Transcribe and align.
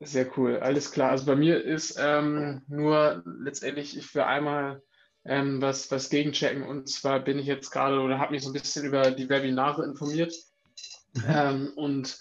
Sehr 0.00 0.26
cool, 0.38 0.58
alles 0.58 0.92
klar. 0.92 1.10
Also 1.10 1.26
bei 1.26 1.36
mir 1.36 1.62
ist 1.62 1.98
ähm, 2.00 2.62
nur 2.68 3.22
letztendlich, 3.26 3.98
ich 3.98 4.14
will 4.14 4.22
einmal 4.22 4.82
ähm, 5.24 5.60
was, 5.60 5.90
was 5.90 6.08
gegenchecken. 6.08 6.62
Und 6.62 6.88
zwar 6.88 7.20
bin 7.20 7.38
ich 7.38 7.46
jetzt 7.46 7.70
gerade 7.70 8.00
oder 8.00 8.18
habe 8.18 8.32
mich 8.32 8.42
so 8.42 8.48
ein 8.50 8.54
bisschen 8.54 8.86
über 8.86 9.10
die 9.10 9.28
Webinare 9.28 9.84
informiert 9.84 10.34
mhm. 11.14 11.24
ähm, 11.28 11.72
und 11.76 12.18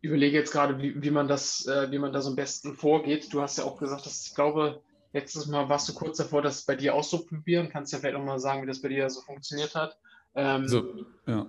überlege 0.00 0.36
jetzt 0.36 0.52
gerade, 0.52 0.80
wie, 0.80 1.02
wie 1.02 1.10
man 1.10 1.26
das, 1.26 1.66
äh, 1.66 1.90
wie 1.90 1.98
man 1.98 2.12
da 2.12 2.20
so 2.20 2.30
am 2.30 2.36
besten 2.36 2.74
vorgeht. 2.74 3.32
Du 3.32 3.42
hast 3.42 3.58
ja 3.58 3.64
auch 3.64 3.78
gesagt, 3.78 4.06
dass 4.06 4.24
ich 4.24 4.34
glaube, 4.34 4.82
letztes 5.12 5.46
Mal 5.46 5.68
warst 5.68 5.88
du 5.88 5.94
kurz 5.94 6.18
davor, 6.18 6.42
das 6.42 6.64
bei 6.64 6.76
dir 6.76 6.94
auszuprobieren. 6.94 7.70
Kannst 7.70 7.92
du 7.92 7.96
ja 7.96 8.00
vielleicht 8.00 8.16
auch 8.16 8.24
mal 8.24 8.38
sagen, 8.38 8.62
wie 8.62 8.66
das 8.66 8.82
bei 8.82 8.88
dir 8.88 9.10
so 9.10 9.20
funktioniert 9.22 9.74
hat. 9.74 9.98
Ähm, 10.36 10.68
so, 10.68 10.94
ja. 11.26 11.46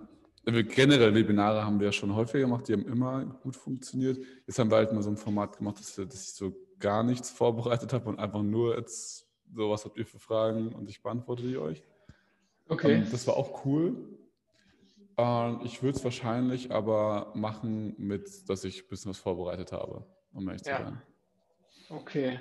Generell 0.52 1.14
Webinare 1.14 1.66
haben 1.66 1.80
wir 1.80 1.88
ja 1.88 1.92
schon 1.92 2.16
häufiger 2.16 2.40
gemacht, 2.40 2.68
die 2.68 2.74
haben 2.74 2.88
immer 2.88 3.26
gut 3.26 3.58
funktioniert. 3.58 4.18
Jetzt 4.46 4.58
haben 4.60 4.72
wir 4.72 4.78
halt 4.78 4.94
mal 4.94 5.04
so 5.04 5.10
ein 5.10 5.18
Format 5.18 5.58
gemacht, 5.58 5.80
dass, 5.80 5.96
dass 5.96 6.24
ich 6.24 6.34
so 6.34 6.56
gar 6.80 7.04
nichts 7.04 7.30
vorbereitet 7.30 7.92
habe 7.92 8.08
und 8.08 8.20
einfach 8.20 8.44
nur 8.44 8.78
jetzt 8.78 9.28
so, 9.54 9.70
was 9.70 9.84
habt 9.84 9.98
ihr 9.98 10.06
für 10.06 10.20
Fragen 10.20 10.74
und 10.74 10.90
ich 10.90 11.02
beantworte 11.02 11.44
die 11.44 11.58
euch. 11.58 11.84
Okay. 12.70 12.94
Ähm, 12.94 13.08
das 13.12 13.28
war 13.28 13.36
auch 13.36 13.66
cool. 13.66 13.96
Ähm, 15.18 15.62
ich 15.64 15.84
würde 15.84 15.98
es 15.98 16.04
wahrscheinlich 16.04 16.72
aber 16.72 17.32
machen 17.36 17.96
mit, 17.98 18.50
dass 18.50 18.64
ich 18.64 18.84
ein 18.84 18.88
bisschen 18.88 19.10
was 19.10 19.18
vorbereitet 19.18 19.72
habe, 19.72 20.06
um 20.34 20.48
ehrlich 20.48 20.66
ja. 20.66 20.78
zu 20.78 20.84
sein. 20.84 21.02
Okay. 21.90 22.40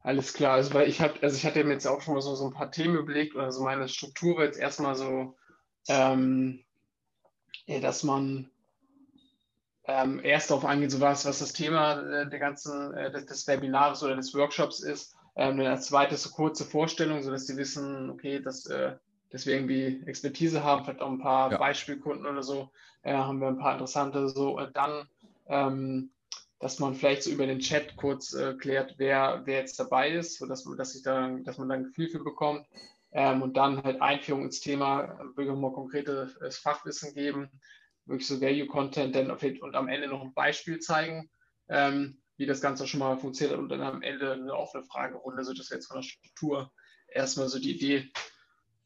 Alles 0.00 0.34
klar. 0.34 0.54
Also, 0.54 0.74
weil 0.74 0.88
ich 0.88 1.00
habe, 1.00 1.14
also 1.22 1.36
ich 1.36 1.46
hatte 1.46 1.64
mir 1.64 1.72
jetzt 1.72 1.86
auch 1.86 2.02
schon 2.02 2.14
mal 2.14 2.20
so, 2.20 2.34
so 2.34 2.44
ein 2.44 2.52
paar 2.52 2.70
Themen 2.70 2.96
überlegt 2.96 3.34
oder 3.34 3.50
so 3.50 3.64
meine 3.64 3.88
Struktur 3.88 4.36
war 4.36 4.44
jetzt 4.44 4.58
erstmal 4.58 4.94
so, 4.94 5.36
ähm, 5.88 6.62
ja, 7.66 7.80
dass 7.80 8.02
man 8.02 8.50
ähm, 9.86 10.20
erst 10.22 10.50
darauf 10.50 10.64
eingeht, 10.64 10.90
so 10.90 11.00
was, 11.00 11.24
was 11.26 11.40
das 11.40 11.52
Thema 11.52 12.00
äh, 12.00 12.28
der 12.28 12.38
ganzen, 12.38 12.94
äh, 12.94 13.10
des, 13.10 13.26
des, 13.26 13.46
Webinars 13.46 14.02
oder 14.02 14.16
des 14.16 14.34
Workshops 14.34 14.80
ist. 14.80 15.14
Ähm, 15.36 15.58
dann 15.58 15.66
als 15.66 15.86
zweites 15.86 16.22
so 16.22 16.30
kurze 16.30 16.64
Vorstellung, 16.64 17.22
sodass 17.22 17.46
sie 17.46 17.56
wissen, 17.56 18.08
okay, 18.10 18.40
dass, 18.40 18.66
äh, 18.66 18.96
dass 19.30 19.46
wir 19.46 19.54
irgendwie 19.54 20.02
Expertise 20.06 20.62
haben, 20.62 20.84
vielleicht 20.84 21.00
auch 21.00 21.10
ein 21.10 21.18
paar 21.18 21.50
ja. 21.50 21.58
Beispielkunden 21.58 22.26
oder 22.26 22.42
so, 22.42 22.70
äh, 23.02 23.12
haben 23.12 23.40
wir 23.40 23.48
ein 23.48 23.58
paar 23.58 23.72
interessante 23.72 24.28
so. 24.28 24.60
Dann 24.72 25.08
ähm, 25.48 26.10
dass 26.64 26.78
man 26.78 26.94
vielleicht 26.94 27.24
so 27.24 27.30
über 27.30 27.46
den 27.46 27.58
Chat 27.58 27.94
kurz 27.96 28.32
äh, 28.32 28.54
klärt, 28.54 28.94
wer, 28.96 29.42
wer 29.44 29.58
jetzt 29.58 29.78
dabei 29.78 30.10
ist, 30.12 30.38
sodass 30.38 30.64
dass, 30.78 30.94
ich 30.94 31.02
da, 31.02 31.28
dass 31.44 31.58
man 31.58 31.68
da 31.68 31.74
ein 31.74 31.84
Gefühl 31.84 32.08
für 32.08 32.24
bekommt. 32.24 32.66
Ähm, 33.14 33.42
und 33.42 33.56
dann 33.56 33.82
halt 33.82 34.02
Einführung 34.02 34.44
ins 34.44 34.60
Thema, 34.60 35.18
wirklich 35.36 35.56
mal 35.56 35.72
konkretes 35.72 36.58
Fachwissen 36.58 37.14
geben, 37.14 37.48
wirklich 38.06 38.26
so 38.26 38.40
Value-Content 38.40 39.14
dann 39.14 39.30
und 39.30 39.76
am 39.76 39.88
Ende 39.88 40.08
noch 40.08 40.22
ein 40.22 40.34
Beispiel 40.34 40.80
zeigen, 40.80 41.30
ähm, 41.68 42.20
wie 42.36 42.46
das 42.46 42.60
Ganze 42.60 42.86
schon 42.86 43.00
mal 43.00 43.16
funktioniert 43.16 43.58
und 43.58 43.68
dann 43.68 43.82
am 43.82 44.02
Ende 44.02 44.32
eine 44.32 44.54
offene 44.54 44.84
Fragerunde, 44.84 45.44
so 45.44 45.54
das 45.54 45.70
jetzt 45.70 45.86
von 45.86 45.98
der 45.98 46.02
Struktur 46.02 46.72
erstmal 47.08 47.48
so 47.48 47.58
die 47.58 47.76
Idee. 47.76 48.10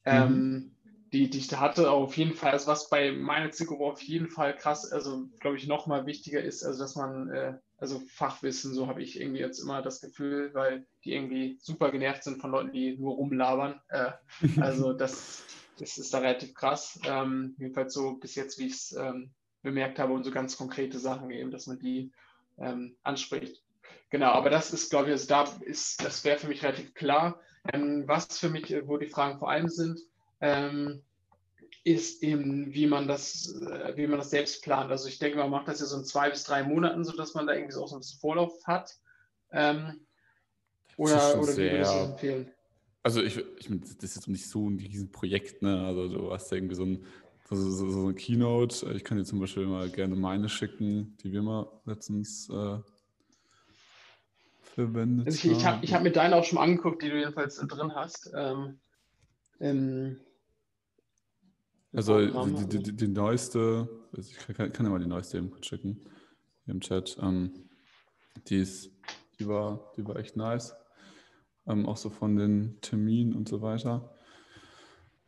Ähm, 0.04 0.32
mhm 0.32 0.78
die, 1.12 1.30
die 1.30 1.38
ich 1.38 1.48
da 1.48 1.60
hatte, 1.60 1.90
auf 1.90 2.16
jeden 2.16 2.34
Fall, 2.34 2.52
also 2.52 2.66
was 2.66 2.90
bei 2.90 3.12
meiner 3.12 3.50
Zielgruppe 3.50 3.84
auf 3.84 4.02
jeden 4.02 4.28
Fall 4.28 4.54
krass, 4.54 4.90
also 4.90 5.26
glaube 5.40 5.56
ich, 5.56 5.66
nochmal 5.66 6.06
wichtiger 6.06 6.42
ist, 6.42 6.64
also 6.64 6.80
dass 6.80 6.96
man, 6.96 7.30
äh, 7.30 7.58
also 7.78 8.02
Fachwissen, 8.08 8.74
so 8.74 8.88
habe 8.88 9.02
ich 9.02 9.20
irgendwie 9.20 9.40
jetzt 9.40 9.60
immer 9.60 9.82
das 9.82 10.00
Gefühl, 10.00 10.50
weil 10.52 10.86
die 11.04 11.12
irgendwie 11.12 11.58
super 11.60 11.90
genervt 11.90 12.24
sind 12.24 12.40
von 12.40 12.50
Leuten, 12.50 12.72
die 12.72 12.96
nur 12.98 13.14
rumlabern. 13.14 13.80
Äh, 13.88 14.10
also 14.60 14.92
das, 14.92 15.44
das 15.78 15.96
ist 15.96 16.12
da 16.12 16.18
relativ 16.18 16.54
krass. 16.54 17.00
Ähm, 17.04 17.54
jedenfalls 17.58 17.94
so 17.94 18.14
bis 18.14 18.34
jetzt, 18.34 18.58
wie 18.58 18.66
ich 18.66 18.74
es 18.74 18.92
ähm, 18.92 19.30
bemerkt 19.62 19.98
habe 19.98 20.12
und 20.12 20.24
so 20.24 20.30
ganz 20.30 20.56
konkrete 20.56 20.98
Sachen 20.98 21.30
eben, 21.30 21.50
dass 21.50 21.66
man 21.66 21.78
die 21.78 22.12
ähm, 22.58 22.96
anspricht. 23.02 23.62
Genau, 24.10 24.32
aber 24.32 24.50
das 24.50 24.72
ist, 24.72 24.90
glaube 24.90 25.06
ich, 25.06 25.12
also 25.12 25.28
da 25.28 25.44
ist, 25.60 26.02
das 26.04 26.24
wäre 26.24 26.38
für 26.38 26.48
mich 26.48 26.62
relativ 26.62 26.94
klar. 26.94 27.40
Ähm, 27.72 28.04
was 28.06 28.38
für 28.38 28.48
mich, 28.48 28.74
wo 28.86 28.96
die 28.96 29.06
Fragen 29.06 29.38
vor 29.38 29.50
allem 29.50 29.68
sind, 29.68 30.00
ähm, 30.40 31.02
ist 31.84 32.22
eben, 32.22 32.72
wie 32.74 32.86
man 32.86 33.08
das, 33.08 33.60
äh, 33.62 33.96
wie 33.96 34.06
man 34.06 34.18
das 34.18 34.30
selbst 34.30 34.62
plant. 34.62 34.90
Also 34.90 35.08
ich 35.08 35.18
denke, 35.18 35.38
man 35.38 35.50
macht 35.50 35.68
das 35.68 35.80
ja 35.80 35.86
so 35.86 35.96
in 35.96 36.04
zwei 36.04 36.30
bis 36.30 36.44
drei 36.44 36.62
Monaten, 36.62 37.04
sodass 37.04 37.34
man 37.34 37.46
da 37.46 37.54
irgendwie 37.54 37.72
so 37.72 37.82
auch 37.82 37.88
so 37.88 37.96
ein 37.96 38.00
bisschen 38.00 38.20
Vorlauf 38.20 38.52
hat. 38.64 38.94
Ähm, 39.52 40.06
oder 40.96 41.38
oder 41.38 41.52
wie 41.56 41.70
würdest 41.70 41.92
du 41.92 41.98
das 41.98 42.10
empfehlen? 42.10 42.50
Also 43.02 43.22
ich, 43.22 43.38
ich 43.58 43.70
meine, 43.70 43.80
das 43.80 43.90
ist 43.92 44.16
jetzt 44.16 44.28
nicht 44.28 44.48
so 44.48 44.68
ein 44.68 44.78
Riesenprojekt, 44.78 45.62
ne? 45.62 45.86
Also 45.86 46.08
du 46.08 46.32
hast 46.32 46.52
irgendwie 46.52 46.74
so 46.74 46.84
ein 46.84 47.04
so, 47.48 47.56
so, 47.56 47.90
so 47.90 48.00
eine 48.04 48.14
Keynote. 48.14 48.92
Ich 48.92 49.04
kann 49.04 49.16
dir 49.16 49.24
zum 49.24 49.40
Beispiel 49.40 49.66
mal 49.66 49.88
gerne 49.88 50.16
meine 50.16 50.48
schicken, 50.48 51.16
die 51.22 51.32
wir 51.32 51.42
mal 51.42 51.66
letztens 51.86 52.50
äh, 52.50 52.78
verwendet 54.74 55.26
also 55.26 55.50
ich, 55.50 55.64
haben. 55.64 55.82
Ich 55.82 55.94
habe 55.94 56.00
hab 56.00 56.02
mir 56.02 56.12
deine 56.12 56.36
auch 56.36 56.44
schon 56.44 56.58
angeguckt, 56.58 57.02
die 57.02 57.08
du 57.08 57.18
jedenfalls 57.18 57.56
drin 57.56 57.94
hast. 57.94 58.30
Ähm, 58.34 58.78
ähm, 59.60 60.20
also 61.98 62.44
die, 62.46 62.68
die, 62.68 62.78
die, 62.78 62.96
die, 62.96 63.08
neueste, 63.08 63.88
also 64.16 64.30
ich 64.30 64.56
kann, 64.56 64.72
kann 64.72 64.86
ja 64.86 64.92
mal 64.92 65.00
die 65.00 65.06
neueste 65.08 65.36
eben 65.36 65.50
kurz 65.50 65.66
schicken 65.66 66.00
im 66.68 66.80
Chat. 66.80 67.18
Ähm, 67.20 67.68
die, 68.46 68.58
ist, 68.58 68.92
die, 69.40 69.48
war, 69.48 69.92
die 69.96 70.06
war 70.06 70.14
echt 70.14 70.36
nice. 70.36 70.76
Ähm, 71.66 71.86
auch 71.86 71.96
so 71.96 72.08
von 72.08 72.36
den 72.36 72.80
Terminen 72.82 73.34
und 73.34 73.48
so 73.48 73.62
weiter. 73.62 74.14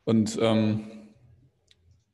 Und 0.05 0.39
ähm, 0.41 1.09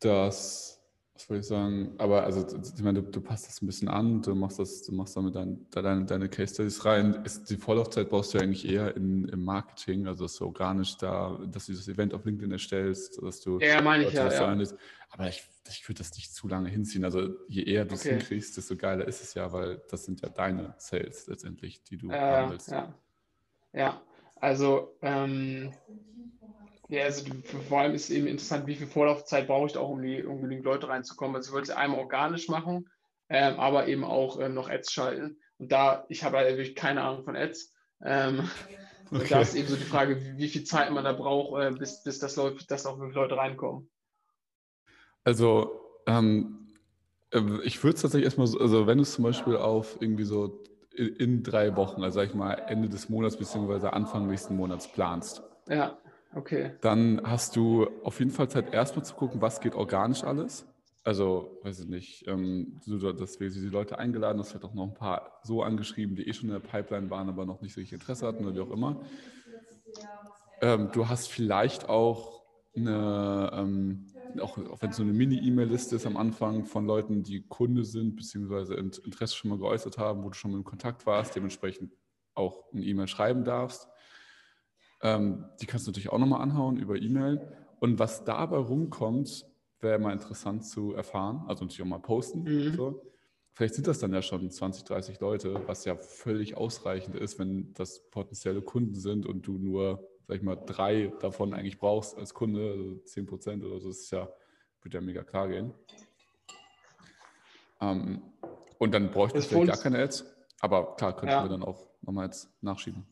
das 0.00 0.75
was 1.16 1.30
wollte 1.30 1.40
ich 1.40 1.46
sagen? 1.46 1.94
Aber 1.96 2.24
also, 2.24 2.46
ich 2.46 2.82
meine, 2.82 3.02
du, 3.02 3.10
du, 3.10 3.20
passt 3.22 3.46
das 3.46 3.62
ein 3.62 3.66
bisschen 3.66 3.88
an, 3.88 4.20
du 4.20 4.34
machst 4.34 4.58
das, 4.58 4.82
du 4.82 4.92
machst 4.92 5.16
damit 5.16 5.34
dein, 5.34 5.66
deine, 5.70 6.04
deine 6.04 6.28
Case 6.28 6.54
Studies 6.54 6.84
rein. 6.84 7.22
Ist, 7.24 7.48
die 7.48 7.56
Vorlaufzeit 7.56 8.10
brauchst 8.10 8.34
du 8.34 8.38
ja 8.38 8.44
eigentlich 8.44 8.68
eher 8.68 8.94
in, 8.96 9.26
im 9.28 9.42
Marketing, 9.42 10.06
also 10.06 10.24
dass 10.24 10.36
du 10.36 10.44
organisch 10.44 10.98
da, 10.98 11.40
dass 11.46 11.66
du 11.66 11.72
das 11.72 11.88
Event 11.88 12.12
auf 12.12 12.24
LinkedIn 12.24 12.52
erstellst, 12.52 13.20
dass 13.22 13.40
du. 13.40 13.58
Ja, 13.60 13.80
meine 13.80 14.04
ich 14.04 14.12
ja. 14.12 14.30
ja. 14.30 14.66
Aber 15.10 15.28
ich, 15.28 15.42
ich 15.70 15.88
würde 15.88 15.98
das 15.98 16.14
nicht 16.14 16.34
zu 16.34 16.48
lange 16.48 16.68
hinziehen. 16.68 17.04
Also 17.04 17.30
je 17.48 17.62
eher 17.62 17.86
du 17.86 17.94
es 17.94 18.02
okay. 18.02 18.18
hinkriegst, 18.18 18.56
desto 18.56 18.76
geiler 18.76 19.08
ist 19.08 19.22
es 19.22 19.32
ja, 19.34 19.50
weil 19.52 19.80
das 19.88 20.04
sind 20.04 20.20
ja 20.20 20.28
deine 20.28 20.74
Sales 20.76 21.26
letztendlich, 21.28 21.82
die 21.82 21.96
du 21.96 22.10
äh, 22.10 22.20
haben 22.20 22.50
willst. 22.52 22.70
Ja, 22.70 22.94
ja. 23.72 24.02
also 24.36 24.96
ähm, 25.00 25.72
ja, 26.88 27.04
also 27.04 27.24
vor 27.68 27.80
allem 27.80 27.94
ist 27.94 28.10
eben 28.10 28.26
interessant, 28.26 28.66
wie 28.66 28.76
viel 28.76 28.86
Vorlaufzeit 28.86 29.48
brauche 29.48 29.66
ich 29.66 29.72
da 29.72 29.80
auch, 29.80 29.90
um, 29.90 30.02
die, 30.02 30.22
um 30.22 30.40
genügend 30.40 30.64
Leute 30.64 30.88
reinzukommen. 30.88 31.34
Also 31.34 31.48
ich 31.48 31.54
wollte 31.54 31.72
es 31.72 31.76
einmal 31.76 31.98
organisch 31.98 32.48
machen, 32.48 32.88
ähm, 33.28 33.58
aber 33.58 33.88
eben 33.88 34.04
auch 34.04 34.40
ähm, 34.40 34.54
noch 34.54 34.70
Ads 34.70 34.92
schalten. 34.92 35.38
Und 35.58 35.72
da, 35.72 36.04
ich 36.08 36.22
habe 36.22 36.36
halt 36.36 36.56
wirklich 36.56 36.76
keine 36.76 37.02
Ahnung 37.02 37.24
von 37.24 37.36
Ads. 37.36 37.74
Ähm, 38.04 38.40
okay. 38.40 38.78
Und 39.10 39.30
da 39.30 39.40
ist 39.40 39.54
eben 39.54 39.68
so 39.68 39.76
die 39.76 39.84
Frage, 39.84 40.20
wie, 40.20 40.36
wie 40.36 40.48
viel 40.48 40.64
Zeit 40.64 40.90
man 40.90 41.04
da 41.04 41.12
braucht, 41.12 41.62
äh, 41.62 41.70
bis, 41.70 42.02
bis 42.02 42.18
das 42.18 42.34
läuft, 42.34 42.70
dass 42.70 42.86
auch 42.86 42.98
wirklich 42.98 43.14
Leute 43.14 43.36
reinkommen. 43.36 43.88
Also, 45.22 45.80
ähm, 46.06 46.66
äh, 47.30 47.40
ich 47.62 47.82
würde 47.82 47.94
es 47.94 48.02
tatsächlich 48.02 48.24
erstmal 48.24 48.48
so, 48.48 48.58
also 48.58 48.86
wenn 48.88 48.98
du 48.98 49.02
es 49.02 49.12
zum 49.12 49.22
Beispiel 49.22 49.56
auf 49.56 49.96
irgendwie 50.00 50.24
so 50.24 50.64
in, 50.92 51.14
in 51.16 51.42
drei 51.44 51.76
Wochen, 51.76 52.02
also 52.02 52.18
sag 52.18 52.28
ich 52.28 52.34
mal 52.34 52.54
Ende 52.54 52.88
des 52.88 53.08
Monats 53.08 53.36
bzw. 53.36 53.88
Anfang 53.88 54.26
nächsten 54.26 54.56
Monats 54.56 54.88
planst. 54.88 55.42
Ja 55.68 55.96
Okay. 56.36 56.72
Dann 56.82 57.22
hast 57.24 57.56
du 57.56 57.86
auf 58.04 58.18
jeden 58.18 58.30
Fall 58.30 58.50
Zeit, 58.50 58.74
erstmal 58.74 59.04
zu 59.04 59.14
gucken, 59.14 59.40
was 59.40 59.60
geht 59.60 59.74
organisch 59.74 60.22
alles. 60.22 60.66
Also, 61.02 61.58
weiß 61.62 61.80
ich 61.80 61.86
nicht, 61.86 62.26
ähm, 62.26 62.80
dass 62.84 63.40
wir 63.40 63.48
die 63.48 63.60
Leute 63.68 63.98
eingeladen, 63.98 64.38
hast, 64.38 64.50
vielleicht 64.50 64.64
auch 64.66 64.74
noch 64.74 64.84
ein 64.88 64.94
paar 64.94 65.40
so 65.44 65.62
angeschrieben, 65.62 66.14
die 66.14 66.28
eh 66.28 66.34
schon 66.34 66.48
in 66.50 66.52
der 66.52 66.60
Pipeline 66.60 67.08
waren, 67.10 67.28
aber 67.28 67.46
noch 67.46 67.62
nicht 67.62 67.72
so 67.74 67.80
richtig 67.80 67.94
Interesse 68.00 68.26
hatten 68.26 68.44
oder 68.44 68.54
wie 68.54 68.60
auch 68.60 68.70
immer. 68.70 69.00
Ähm, 70.60 70.90
du 70.92 71.08
hast 71.08 71.28
vielleicht 71.28 71.88
auch 71.88 72.42
eine, 72.76 73.50
ähm, 73.54 74.06
auch, 74.40 74.58
auch 74.58 74.82
wenn 74.82 74.90
es 74.90 74.96
so 74.96 75.02
eine 75.02 75.12
Mini-E-Mail-Liste 75.12 75.96
ist 75.96 76.06
am 76.06 76.16
Anfang 76.16 76.64
von 76.64 76.86
Leuten, 76.86 77.22
die 77.22 77.46
Kunde 77.46 77.84
sind, 77.84 78.16
beziehungsweise 78.16 78.74
Interesse 78.74 79.34
schon 79.36 79.50
mal 79.50 79.58
geäußert 79.58 79.98
haben, 79.98 80.22
wo 80.24 80.28
du 80.28 80.34
schon 80.34 80.50
mal 80.52 80.58
in 80.58 80.64
Kontakt 80.64 81.06
warst, 81.06 81.36
dementsprechend 81.36 81.92
auch 82.34 82.64
eine 82.72 82.82
E-Mail 82.84 83.08
schreiben 83.08 83.44
darfst. 83.44 83.88
Ähm, 85.02 85.44
die 85.60 85.66
kannst 85.66 85.86
du 85.86 85.90
natürlich 85.90 86.10
auch 86.10 86.18
nochmal 86.18 86.40
anhauen 86.40 86.76
über 86.76 86.96
E-Mail. 86.96 87.40
Und 87.80 87.98
was 87.98 88.24
dabei 88.24 88.56
rumkommt, 88.56 89.46
wäre 89.80 89.98
mal 89.98 90.12
interessant 90.12 90.64
zu 90.64 90.94
erfahren. 90.94 91.44
Also 91.46 91.64
natürlich 91.64 91.82
auch 91.82 91.86
mal 91.86 91.98
posten. 91.98 92.42
Mhm. 92.42 92.74
So. 92.74 93.02
Vielleicht 93.52 93.74
sind 93.74 93.86
das 93.86 93.98
dann 93.98 94.12
ja 94.12 94.22
schon 94.22 94.50
20, 94.50 94.84
30 94.84 95.20
Leute, 95.20 95.62
was 95.66 95.84
ja 95.84 95.96
völlig 95.96 96.56
ausreichend 96.56 97.16
ist, 97.16 97.38
wenn 97.38 97.72
das 97.74 98.08
potenzielle 98.10 98.60
Kunden 98.60 98.94
sind 98.94 99.24
und 99.24 99.46
du 99.46 99.58
nur, 99.58 100.06
sag 100.26 100.36
ich 100.36 100.42
mal, 100.42 100.56
drei 100.56 101.12
davon 101.20 101.54
eigentlich 101.54 101.78
brauchst 101.78 102.18
als 102.18 102.34
Kunde, 102.34 102.72
also 102.72 102.96
10 102.96 103.26
Prozent 103.26 103.64
oder 103.64 103.80
so, 103.80 103.88
das 103.88 104.00
ist 104.00 104.10
ja, 104.10 104.28
wird 104.82 104.94
ja 104.94 105.00
mega 105.00 105.24
klar 105.24 105.48
gehen. 105.48 105.72
Ähm, 107.80 108.22
und 108.78 108.92
dann 108.92 109.10
bräuchte 109.10 109.38
ich 109.38 109.46
vielleicht 109.46 109.68
gar 109.68 109.78
keine 109.78 110.02
Ads. 110.02 110.26
Aber 110.60 110.96
klar, 110.96 111.14
könnten 111.14 111.34
ja. 111.34 111.44
wir 111.44 111.48
dann 111.48 111.62
auch 111.62 111.86
nochmal 112.02 112.26
jetzt 112.26 112.50
nachschieben. 112.62 113.06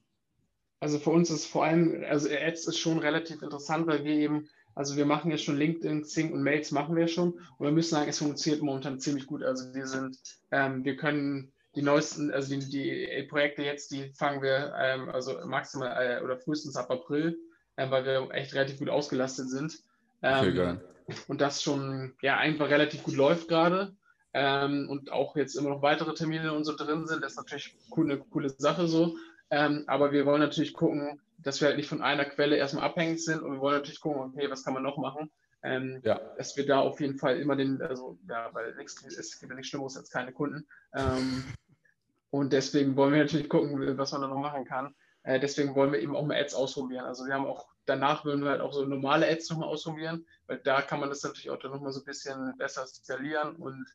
Also 0.84 0.98
für 0.98 1.08
uns 1.08 1.30
ist 1.30 1.46
vor 1.46 1.64
allem, 1.64 2.04
also 2.06 2.28
Ads 2.28 2.66
ist 2.66 2.78
schon 2.78 2.98
relativ 2.98 3.40
interessant, 3.40 3.86
weil 3.86 4.04
wir 4.04 4.16
eben 4.16 4.50
Also 4.74 4.96
wir 4.96 5.06
machen 5.06 5.30
ja 5.30 5.38
schon 5.38 5.56
LinkedIn, 5.56 6.02
Xing 6.02 6.30
und 6.30 6.42
Mails 6.42 6.72
machen 6.72 6.94
wir 6.94 7.08
schon. 7.08 7.32
Und 7.32 7.66
wir 7.66 7.70
müssen 7.70 7.94
sagen, 7.94 8.10
es 8.10 8.18
funktioniert 8.18 8.62
momentan 8.62 9.00
ziemlich 9.00 9.26
gut. 9.26 9.42
Also 9.42 9.72
wir 9.72 9.86
sind, 9.86 10.18
ähm, 10.50 10.84
wir 10.84 10.96
können 10.96 11.50
die 11.74 11.80
neuesten, 11.80 12.30
also 12.30 12.54
die, 12.54 12.68
die, 12.68 13.26
Projekte 13.30 13.62
jetzt, 13.62 13.92
die 13.92 14.12
fangen 14.12 14.42
wir 14.42 14.74
ähm, 14.78 15.08
also 15.08 15.38
maximal 15.46 16.20
äh, 16.20 16.22
oder 16.22 16.36
frühestens 16.36 16.76
ab 16.76 16.90
April, 16.90 17.38
äh, 17.76 17.90
weil 17.90 18.04
wir 18.04 18.30
echt 18.32 18.54
relativ 18.54 18.78
gut 18.78 18.90
ausgelastet 18.90 19.48
sind. 19.48 19.78
Ähm, 20.20 20.80
und 21.28 21.40
das 21.40 21.62
schon 21.62 22.12
ja 22.20 22.36
einfach 22.36 22.68
relativ 22.68 23.04
gut 23.04 23.14
läuft 23.14 23.48
gerade. 23.48 23.96
Ähm, 24.34 24.90
und 24.90 25.10
auch 25.10 25.34
jetzt 25.34 25.54
immer 25.54 25.70
noch 25.70 25.80
weitere 25.80 26.12
Termine 26.12 26.52
und 26.52 26.64
so 26.64 26.76
drin 26.76 27.06
sind, 27.06 27.22
das 27.24 27.32
ist 27.32 27.38
natürlich 27.38 27.74
cool, 27.96 28.04
eine 28.04 28.18
coole 28.18 28.50
Sache 28.50 28.86
so. 28.86 29.16
Ähm, 29.54 29.84
aber 29.86 30.10
wir 30.10 30.26
wollen 30.26 30.40
natürlich 30.40 30.74
gucken, 30.74 31.20
dass 31.38 31.60
wir 31.60 31.68
halt 31.68 31.76
nicht 31.76 31.88
von 31.88 32.02
einer 32.02 32.24
Quelle 32.24 32.56
erstmal 32.56 32.82
abhängig 32.82 33.24
sind 33.24 33.40
und 33.40 33.52
wir 33.52 33.60
wollen 33.60 33.76
natürlich 33.76 34.00
gucken, 34.00 34.22
okay, 34.22 34.50
was 34.50 34.64
kann 34.64 34.74
man 34.74 34.82
noch 34.82 34.96
machen, 34.96 35.30
ähm, 35.62 36.00
ja. 36.02 36.18
dass 36.36 36.56
wir 36.56 36.66
da 36.66 36.80
auf 36.80 37.00
jeden 37.00 37.18
Fall 37.18 37.38
immer 37.38 37.54
den, 37.54 37.80
also 37.80 38.18
ja, 38.28 38.52
weil 38.52 38.74
nichts 38.74 39.00
ist, 39.02 39.38
gibt 39.38 39.50
ja 39.50 39.54
nichts 39.54 39.68
Schlimmeres 39.68 39.96
als 39.96 40.10
keine 40.10 40.32
Kunden. 40.32 40.66
Ähm, 40.92 41.44
und 42.30 42.52
deswegen 42.52 42.96
wollen 42.96 43.12
wir 43.12 43.22
natürlich 43.22 43.48
gucken, 43.48 43.96
was 43.96 44.10
man 44.10 44.22
da 44.22 44.26
noch 44.26 44.40
machen 44.40 44.64
kann. 44.64 44.92
Äh, 45.22 45.38
deswegen 45.38 45.76
wollen 45.76 45.92
wir 45.92 46.00
eben 46.00 46.16
auch 46.16 46.26
mal 46.26 46.36
Ads 46.36 46.54
ausprobieren. 46.54 47.04
Also 47.04 47.24
wir 47.24 47.34
haben 47.34 47.46
auch, 47.46 47.68
danach 47.86 48.24
würden 48.24 48.42
wir 48.42 48.50
halt 48.50 48.60
auch 48.60 48.72
so 48.72 48.84
normale 48.84 49.28
Ads 49.28 49.50
nochmal 49.50 49.68
ausprobieren, 49.68 50.26
weil 50.48 50.58
da 50.58 50.82
kann 50.82 50.98
man 50.98 51.10
das 51.10 51.22
natürlich 51.22 51.50
auch 51.50 51.60
dann 51.60 51.70
nochmal 51.70 51.92
so 51.92 52.00
ein 52.00 52.06
bisschen 52.06 52.54
besser 52.58 52.84
skalieren 52.88 53.54
und 53.54 53.86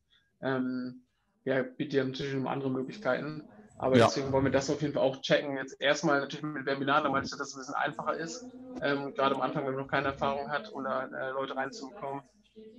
ähm, 0.42 1.02
ja, 1.44 1.64
bietet 1.64 1.94
ja 1.96 2.06
natürlich 2.06 2.34
noch 2.34 2.50
andere 2.50 2.72
Möglichkeiten. 2.72 3.44
Aber 3.80 3.98
ja. 3.98 4.06
deswegen 4.06 4.32
wollen 4.32 4.46
wir 4.46 4.52
das 4.52 4.70
auf 4.70 4.82
jeden 4.82 4.94
Fall 4.94 5.04
auch 5.04 5.22
checken. 5.22 5.58
Jetzt 5.58 5.80
erstmal 5.82 6.20
natürlich 6.22 6.44
mit 6.44 6.66
Webinaren, 6.66 7.04
da 7.06 7.10
meinst 7.10 7.32
du, 7.34 7.38
dass 7.38 7.50
es 7.50 7.56
ein 7.56 7.60
bisschen 7.60 7.76
einfacher 7.76 8.16
ist, 8.18 8.48
ähm, 8.82 9.14
gerade 9.16 9.36
am 9.36 9.42
Anfang, 9.42 9.66
wenn 9.66 9.74
man 9.74 9.84
noch 9.84 9.90
keine 9.92 10.10
Erfahrung 10.10 10.50
hat, 10.50 10.70
um 10.70 10.84
da 10.84 11.06
äh, 11.06 11.32
Leute 11.32 11.56
reinzubekommen. 11.56 12.24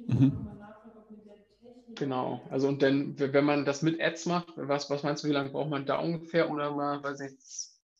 Mhm. 0.06 0.60
Genau, 1.96 2.46
also 2.50 2.68
und 2.68 2.82
dann, 2.82 3.18
wenn 3.18 3.44
man 3.44 3.64
das 3.64 3.82
mit 3.82 4.00
Ads 4.00 4.26
macht, 4.26 4.52
was, 4.56 4.88
was 4.90 5.02
meinst 5.02 5.24
du, 5.24 5.28
wie 5.28 5.32
lange 5.32 5.50
braucht 5.50 5.70
man 5.70 5.84
da 5.86 5.98
ungefähr, 5.98 6.48
um 6.48 6.56
da 6.58 6.70
mal, 6.70 7.02
weiß 7.02 7.20
ich, 7.20 7.32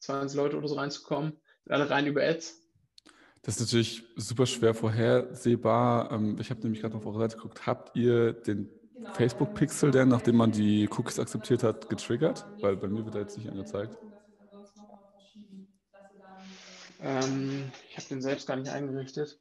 20 0.01 0.37
Leute 0.37 0.57
oder 0.57 0.69
so 0.69 0.77
reinzukommen? 0.77 1.39
Alle 1.69 1.91
rein 1.91 2.07
über 2.07 2.23
Ads? 2.23 2.61
Das 3.43 3.57
ist 3.57 3.61
natürlich 3.61 4.05
super 4.17 4.47
schwer 4.47 4.75
vorhersehbar. 4.75 6.13
Ähm, 6.13 6.37
ich 6.41 6.51
habe 6.51 6.61
nämlich 6.63 6.81
gerade 6.81 6.97
auf 6.97 7.07
eure 7.07 7.19
Seite 7.21 7.37
geguckt, 7.37 7.67
habt 7.67 7.97
ihr 7.97 8.33
den 8.33 8.71
Facebook-Pixel 9.15 9.91
denn, 9.91 10.09
nachdem 10.09 10.37
man 10.37 10.53
die 10.53 10.89
Cookies 10.89 11.19
akzeptiert 11.19 11.63
hat, 11.63 11.89
getriggert? 11.89 12.47
Weil 12.61 12.77
bei 12.77 12.89
mir 12.89 13.05
wird 13.05 13.15
er 13.15 13.23
jetzt 13.23 13.37
nicht 13.37 13.49
angezeigt. 13.49 13.99
Ähm, 17.03 17.73
ich 17.89 17.97
habe 17.97 18.09
den 18.09 18.23
selbst 18.23 18.47
gar 18.47 18.57
nicht 18.57 18.71
eingerichtet. 18.71 19.41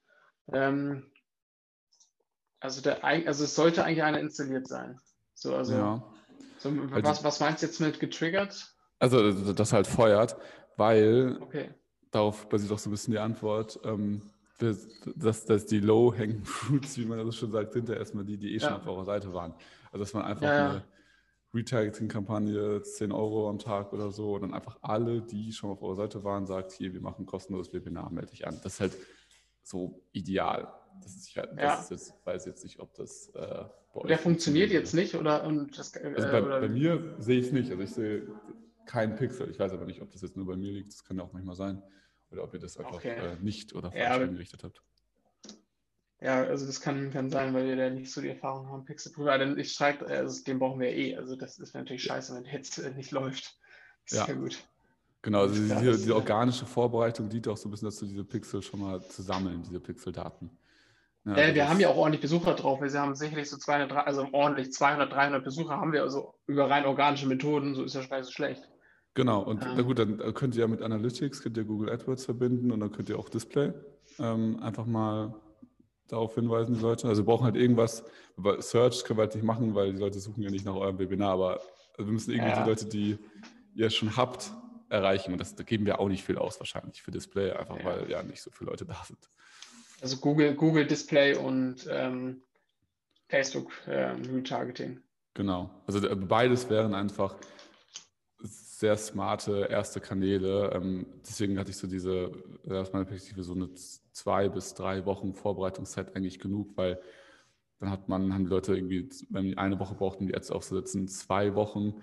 Ähm, 0.52 1.12
also, 2.60 2.82
der, 2.82 3.04
also 3.04 3.44
es 3.44 3.56
sollte 3.56 3.84
eigentlich 3.84 4.04
einer 4.04 4.20
installiert 4.20 4.68
sein. 4.68 5.00
So, 5.34 5.56
also, 5.56 5.74
ja. 5.74 6.04
so, 6.58 6.72
was, 6.92 7.24
was 7.24 7.40
meinst 7.40 7.62
du 7.62 7.68
jetzt 7.68 7.80
mit 7.80 8.00
getriggert? 8.00 8.74
Also, 9.00 9.54
das 9.54 9.74
halt 9.74 9.88
feuert, 9.88 10.38
weil 10.76 11.38
okay. 11.42 11.74
darauf 12.12 12.48
basiert 12.50 12.72
auch 12.72 12.80
so 12.80 12.90
ein 12.90 12.92
bisschen 12.92 13.12
die 13.12 13.20
Antwort. 13.20 13.80
Ähm, 13.84 14.22
dass, 14.60 15.46
dass 15.46 15.66
die 15.66 15.80
Low-Hanging 15.80 16.44
Fruits, 16.44 16.98
wie 16.98 17.06
man 17.06 17.26
das 17.26 17.36
schon 17.36 17.52
sagt, 17.52 17.74
sind 17.74 17.90
ja 17.90 17.96
erstmal 17.96 18.26
die, 18.26 18.38
die 18.38 18.56
eh 18.56 18.60
schon 18.60 18.70
ja. 18.70 18.78
auf 18.78 18.88
eurer 18.88 19.06
Seite 19.06 19.34
waren. 19.34 19.54
Also 19.92 20.04
dass 20.04 20.14
man 20.14 20.24
einfach 20.24 20.44
ja, 20.44 20.70
eine 20.70 20.84
Retargeting-Kampagne, 21.54 22.84
10 22.84 23.12
Euro 23.12 23.50
am 23.50 23.58
Tag 23.58 23.94
oder 23.94 24.12
so, 24.12 24.36
und 24.36 24.42
dann 24.42 24.54
einfach 24.54 24.78
alle, 24.82 25.22
die 25.22 25.52
schon 25.52 25.72
auf 25.72 25.82
eurer 25.82 25.96
Seite 25.96 26.24
waren, 26.24 26.46
sagt, 26.46 26.74
hier, 26.74 26.94
wir 26.94 27.02
machen 27.02 27.26
kostenloses 27.26 27.74
Webinar, 27.74 28.12
melde 28.12 28.32
dich 28.32 28.46
an. 28.46 28.60
Das 28.64 28.74
ist 28.74 28.80
halt 28.82 28.98
so 29.64 30.04
ideal. 30.12 30.72
Das 31.02 31.16
ist, 31.16 31.36
halt, 31.36 31.50
das 31.58 31.84
ist 31.84 31.92
jetzt, 31.92 32.26
weiß 32.26 32.46
jetzt 32.46 32.64
nicht, 32.64 32.80
ob 32.80 32.94
das 32.96 33.30
äh, 33.30 33.64
bei 33.94 34.02
euch 34.02 34.08
Der 34.08 34.18
funktioniert 34.18 34.72
jetzt 34.72 34.94
nicht 34.94 35.16
oder? 35.16 35.46
Und 35.46 35.78
das, 35.78 35.96
äh, 35.96 36.14
also 36.16 36.28
bei, 36.30 36.44
oder? 36.44 36.60
bei 36.60 36.70
mir 36.70 37.16
sehe 37.20 37.40
ich 37.40 37.48
es 37.48 37.52
nicht. 37.54 37.72
Also 37.72 37.84
ich 37.84 37.92
sehe 37.92 38.28
keinen 38.86 39.16
Pixel. 39.16 39.50
Ich 39.50 39.60
weiß 39.60 39.72
aber 39.72 39.86
nicht, 39.86 40.02
ob 40.02 40.12
das 40.12 40.22
jetzt 40.22 40.36
nur 40.36 40.46
bei 40.46 40.58
mir 40.58 40.72
liegt. 40.72 40.92
Das 40.92 41.04
kann 41.04 41.18
ja 41.18 41.24
auch 41.24 41.32
manchmal 41.32 41.56
sein. 41.56 41.82
Oder 42.32 42.44
ob 42.44 42.54
ihr 42.54 42.60
das 42.60 42.78
einfach 42.78 42.96
okay. 42.96 43.16
äh, 43.16 43.36
nicht 43.42 43.74
oder 43.74 43.92
falsch 43.92 44.04
ja, 44.04 44.16
eingerichtet 44.16 44.64
habt. 44.64 44.82
Ja, 46.22 46.44
also 46.44 46.66
das 46.66 46.82
kann, 46.82 47.12
kann 47.12 47.30
sein, 47.30 47.54
weil 47.54 47.66
wir 47.66 47.78
da 47.78 47.90
nicht 47.90 48.12
so 48.12 48.22
die 48.22 48.28
Erfahrung 48.28 48.68
haben, 48.70 48.84
Pixel 48.84 49.14
Prüfer. 49.14 49.38
Denn 49.38 49.58
ich 49.58 49.72
schreibe, 49.72 50.06
also 50.08 50.44
den 50.44 50.60
brauchen 50.60 50.80
wir 50.80 50.92
eh. 50.92 51.16
Also 51.16 51.36
das 51.36 51.58
ist 51.60 51.74
natürlich 51.74 52.04
scheiße, 52.04 52.36
wenn 52.36 52.46
Hits 52.46 52.78
äh, 52.78 52.92
nicht 52.92 53.12
läuft. 53.12 53.58
Sehr 54.06 54.28
ja. 54.28 54.34
gut. 54.34 54.62
Genau, 55.22 55.42
also 55.42 55.56
die, 55.56 55.68
die, 55.68 56.06
die, 56.06 56.12
organische 56.12 56.66
Vorbereitung 56.66 57.30
dient 57.30 57.48
auch 57.48 57.58
so 57.58 57.68
ein 57.68 57.72
bisschen 57.72 57.90
dazu, 57.90 58.06
diese 58.06 58.24
Pixel 58.24 58.62
schon 58.62 58.80
mal 58.80 59.02
zu 59.02 59.22
sammeln, 59.22 59.62
diese 59.64 59.80
Pixel-Daten. 59.80 60.50
Ja, 61.26 61.36
äh, 61.36 61.56
wir 61.56 61.70
haben 61.70 61.80
ja 61.80 61.90
auch 61.90 61.98
ordentlich 61.98 62.22
Besucher 62.22 62.54
drauf. 62.56 62.82
Wir 62.82 62.92
haben 62.94 63.16
sicherlich 63.16 63.50
so 63.50 63.58
200, 63.58 63.92
also 63.92 64.28
ordentlich 64.32 64.72
200, 64.72 65.12
300 65.12 65.44
Besucher 65.44 65.78
haben 65.78 65.92
wir 65.92 66.04
also 66.04 66.36
über 66.48 66.70
rein 66.70 66.86
organische 66.86 67.28
Methoden. 67.28 67.76
So 67.76 67.84
ist 67.84 67.96
ja 67.96 68.06
gar 68.06 68.18
nicht 68.18 68.28
so 68.28 68.32
schlecht. 68.32 68.70
Genau, 69.20 69.42
und 69.42 69.62
ähm, 69.66 69.74
na 69.76 69.82
gut, 69.82 70.00
dann 70.00 70.18
könnt 70.34 70.56
ihr 70.56 70.62
ja 70.62 70.68
mit 70.68 70.82
Analytics, 70.82 71.42
könnt 71.42 71.58
ihr 71.58 71.66
Google 71.66 71.90
AdWords 71.90 72.24
verbinden 72.24 72.72
und 72.72 72.80
dann 72.80 72.94
könnt 72.94 73.10
ihr 73.10 73.20
auch 73.20 73.28
Display 73.28 73.74
ähm, 74.18 74.64
einfach 74.64 74.86
mal 74.86 75.36
darauf 76.08 76.36
hinweisen, 76.36 76.76
die 76.76 76.80
Leute. 76.80 77.10
Also 77.10 77.24
wir 77.24 77.26
brauchen 77.26 77.44
halt 77.44 77.58
irgendwas, 77.58 78.06
Search 78.60 79.04
können 79.04 79.20
wir 79.20 79.24
halt 79.24 79.36
nicht 79.36 79.44
machen, 79.44 79.76
weil 79.76 79.92
die 79.92 80.00
Leute 80.00 80.22
suchen 80.22 80.42
ja 80.42 80.50
nicht 80.50 80.64
nach 80.64 80.74
eurem 80.74 81.00
Webinar, 81.00 81.34
aber 81.34 81.60
wir 81.98 82.06
müssen 82.06 82.32
irgendwie 82.32 82.50
ja. 82.50 82.64
die 82.64 82.70
Leute, 82.70 82.86
die 82.86 83.18
ihr 83.76 83.90
schon 83.90 84.16
habt, 84.16 84.54
erreichen. 84.88 85.34
Und 85.34 85.40
das, 85.40 85.54
da 85.54 85.66
geben 85.66 85.86
wir 85.86 86.00
auch 86.00 86.08
nicht 86.08 86.24
viel 86.24 86.38
aus 86.38 86.58
wahrscheinlich 86.62 87.02
für 87.02 87.12
Display, 87.12 87.52
einfach 87.52 87.78
ja. 87.78 87.84
weil 87.84 88.10
ja 88.10 88.24
nicht 88.24 88.42
so 88.42 88.52
viele 88.52 88.70
Leute 88.70 88.86
da 88.86 89.04
sind. 89.06 89.20
Also 90.00 90.16
Google, 90.16 90.56
Google 90.56 90.88
Display 90.88 91.36
und 91.36 91.90
ähm, 91.92 92.42
Facebook 93.28 93.74
ähm, 93.86 94.22
Retargeting. 94.34 95.02
Genau. 95.34 95.70
Also 95.88 96.00
beides 96.16 96.70
wären 96.70 96.94
einfach 96.94 97.36
sehr 98.80 98.96
smarte 98.96 99.68
erste 99.70 100.00
Kanäle. 100.00 100.72
Ähm, 100.74 101.06
deswegen 101.28 101.60
hatte 101.60 101.70
ich 101.70 101.76
so 101.76 101.86
diese, 101.86 102.32
aus 102.70 102.94
meiner 102.94 103.04
Perspektive, 103.04 103.44
so 103.44 103.54
eine 103.54 103.74
zwei 104.14 104.48
bis 104.48 104.74
drei 104.74 105.06
Wochen 105.06 105.34
Vorbereitungszeit 105.34 106.16
eigentlich 106.16 106.40
genug, 106.40 106.78
weil 106.78 106.98
dann 107.82 107.92
hat 107.92 108.08
man, 108.08 108.34
haben 108.34 108.46
die 108.46 108.50
Leute 108.50 108.78
irgendwie, 108.78 109.10
wenn 109.32 109.44
die 109.44 109.58
eine 109.58 109.78
Woche 109.82 109.96
brauchten, 109.96 110.28
die 110.28 110.36
Ads 110.36 110.52
aufzusetzen, 110.52 111.10
zwei 111.10 111.56
Wochen 111.56 111.96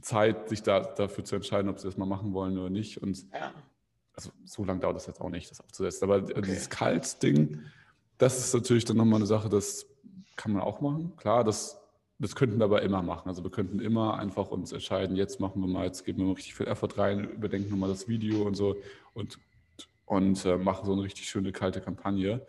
Zeit, 0.00 0.48
sich 0.48 0.62
da, 0.62 0.80
dafür 0.80 1.24
zu 1.24 1.36
entscheiden, 1.36 1.68
ob 1.68 1.78
sie 1.78 1.88
das 1.88 1.98
mal 1.98 2.06
machen 2.06 2.32
wollen 2.32 2.56
oder 2.56 2.70
nicht. 2.70 3.02
Und 3.02 3.30
ja. 3.34 3.52
also 4.14 4.30
so 4.46 4.64
lange 4.64 4.80
dauert 4.80 4.96
das 4.96 5.06
jetzt 5.06 5.20
auch 5.20 5.28
nicht, 5.28 5.50
das 5.50 5.60
aufzusetzen. 5.60 6.10
Aber 6.10 6.22
okay. 6.22 6.40
dieses 6.40 6.70
Kalt-Ding, 6.70 7.60
das 8.16 8.38
ist 8.38 8.54
natürlich 8.54 8.86
dann 8.86 8.96
nochmal 8.96 9.18
eine 9.18 9.26
Sache, 9.26 9.50
das 9.50 9.84
kann 10.36 10.52
man 10.52 10.62
auch 10.62 10.80
machen. 10.80 11.14
Klar, 11.16 11.44
das 11.44 11.83
das 12.18 12.36
könnten 12.36 12.58
wir 12.58 12.64
aber 12.64 12.82
immer 12.82 13.02
machen. 13.02 13.28
Also 13.28 13.42
wir 13.42 13.50
könnten 13.50 13.80
immer 13.80 14.18
einfach 14.18 14.50
uns 14.50 14.72
entscheiden, 14.72 15.16
jetzt 15.16 15.40
machen 15.40 15.60
wir 15.60 15.68
mal, 15.68 15.84
jetzt 15.84 16.04
geben 16.04 16.18
wir 16.18 16.26
mal 16.26 16.34
richtig 16.34 16.54
viel 16.54 16.66
Effort 16.66 16.96
rein, 16.96 17.24
überdenken 17.24 17.70
nochmal 17.70 17.88
das 17.88 18.08
Video 18.08 18.42
und 18.42 18.54
so 18.54 18.76
und, 19.14 19.38
und 20.04 20.44
äh, 20.44 20.56
machen 20.56 20.86
so 20.86 20.92
eine 20.92 21.02
richtig 21.02 21.28
schöne 21.28 21.52
kalte 21.52 21.80
Kampagne. 21.80 22.46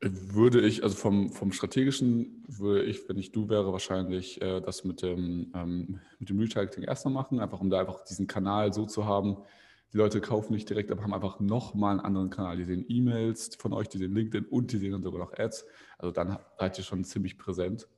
Würde 0.00 0.60
ich, 0.60 0.82
also 0.82 0.96
vom, 0.96 1.30
vom 1.30 1.52
strategischen, 1.52 2.44
würde 2.48 2.84
ich, 2.84 3.08
wenn 3.08 3.18
ich 3.18 3.30
du 3.30 3.48
wäre, 3.48 3.72
wahrscheinlich 3.72 4.42
äh, 4.42 4.60
das 4.60 4.84
mit 4.84 5.02
dem, 5.02 5.52
ähm, 5.54 6.00
mit 6.18 6.28
dem 6.28 6.40
Retargeting 6.40 6.84
erstmal 6.84 7.14
machen, 7.14 7.38
einfach 7.38 7.60
um 7.60 7.70
da 7.70 7.80
einfach 7.80 8.04
diesen 8.04 8.26
Kanal 8.26 8.72
so 8.72 8.84
zu 8.86 9.04
haben, 9.04 9.36
die 9.92 9.98
Leute 9.98 10.20
kaufen 10.20 10.54
nicht 10.54 10.68
direkt, 10.68 10.90
aber 10.90 11.02
haben 11.02 11.12
einfach 11.12 11.38
nochmal 11.40 11.92
einen 11.92 12.00
anderen 12.00 12.30
Kanal. 12.30 12.56
Die 12.56 12.64
sehen 12.64 12.84
E-Mails 12.88 13.56
von 13.56 13.72
euch, 13.72 13.88
die 13.88 13.98
sehen 13.98 14.14
LinkedIn 14.14 14.46
und 14.46 14.72
die 14.72 14.78
sehen 14.78 14.92
dann 14.92 15.02
sogar 15.02 15.20
noch 15.20 15.32
Ads. 15.38 15.66
Also 15.98 16.12
dann 16.12 16.38
seid 16.58 16.78
ihr 16.78 16.84
schon 16.84 17.04
ziemlich 17.04 17.36
präsent. 17.36 17.88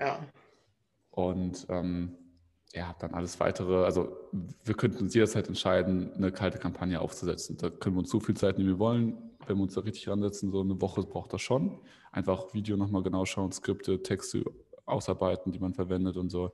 Ja. 0.00 0.18
Und 1.10 1.66
ähm, 1.68 2.16
ja, 2.72 2.96
dann 2.98 3.14
alles 3.14 3.38
weitere. 3.38 3.84
Also 3.84 4.16
wir 4.64 4.74
könnten 4.74 5.04
uns 5.04 5.14
jederzeit 5.14 5.46
entscheiden, 5.46 6.12
eine 6.14 6.32
kalte 6.32 6.58
Kampagne 6.58 7.00
aufzusetzen. 7.00 7.56
Da 7.56 7.70
können 7.70 7.94
wir 7.94 8.00
uns 8.00 8.10
so 8.10 8.18
viel 8.18 8.36
Zeit 8.36 8.58
nehmen, 8.58 8.70
wie 8.70 8.72
wir 8.74 8.78
wollen. 8.80 9.30
Wenn 9.46 9.58
wir 9.58 9.62
uns 9.62 9.74
da 9.74 9.82
richtig 9.82 10.08
ransetzen, 10.08 10.50
so 10.50 10.60
eine 10.62 10.80
Woche 10.80 11.02
braucht 11.02 11.32
das 11.32 11.42
schon. 11.42 11.78
Einfach 12.10 12.52
Video 12.54 12.76
nochmal 12.76 13.04
genau 13.04 13.24
schauen, 13.24 13.52
Skripte, 13.52 14.02
Texte 14.02 14.44
ausarbeiten, 14.84 15.52
die 15.52 15.60
man 15.60 15.74
verwendet 15.74 16.16
und 16.16 16.30
so. 16.30 16.52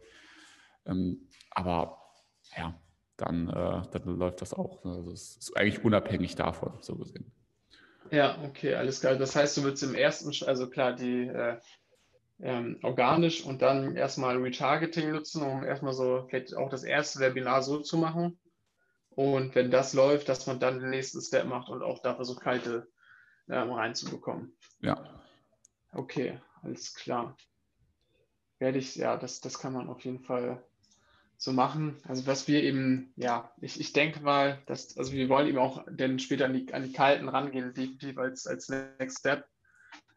Ähm, 0.85 1.29
aber 1.51 1.97
ja, 2.57 2.79
dann, 3.21 3.49
äh, 3.49 3.83
dann 3.91 4.19
läuft 4.19 4.43
das 4.43 4.55
auch. 4.55 4.85
Ne? 4.85 4.93
Also 4.93 5.11
es 5.13 5.37
ist 5.37 5.57
eigentlich 5.57 5.85
unabhängig 5.85 6.37
davon, 6.37 6.73
so 6.81 6.97
gesehen. 6.97 7.31
Ja, 8.11 8.39
okay, 8.45 8.75
alles 8.75 9.01
klar. 9.01 9.17
Das 9.17 9.37
heißt, 9.37 9.57
du 9.57 9.65
willst 9.65 9.83
im 9.83 9.95
ersten, 9.95 10.33
also 10.47 10.69
klar, 10.69 10.95
die 10.95 11.29
äh, 11.29 11.59
ähm, 12.41 12.79
organisch 12.83 13.45
und 13.45 13.63
dann 13.63 13.97
erstmal 13.97 14.37
Retargeting 14.39 15.13
nutzen, 15.13 15.43
um 15.43 15.63
erstmal 15.63 15.93
so 15.93 16.27
vielleicht 16.29 16.57
auch 16.57 16.71
das 16.71 16.85
erste 16.85 17.21
Webinar 17.21 17.63
so 17.63 17.81
zu 17.81 17.99
machen. 17.99 18.39
Und 19.11 19.55
wenn 19.55 19.71
das 19.71 19.93
läuft, 19.93 20.29
dass 20.29 20.47
man 20.47 20.59
dann 20.59 20.81
den 20.81 20.91
nächsten 20.91 21.21
Step 21.21 21.47
macht 21.47 21.69
und 21.69 21.83
auch 21.83 22.01
da 22.01 22.15
versucht, 22.15 22.41
kalte 22.41 22.89
ähm, 23.49 23.71
reinzubekommen. 23.73 24.57
Ja. 24.81 25.21
Okay, 25.93 26.41
alles 26.63 26.95
klar. 26.95 27.37
Werde 28.59 28.79
ich, 28.79 28.97
ja, 28.97 29.17
das, 29.17 29.41
das 29.41 29.59
kann 29.59 29.73
man 29.73 29.89
auf 29.89 30.05
jeden 30.05 30.21
Fall 30.21 30.63
so 31.41 31.53
machen. 31.55 31.97
Also 32.07 32.27
was 32.27 32.49
wir 32.49 32.63
eben, 32.63 33.15
ja, 33.17 33.51
ich, 33.63 33.81
ich 33.81 33.95
denke 33.95 34.21
mal, 34.21 34.59
dass, 34.67 34.99
also 34.99 35.13
wir 35.13 35.31
wollen 35.31 35.49
eben 35.49 35.57
auch 35.57 35.87
dann 35.91 36.19
später 36.19 36.45
an 36.45 36.53
die, 36.53 36.73
an 36.75 36.83
die 36.83 36.93
Kalten 36.93 37.31
rangehen, 37.31 37.73
definitiv 37.73 38.19
als, 38.19 38.47
als 38.47 38.69
Next 38.69 39.21
Step. 39.21 39.47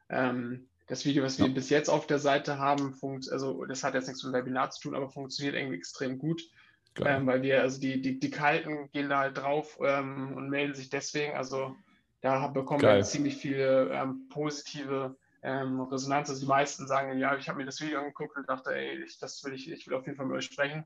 Ähm, 0.10 0.68
das 0.88 1.06
Video, 1.06 1.24
was 1.24 1.40
wir 1.40 1.48
ja. 1.48 1.54
bis 1.54 1.70
jetzt 1.70 1.90
auf 1.90 2.08
der 2.08 2.20
Seite 2.20 2.60
haben, 2.60 2.94
funkt, 2.94 3.32
also 3.32 3.64
das 3.64 3.86
hat 3.86 3.94
jetzt 3.94 4.08
nichts 4.08 4.22
mit 4.26 4.34
dem 4.34 4.42
Webinar 4.42 4.72
zu 4.72 4.82
tun, 4.82 4.96
aber 4.96 5.10
funktioniert 5.10 5.56
irgendwie 5.56 5.78
extrem 5.78 6.20
gut. 6.20 6.42
Ähm, 7.00 7.26
weil 7.26 7.42
wir, 7.42 7.62
also 7.62 7.80
die, 7.80 8.02
die, 8.02 8.20
die 8.20 8.30
Kalten 8.30 8.92
gehen 8.92 9.10
da 9.10 9.20
halt 9.20 9.38
drauf 9.38 9.80
ähm, 9.82 10.34
und 10.36 10.50
melden 10.50 10.76
sich 10.76 10.90
deswegen. 10.90 11.36
Also 11.36 11.74
da 12.20 12.48
bekommen 12.48 12.82
Geil. 12.82 12.98
wir 12.98 13.04
ziemlich 13.06 13.38
viele 13.38 13.90
ähm, 13.92 14.28
positive 14.30 15.16
ähm, 15.42 15.80
Resonanz. 15.80 16.30
Also 16.30 16.42
die 16.42 16.48
meisten 16.48 16.86
sagen, 16.86 17.18
ja, 17.18 17.36
ich 17.38 17.48
habe 17.48 17.60
mir 17.60 17.66
das 17.66 17.80
Video 17.80 18.00
angeguckt 18.00 18.36
und 18.36 18.48
dachte, 18.50 18.76
ey, 18.76 19.02
ich, 19.04 19.18
das 19.20 19.42
will 19.46 19.54
ich, 19.54 19.72
ich 19.72 19.88
will 19.88 19.96
auf 19.96 20.06
jeden 20.06 20.18
Fall 20.18 20.26
mit 20.26 20.36
euch 20.36 20.46
sprechen. 20.46 20.86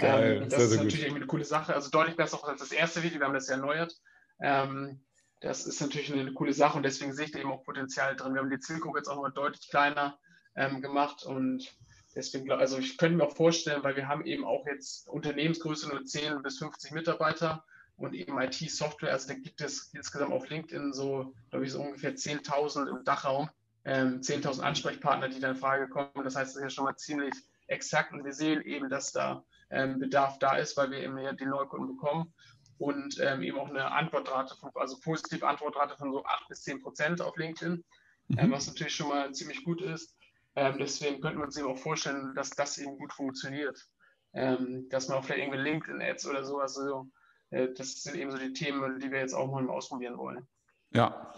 Geil, 0.00 0.42
ähm, 0.42 0.48
das 0.48 0.62
ist 0.64 0.76
natürlich 0.76 1.08
gut. 1.08 1.16
eine 1.16 1.26
coole 1.26 1.44
Sache. 1.44 1.74
Also 1.74 1.90
deutlich 1.90 2.16
besser 2.16 2.42
als 2.46 2.60
das 2.60 2.72
erste 2.72 3.02
Video. 3.02 3.20
Wir 3.20 3.26
haben 3.26 3.34
das 3.34 3.48
ja 3.48 3.56
erneuert. 3.56 3.94
Ähm, 4.40 5.00
das 5.40 5.66
ist 5.66 5.80
natürlich 5.80 6.12
eine, 6.12 6.20
eine, 6.22 6.32
coole 6.32 6.52
Sache 6.52 6.76
und 6.76 6.82
deswegen 6.82 7.12
sehe 7.12 7.26
ich 7.26 7.32
da 7.32 7.38
eben 7.38 7.50
auch 7.50 7.64
Potenzial 7.64 8.16
drin. 8.16 8.34
Wir 8.34 8.40
haben 8.40 8.50
die 8.50 8.60
Zielgruppe 8.60 8.98
jetzt 8.98 9.08
auch 9.08 9.20
mal 9.20 9.30
deutlich 9.30 9.68
kleiner 9.68 10.18
ähm, 10.54 10.82
gemacht 10.82 11.24
und 11.24 11.74
deswegen, 12.14 12.50
also 12.52 12.78
ich 12.78 12.98
könnte 12.98 13.16
mir 13.16 13.24
auch 13.24 13.36
vorstellen, 13.36 13.82
weil 13.82 13.96
wir 13.96 14.08
haben 14.08 14.24
eben 14.26 14.44
auch 14.44 14.66
jetzt 14.66 15.08
Unternehmensgröße 15.08 15.88
nur 15.88 16.04
10 16.04 16.42
bis 16.42 16.58
50 16.58 16.92
Mitarbeiter 16.92 17.64
und 17.96 18.14
eben 18.14 18.40
IT-Software. 18.40 19.12
Also 19.12 19.28
da 19.28 19.34
gibt 19.34 19.60
es 19.60 19.90
insgesamt 19.94 20.32
auf 20.32 20.48
LinkedIn 20.48 20.92
so, 20.92 21.34
glaube 21.50 21.64
ich, 21.64 21.72
so 21.72 21.80
ungefähr 21.80 22.14
10.000 22.14 22.88
im 22.88 23.04
Dachraum, 23.04 23.48
ähm, 23.84 24.20
10.000 24.20 24.60
Ansprechpartner, 24.60 25.28
die 25.28 25.40
da 25.40 25.50
in 25.50 25.56
Frage 25.56 25.88
kommen. 25.88 26.24
Das 26.24 26.36
heißt, 26.36 26.50
das 26.50 26.56
ist 26.56 26.62
ja 26.62 26.70
schon 26.70 26.84
mal 26.84 26.96
ziemlich 26.96 27.34
exakt 27.66 28.12
und 28.12 28.24
wir 28.24 28.32
sehen 28.32 28.62
eben, 28.62 28.90
dass 28.90 29.12
da 29.12 29.44
Bedarf 29.70 30.38
da 30.38 30.56
ist, 30.56 30.76
weil 30.76 30.90
wir 30.90 30.98
eben 30.98 31.16
ja 31.18 31.32
die 31.32 31.46
Neukunden 31.46 31.96
bekommen 31.96 32.32
und 32.78 33.18
ähm, 33.20 33.42
eben 33.42 33.58
auch 33.58 33.68
eine 33.68 33.92
Antwortrate, 33.92 34.56
von, 34.56 34.70
also 34.74 34.98
positive 35.00 35.46
Antwortrate 35.46 35.96
von 35.96 36.12
so 36.12 36.24
8 36.24 36.48
bis 36.48 36.62
10 36.62 36.80
Prozent 36.80 37.20
auf 37.20 37.36
LinkedIn, 37.36 37.84
mhm. 38.28 38.38
ähm, 38.38 38.50
was 38.50 38.66
natürlich 38.66 38.94
schon 38.94 39.08
mal 39.08 39.32
ziemlich 39.32 39.64
gut 39.64 39.82
ist. 39.82 40.16
Ähm, 40.56 40.76
deswegen 40.78 41.20
könnten 41.20 41.38
wir 41.38 41.44
uns 41.44 41.56
eben 41.56 41.68
auch 41.68 41.78
vorstellen, 41.78 42.34
dass 42.34 42.50
das 42.50 42.78
eben 42.78 42.98
gut 42.98 43.12
funktioniert. 43.12 43.86
Ähm, 44.32 44.88
dass 44.90 45.08
man 45.08 45.18
auch 45.18 45.24
vielleicht 45.24 45.42
irgendwie 45.42 45.58
LinkedIn-Ads 45.58 46.26
oder 46.26 46.44
sowas, 46.44 46.78
also, 46.78 47.10
äh, 47.50 47.68
das 47.76 48.02
sind 48.02 48.16
eben 48.16 48.30
so 48.30 48.38
die 48.38 48.52
Themen, 48.52 49.00
die 49.00 49.10
wir 49.10 49.18
jetzt 49.18 49.34
auch 49.34 49.50
mal 49.50 49.68
ausprobieren 49.68 50.16
wollen. 50.16 50.46
Ja, 50.92 51.34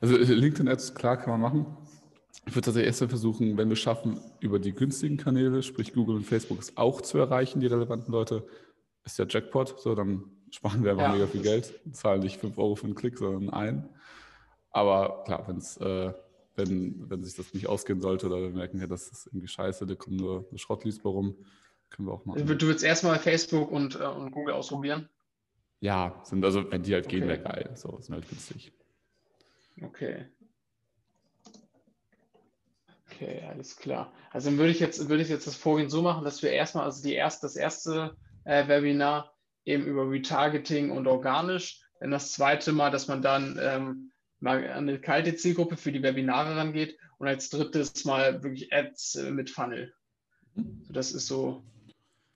also 0.00 0.16
äh, 0.16 0.22
LinkedIn-Ads, 0.22 0.94
klar, 0.94 1.16
kann 1.16 1.30
man 1.30 1.40
machen. 1.40 1.87
Ich 2.46 2.54
würde 2.54 2.66
tatsächlich 2.66 2.86
erst 2.86 3.00
mal 3.00 3.08
versuchen, 3.08 3.58
wenn 3.58 3.68
wir 3.68 3.76
schaffen, 3.76 4.20
über 4.40 4.58
die 4.58 4.72
günstigen 4.72 5.16
Kanäle, 5.16 5.62
sprich 5.62 5.92
Google 5.92 6.16
und 6.16 6.24
Facebook, 6.24 6.58
es 6.60 6.76
auch 6.76 7.00
zu 7.00 7.18
erreichen, 7.18 7.60
die 7.60 7.66
relevanten 7.66 8.12
Leute, 8.12 8.46
ist 9.04 9.18
der 9.18 9.26
Jackpot. 9.28 9.80
So, 9.80 9.94
dann 9.94 10.24
sparen 10.50 10.82
wir 10.82 10.92
einfach 10.92 11.08
ja, 11.08 11.12
mega 11.12 11.26
viel 11.26 11.42
Geld, 11.42 11.72
zahlen 11.92 12.20
nicht 12.20 12.38
5 12.38 12.56
Euro 12.58 12.74
für 12.74 12.86
einen 12.86 12.94
Klick, 12.94 13.18
sondern 13.18 13.50
einen. 13.50 13.88
Aber 14.70 15.24
klar, 15.24 15.46
wenn's, 15.46 15.76
äh, 15.78 16.12
wenn, 16.56 17.08
wenn 17.10 17.22
sich 17.22 17.34
das 17.34 17.54
nicht 17.54 17.68
ausgehen 17.68 18.00
sollte 18.00 18.26
oder 18.26 18.40
wir 18.40 18.50
merken, 18.50 18.80
ja, 18.80 18.86
das 18.86 19.08
ist 19.08 19.26
irgendwie 19.26 19.48
scheiße, 19.48 19.86
da 19.86 19.94
kommt 19.94 20.16
nur 20.16 20.46
eine 20.48 20.58
Schrottliesbar 20.58 21.12
rum, 21.12 21.36
können 21.90 22.08
wir 22.08 22.12
auch 22.12 22.24
machen. 22.24 22.46
Du 22.46 22.66
willst 22.66 22.84
erstmal 22.84 23.18
Facebook 23.18 23.70
und, 23.70 23.96
äh, 23.96 24.04
und 24.04 24.30
Google 24.30 24.54
ausprobieren? 24.54 25.08
Ja, 25.80 26.20
sind 26.24 26.44
also, 26.44 26.70
wenn 26.70 26.82
die 26.82 26.94
halt 26.94 27.06
okay. 27.06 27.20
gehen, 27.20 27.28
wäre 27.28 27.40
geil. 27.40 27.70
So, 27.74 27.98
sind 28.00 28.14
halt 28.14 28.28
günstig. 28.28 28.72
Okay. 29.80 30.26
Okay, 33.10 33.42
alles 33.48 33.76
klar. 33.76 34.12
Also 34.30 34.50
dann 34.50 34.58
würde 34.58 34.70
ich 34.70 34.80
jetzt, 34.80 35.08
würde 35.08 35.22
ich 35.22 35.28
jetzt 35.28 35.46
das 35.46 35.56
Vorgehen 35.56 35.90
so 35.90 36.02
machen, 36.02 36.24
dass 36.24 36.42
wir 36.42 36.50
erstmal, 36.50 36.84
also 36.84 37.02
die 37.02 37.14
erste, 37.14 37.46
das 37.46 37.56
erste 37.56 38.16
äh, 38.44 38.68
Webinar 38.68 39.32
eben 39.64 39.84
über 39.84 40.10
Retargeting 40.10 40.90
und 40.90 41.06
organisch, 41.06 41.82
dann 42.00 42.10
das 42.10 42.32
zweite 42.32 42.72
Mal, 42.72 42.90
dass 42.90 43.08
man 43.08 43.22
dann 43.22 43.58
ähm, 43.60 44.12
mal 44.40 44.58
an 44.70 44.88
eine 44.88 45.00
kalte 45.00 45.34
Zielgruppe 45.34 45.76
für 45.76 45.90
die 45.90 46.02
Webinare 46.02 46.56
rangeht 46.56 46.96
und 47.18 47.26
als 47.26 47.50
drittes 47.50 48.04
Mal 48.04 48.42
wirklich 48.42 48.72
Ads 48.72 49.16
äh, 49.16 49.30
mit 49.30 49.50
Funnel. 49.50 49.92
So, 50.54 50.92
das 50.92 51.12
ist 51.12 51.26
so. 51.26 51.64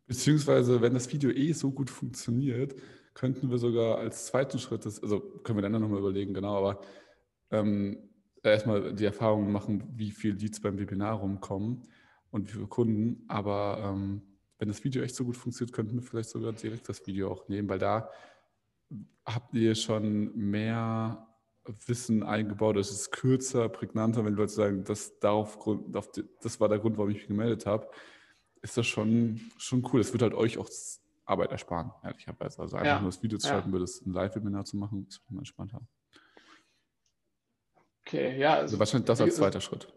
Beziehungsweise, 0.07 0.81
wenn 0.81 0.95
das 0.95 1.13
Video 1.13 1.31
eh 1.31 1.53
so 1.53 1.71
gut 1.71 1.91
funktioniert, 1.91 2.75
könnten 3.15 3.51
wir 3.51 3.59
sogar 3.59 3.99
als 3.99 4.27
zweiten 4.27 4.59
Schritt, 4.59 4.85
das, 4.85 5.03
also 5.03 5.21
können 5.21 5.59
wir 5.59 5.63
dann 5.63 5.73
nochmal 5.73 6.01
überlegen, 6.01 6.35
genau, 6.35 6.57
aber 6.57 6.81
ähm, 7.51 8.12
erstmal 8.51 8.93
die 8.95 9.05
Erfahrung 9.05 9.53
machen, 9.53 9.85
wie 9.95 10.11
viel 10.11 10.35
Leads 10.35 10.61
beim 10.61 10.79
Webinar 10.79 11.15
rumkommen 11.15 11.83
und 12.31 12.49
wie 12.49 12.53
viele 12.53 12.67
Kunden. 12.67 13.25
Aber 13.29 13.79
ähm, 13.85 14.23
wenn 14.59 14.69
das 14.69 14.83
Video 14.85 15.03
echt 15.03 15.15
so 15.15 15.25
gut 15.25 15.37
funktioniert, 15.37 15.75
könnten 15.75 15.95
wir 15.95 16.03
vielleicht 16.03 16.31
sogar 16.31 16.53
direkt 16.53 16.89
das 16.89 17.07
Video 17.07 17.31
auch 17.31 17.49
nehmen, 17.49 17.69
weil 17.69 17.79
da 17.79 18.11
habt 19.25 19.55
ihr 19.55 19.75
schon 19.75 20.37
mehr 20.37 21.27
Wissen 21.87 22.23
eingebaut. 22.23 22.77
Es 22.77 22.91
ist 22.91 23.13
kürzer, 23.13 23.69
prägnanter, 23.69 24.25
wenn 24.25 24.35
die 24.35 24.41
Leute 24.41 24.53
sagen, 24.53 24.85
das, 24.85 25.19
darauf, 25.21 25.59
das 26.41 26.61
war 26.61 26.69
der 26.69 26.79
Grund, 26.79 26.97
warum 26.97 27.11
ich 27.11 27.19
mich 27.19 27.29
gemeldet 27.29 27.67
habe. 27.67 27.89
Ist 28.61 28.77
das 28.77 28.87
schon, 28.87 29.41
schon 29.59 29.87
cool. 29.93 30.01
Es 30.01 30.13
wird 30.13 30.23
halt 30.23 30.35
euch 30.35 30.59
auch 30.59 30.69
Arbeit 31.25 31.53
ersparen, 31.53 31.93
ehrlicherweise. 32.03 32.61
Also 32.61 32.77
einfach 32.77 32.95
ja. 32.95 33.01
nur 33.01 33.11
das 33.11 33.23
Video 33.23 33.39
zu 33.39 33.49
schalten, 33.49 33.69
ja. 33.69 33.73
würde 33.73 33.85
es 33.85 34.05
ein 34.05 34.13
Live-Webinar 34.13 34.65
zu 34.65 34.77
machen, 34.77 35.07
ist 35.09 35.23
immer 35.31 35.41
entspannter. 35.41 35.81
Okay, 38.07 38.39
ja. 38.39 38.55
Also, 38.55 38.63
also 38.63 38.79
wahrscheinlich 38.79 39.07
das 39.07 39.21
als 39.21 39.37
zweiter 39.37 39.61
Schritt. 39.61 39.89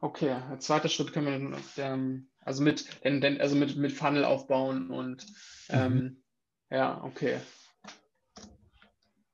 Okay, 0.00 0.30
als 0.30 0.66
zweiter 0.66 0.88
Schritt 0.88 1.12
können 1.12 1.52
wir 1.52 1.84
ähm, 1.84 2.30
also 2.42 2.62
mit, 2.62 2.86
also 3.04 3.56
mit, 3.56 3.76
mit 3.76 3.92
Funnel 3.92 4.24
aufbauen 4.24 4.90
und 4.90 5.26
ähm, 5.68 5.94
mhm. 5.94 6.22
ja, 6.70 7.02
okay. 7.04 7.38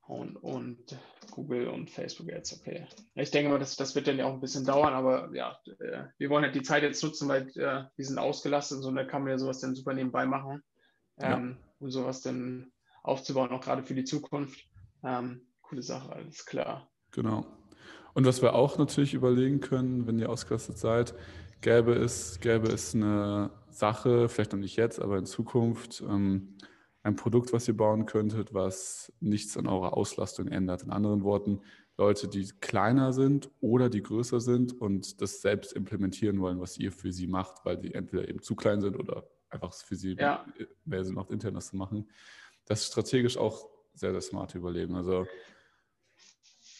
Und, 0.06 0.36
und 0.36 0.98
Google 1.30 1.68
und 1.68 1.90
Facebook 1.90 2.32
Ads, 2.32 2.60
okay. 2.60 2.86
Ich 3.14 3.30
denke 3.30 3.50
mal, 3.50 3.58
das, 3.58 3.76
das 3.76 3.94
wird 3.94 4.06
dann 4.06 4.18
ja 4.18 4.26
auch 4.26 4.32
ein 4.32 4.40
bisschen 4.40 4.64
dauern, 4.64 4.94
aber 4.94 5.34
ja, 5.34 5.58
äh, 5.80 6.04
wir 6.18 6.30
wollen 6.30 6.44
halt 6.44 6.54
die 6.54 6.62
Zeit 6.62 6.82
jetzt 6.82 7.02
nutzen, 7.02 7.28
weil 7.28 7.48
äh, 7.56 7.84
wir 7.94 8.04
sind 8.04 8.18
ausgelastet 8.18 8.76
und 8.76 8.82
so, 8.82 8.88
und 8.88 8.96
da 8.96 9.04
kann 9.04 9.22
man 9.22 9.32
ja 9.32 9.38
sowas 9.38 9.60
dann 9.60 9.75
super 9.75 9.94
nebenbei 9.94 10.26
machen, 10.26 10.62
ähm, 11.18 11.56
ja. 11.58 11.66
um 11.78 11.90
sowas 11.90 12.22
dann 12.22 12.72
aufzubauen, 13.02 13.50
auch 13.50 13.60
gerade 13.60 13.82
für 13.82 13.94
die 13.94 14.04
Zukunft. 14.04 14.68
Ähm, 15.02 15.46
coole 15.62 15.82
Sache, 15.82 16.12
alles 16.12 16.44
klar. 16.46 16.88
Genau. 17.12 17.46
Und 18.16 18.25
was 18.25 18.40
wir 18.40 18.54
auch 18.54 18.78
natürlich 18.78 19.12
überlegen 19.12 19.61
können, 19.61 20.06
wenn 20.06 20.18
ihr 20.18 20.30
ausgelastet 20.30 20.78
seid, 20.78 21.14
gäbe 21.61 21.92
es, 21.92 22.40
gäbe 22.40 22.66
es 22.66 22.94
eine 22.94 23.50
Sache, 23.68 24.30
vielleicht 24.30 24.52
noch 24.52 24.58
nicht 24.58 24.76
jetzt, 24.76 25.02
aber 25.02 25.18
in 25.18 25.26
Zukunft, 25.26 26.02
ähm, 26.08 26.56
ein 27.02 27.14
Produkt, 27.14 27.52
was 27.52 27.68
ihr 27.68 27.76
bauen 27.76 28.06
könntet, 28.06 28.54
was 28.54 29.12
nichts 29.20 29.58
an 29.58 29.66
eurer 29.66 29.99
Auslastung 29.99 30.49
ändert. 30.49 30.82
In 30.82 30.92
anderen 30.92 31.25
Worten, 31.25 31.61
Leute, 31.99 32.26
die 32.26 32.49
kleiner 32.62 33.12
sind 33.12 33.50
oder 33.61 33.90
die 33.90 34.02
größer 34.02 34.40
sind 34.40 34.80
und 34.80 35.20
das 35.20 35.42
selbst 35.42 35.75
implementieren 35.75 36.40
wollen, 36.40 36.58
was 36.58 36.78
ihr 36.78 36.92
für 36.92 37.12
sie 37.12 37.26
macht, 37.26 37.66
weil 37.66 37.78
sie 37.78 37.92
entweder 37.92 38.26
eben 38.30 38.40
zu 38.40 38.56
klein 38.56 38.80
sind 38.80 38.96
oder 38.96 39.28
einfach 39.50 39.75
für 39.75 39.94
sie 39.94 40.14
ja. 40.14 40.46
mehr 40.87 41.04
Sinn 41.04 41.16
macht, 41.16 41.30
intern 41.30 41.52
das 41.52 41.66
zu 41.66 41.76
machen. 41.76 42.08
Das 42.64 42.80
ist 42.80 42.87
strategisch 42.92 43.37
auch 43.37 43.68
sehr, 43.92 44.12
sehr 44.12 44.23
smart 44.23 44.54
überlegen. 44.54 44.94
Also 44.94 45.26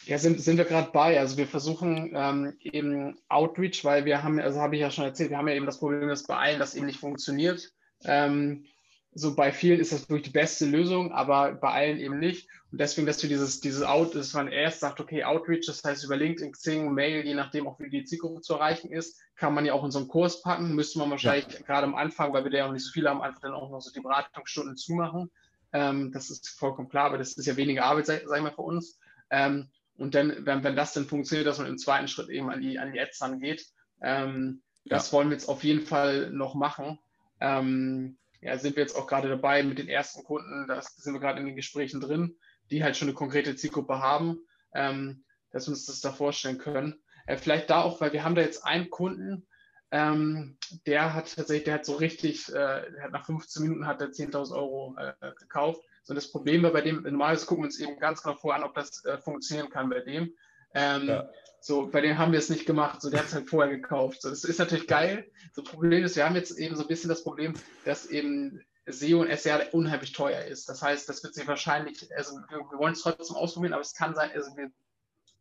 ja, 0.07 0.19
sind, 0.19 0.41
sind 0.41 0.57
wir 0.57 0.65
gerade 0.65 0.91
bei. 0.93 1.19
Also 1.19 1.37
wir 1.37 1.49
versuchen 1.49 2.13
ähm, 2.15 2.55
eben 2.61 3.19
Outreach, 3.29 3.85
weil 3.85 4.05
wir 4.05 4.23
haben, 4.23 4.39
also 4.39 4.61
habe 4.61 4.77
ich 4.77 4.81
ja 4.81 4.91
schon 4.91 5.05
erzählt, 5.05 5.31
wir 5.31 5.39
haben 5.39 5.49
ja 5.49 5.55
eben 5.55 5.67
das 5.67 5.79
Problem, 5.79 6.09
dass 6.09 6.27
bei 6.27 6.37
allen 6.37 6.61
das 6.61 6.75
eben 6.77 6.87
nicht 6.87 7.01
funktioniert. 7.01 7.73
Ähm, 8.05 8.65
so 9.13 9.35
bei 9.35 9.51
vielen 9.51 9.81
ist 9.81 9.93
das 9.93 10.09
wirklich 10.09 10.27
die 10.27 10.39
beste 10.39 10.67
Lösung, 10.67 11.11
aber 11.11 11.53
bei 11.55 11.71
allen 11.71 11.99
eben 11.99 12.19
nicht. 12.19 12.49
Und 12.71 12.81
deswegen, 12.81 13.07
dass 13.07 13.23
wir 13.23 13.29
dieses, 13.29 13.61
dieses 13.61 13.83
Out, 13.83 14.15
dass 14.15 14.35
man 14.35 14.49
erst 14.49 14.81
sagt, 14.81 15.01
okay, 15.01 15.25
Outreach, 15.25 15.67
das 15.67 15.83
heißt 15.83 16.05
über 16.05 16.17
LinkedIn, 16.17 16.53
Xing, 16.53 16.93
Mail, 16.93 17.25
je 17.25 17.35
nachdem 17.35 17.67
auch 17.67 17.81
wie 17.81 17.91
die 17.91 18.05
Zielgruppe 18.05 18.43
zu 18.43 18.55
erreichen 18.55 18.93
ist, 18.93 19.19
kann 19.35 19.55
man 19.55 19.65
ja 19.65 19.73
auch 19.73 19.85
in 19.85 19.91
so 19.91 19.99
einen 19.99 20.09
Kurs 20.09 20.43
packen. 20.43 20.75
Müsste 20.75 20.99
man 20.99 21.11
wahrscheinlich 21.11 21.49
ja. 21.53 21.61
gerade 21.61 21.87
am 21.87 21.95
Anfang, 21.95 22.33
weil 22.33 22.45
wir 22.45 22.51
da 22.51 22.59
ja 22.59 22.69
auch 22.69 22.73
nicht 22.73 22.85
so 22.85 22.93
viele 22.93 23.11
haben, 23.11 23.23
einfach 23.23 23.41
dann 23.41 23.55
auch 23.55 23.71
noch 23.71 23.81
so 23.81 23.91
die 23.91 24.01
Beratungsstunden 24.01 24.77
zumachen. 24.77 25.31
Ähm, 25.73 26.13
das 26.13 26.31
ist 26.31 26.49
vollkommen 26.51 26.89
klar, 26.89 27.07
aber 27.07 27.19
das 27.19 27.33
ist 27.33 27.47
ja 27.47 27.57
weniger 27.57 27.87
Arbeit, 27.87 28.07
sag, 28.07 28.23
sag 28.27 28.37
ich 28.37 28.43
mal, 28.43 28.53
für 28.53 28.63
uns. 28.63 29.01
Ähm, 29.31 29.69
und 29.99 30.15
dann, 30.15 30.45
wenn, 30.45 30.63
wenn 30.63 30.77
das 30.77 30.93
dann 30.93 31.07
funktioniert, 31.07 31.47
dass 31.47 31.59
man 31.59 31.67
im 31.67 31.79
zweiten 31.79 32.09
Schritt 32.09 32.29
eben 32.29 32.51
an 32.51 32.61
die, 32.61 32.79
an 32.79 32.93
die 32.93 33.01
Ads 33.01 33.23
rangeht, 33.23 33.67
ähm, 34.03 34.63
ja. 34.85 34.97
das 34.97 35.13
wollen 35.13 35.29
wir 35.29 35.37
jetzt 35.37 35.49
auf 35.49 35.65
jeden 35.65 35.83
Fall 35.83 36.31
noch 36.31 36.55
machen. 36.55 36.99
Ähm, 37.41 38.19
ja, 38.41 38.59
sind 38.59 38.77
wir 38.77 38.83
jetzt 38.83 38.97
auch 38.97 39.07
gerade 39.07 39.29
dabei 39.29 39.63
mit 39.63 39.79
den 39.79 39.89
ersten 39.89 40.23
Kunden, 40.25 40.67
da 40.69 40.81
sind 40.83 41.15
wir 41.15 41.21
gerade 41.21 41.41
in 41.41 41.47
den 41.47 41.57
Gesprächen 41.57 42.01
drin, 42.01 42.37
die 42.71 42.85
halt 42.85 42.97
schon 42.97 43.09
eine 43.09 43.15
konkrete 43.15 43.57
Zielgruppe 43.57 43.99
haben, 44.01 44.41
ähm, 44.75 45.25
dass 45.51 45.67
wir 45.67 45.73
uns 45.73 45.87
das 45.87 46.01
da 46.01 46.13
vorstellen 46.13 46.59
können. 46.59 47.03
Äh, 47.27 47.39
vielleicht 47.39 47.71
da 47.71 47.83
auch, 47.83 48.01
weil 48.01 48.13
wir 48.13 48.25
haben 48.25 48.35
da 48.35 48.43
jetzt 48.43 48.65
einen 48.65 48.91
Kunden, 48.91 49.47
ähm, 49.91 50.59
der 50.87 51.15
hat 51.15 51.35
tatsächlich, 51.35 51.65
der 51.65 51.75
hat 51.75 51.87
so 51.87 51.95
richtig, 51.95 52.49
äh, 52.49 52.53
der 52.53 53.05
hat 53.05 53.13
nach 53.13 53.25
15 53.25 53.63
Minuten 53.63 53.87
hat 53.87 54.01
er 54.01 54.09
10.000 54.09 54.55
Euro 54.55 54.97
äh, 54.99 55.33
gekauft 55.39 55.81
so 56.07 56.15
das 56.15 56.31
Problem 56.31 56.63
war 56.63 56.71
bei 56.71 56.83
dem, 56.83 57.03
normalerweise 57.03 57.47
gucken 57.47 57.65
wir 57.65 57.67
uns 57.67 57.81
eben 57.81 57.99
ganz 57.99 58.23
genau 58.23 58.37
vor 58.37 58.55
an, 58.55 58.63
ob 58.63 58.75
das 58.75 59.05
äh, 59.05 59.19
funktionieren 59.19 59.71
kann 59.71 59.91
bei 59.91 59.99
dem. 60.01 60.33
Ähm, 60.73 61.09
ja. 61.09 61.29
So, 61.61 61.89
bei 61.89 62.01
dem 62.01 62.17
haben 62.17 62.31
wir 62.31 62.39
es 62.39 62.49
nicht 62.49 62.65
gemacht. 62.65 63.03
So, 63.03 63.11
der 63.11 63.19
hat 63.21 63.27
es 63.27 63.35
halt 63.35 63.51
vorher 63.51 63.75
gekauft. 63.75 64.23
So, 64.23 64.31
das 64.31 64.45
ist 64.45 64.61
natürlich 64.61 64.87
geil. 64.87 65.29
So, 65.53 65.65
Problem 65.65 66.05
ist, 66.05 66.15
wir 66.15 66.25
haben 66.25 66.37
jetzt 66.37 66.57
eben 66.61 66.77
so 66.77 66.83
ein 66.83 66.89
bisschen 66.89 67.09
das 67.09 67.25
Problem, 67.25 67.55
dass 67.85 68.07
eben 68.07 68.65
SEO 68.87 69.23
und 69.23 69.37
SEA 69.37 69.71
unheimlich 69.73 70.13
teuer 70.13 70.45
ist. 70.45 70.69
Das 70.69 70.81
heißt, 70.81 71.09
das 71.09 71.25
wird 71.25 71.35
sich 71.35 71.49
wahrscheinlich, 71.49 72.09
also 72.17 72.37
wir, 72.51 72.59
wir 72.59 72.79
wollen 72.79 72.93
es 72.93 73.01
trotzdem 73.01 73.35
ausprobieren, 73.35 73.73
aber 73.73 73.83
es 73.83 73.95
kann 73.95 74.15
sein, 74.15 74.31
also 74.33 74.57
wir, 74.57 74.71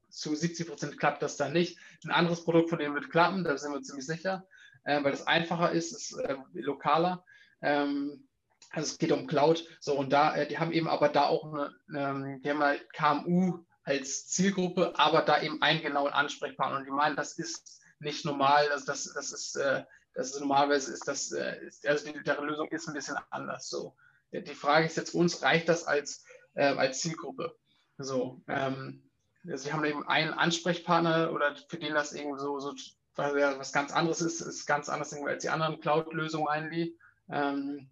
zu 0.10 0.34
70 0.34 0.68
Prozent 0.68 0.98
klappt 0.98 1.22
das 1.22 1.38
dann 1.38 1.54
nicht. 1.54 1.78
Ein 2.04 2.12
anderes 2.12 2.44
Produkt 2.44 2.72
von 2.72 2.80
dem 2.80 2.96
wird 2.96 3.12
klappen, 3.12 3.44
da 3.44 3.56
sind 3.56 3.72
wir 3.72 3.84
ziemlich 3.84 4.08
sicher, 4.08 4.48
äh, 4.84 5.04
weil 5.04 5.14
es 5.14 5.28
einfacher 5.28 5.74
ist, 5.74 5.92
ist 5.92 6.18
äh, 6.18 6.38
lokaler. 6.54 7.24
Ähm, 7.62 8.25
also 8.76 8.92
es 8.92 8.98
geht 8.98 9.12
um 9.12 9.28
Cloud. 9.28 9.66
So, 9.80 9.98
und 9.98 10.12
da, 10.12 10.36
äh, 10.36 10.48
die 10.48 10.60
haben 10.60 10.72
eben 10.72 10.88
aber 10.88 11.10
da 11.10 11.28
auch 11.28 11.46
eine, 11.46 11.74
eine 11.94 12.40
die 12.42 12.50
haben 12.50 12.62
halt 12.62 12.92
KMU 12.94 13.66
als 13.84 14.28
Zielgruppe, 14.28 14.94
aber 14.98 15.22
da 15.22 15.42
eben 15.42 15.62
einen 15.62 15.82
genauen 15.82 16.12
Ansprechpartner. 16.12 16.80
Und 16.80 16.86
die 16.86 16.92
meinen, 16.92 17.16
das 17.16 17.38
ist 17.38 17.82
nicht 18.00 18.26
normal, 18.26 18.70
also 18.72 18.86
das, 18.86 19.12
das 19.14 19.32
ist, 19.32 19.56
äh, 19.56 19.84
das 20.14 20.32
ist 20.32 20.40
normalerweise 20.40 20.92
ist 20.92 21.08
das, 21.08 21.32
äh, 21.32 21.66
ist, 21.66 21.88
also 21.88 22.12
die, 22.12 22.24
deren 22.24 22.48
Lösung 22.48 22.68
ist 22.70 22.88
ein 22.88 22.94
bisschen 22.94 23.18
anders. 23.30 23.70
So, 23.70 23.96
die 24.32 24.56
Frage 24.56 24.88
ist 24.88 24.98
jetzt 24.98 25.14
uns, 25.14 25.42
reicht 25.42 25.70
das 25.70 25.86
als, 25.86 26.26
äh, 26.56 26.66
als 26.66 27.00
Zielgruppe? 27.00 27.56
So, 27.98 28.42
ähm, 28.48 29.10
also 29.48 29.64
sie 29.66 29.74
haben 29.74 29.86
eben 29.86 30.06
einen 30.08 30.34
Ansprechpartner 30.34 31.32
oder 31.32 31.56
für 31.70 31.78
den 31.78 31.94
das 31.94 32.14
irgendwie 32.14 32.40
so, 32.40 32.60
so 32.60 32.74
was 33.16 33.72
ganz 33.72 33.94
anderes 33.94 34.20
ist, 34.20 34.42
ist 34.42 34.66
ganz 34.66 34.90
anders 34.90 35.14
als 35.14 35.44
die 35.44 35.50
anderen 35.50 35.80
Cloud-Lösungen 35.80 36.50
eigentlich. 36.50 36.98
Ähm, 37.30 37.90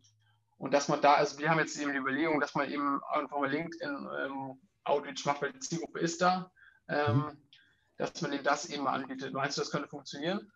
und 0.64 0.74
dass 0.74 0.88
man 0.88 1.02
da, 1.02 1.16
also 1.16 1.40
wir 1.40 1.50
haben 1.50 1.60
jetzt 1.60 1.78
eben 1.78 1.92
die 1.92 1.98
Überlegung, 1.98 2.40
dass 2.40 2.56
man 2.56 2.72
eben 2.72 3.02
einfach 3.12 3.38
mal 3.38 3.52
LinkedIn 3.52 4.08
ähm, 4.24 4.62
Outreach 4.86 5.26
macht, 5.26 5.42
weil 5.42 5.52
die 5.52 5.60
Zielgruppe 5.60 6.00
ist 6.00 6.22
da, 6.22 6.50
ähm, 6.88 7.18
mhm. 7.18 7.38
dass 7.98 8.22
man 8.22 8.32
denen 8.32 8.46
das 8.46 8.70
eben 8.70 8.88
anbietet. 8.88 9.34
Meinst 9.34 9.58
du, 9.58 9.62
das 9.62 9.72
könnte 9.72 9.90
funktionieren? 9.90 10.50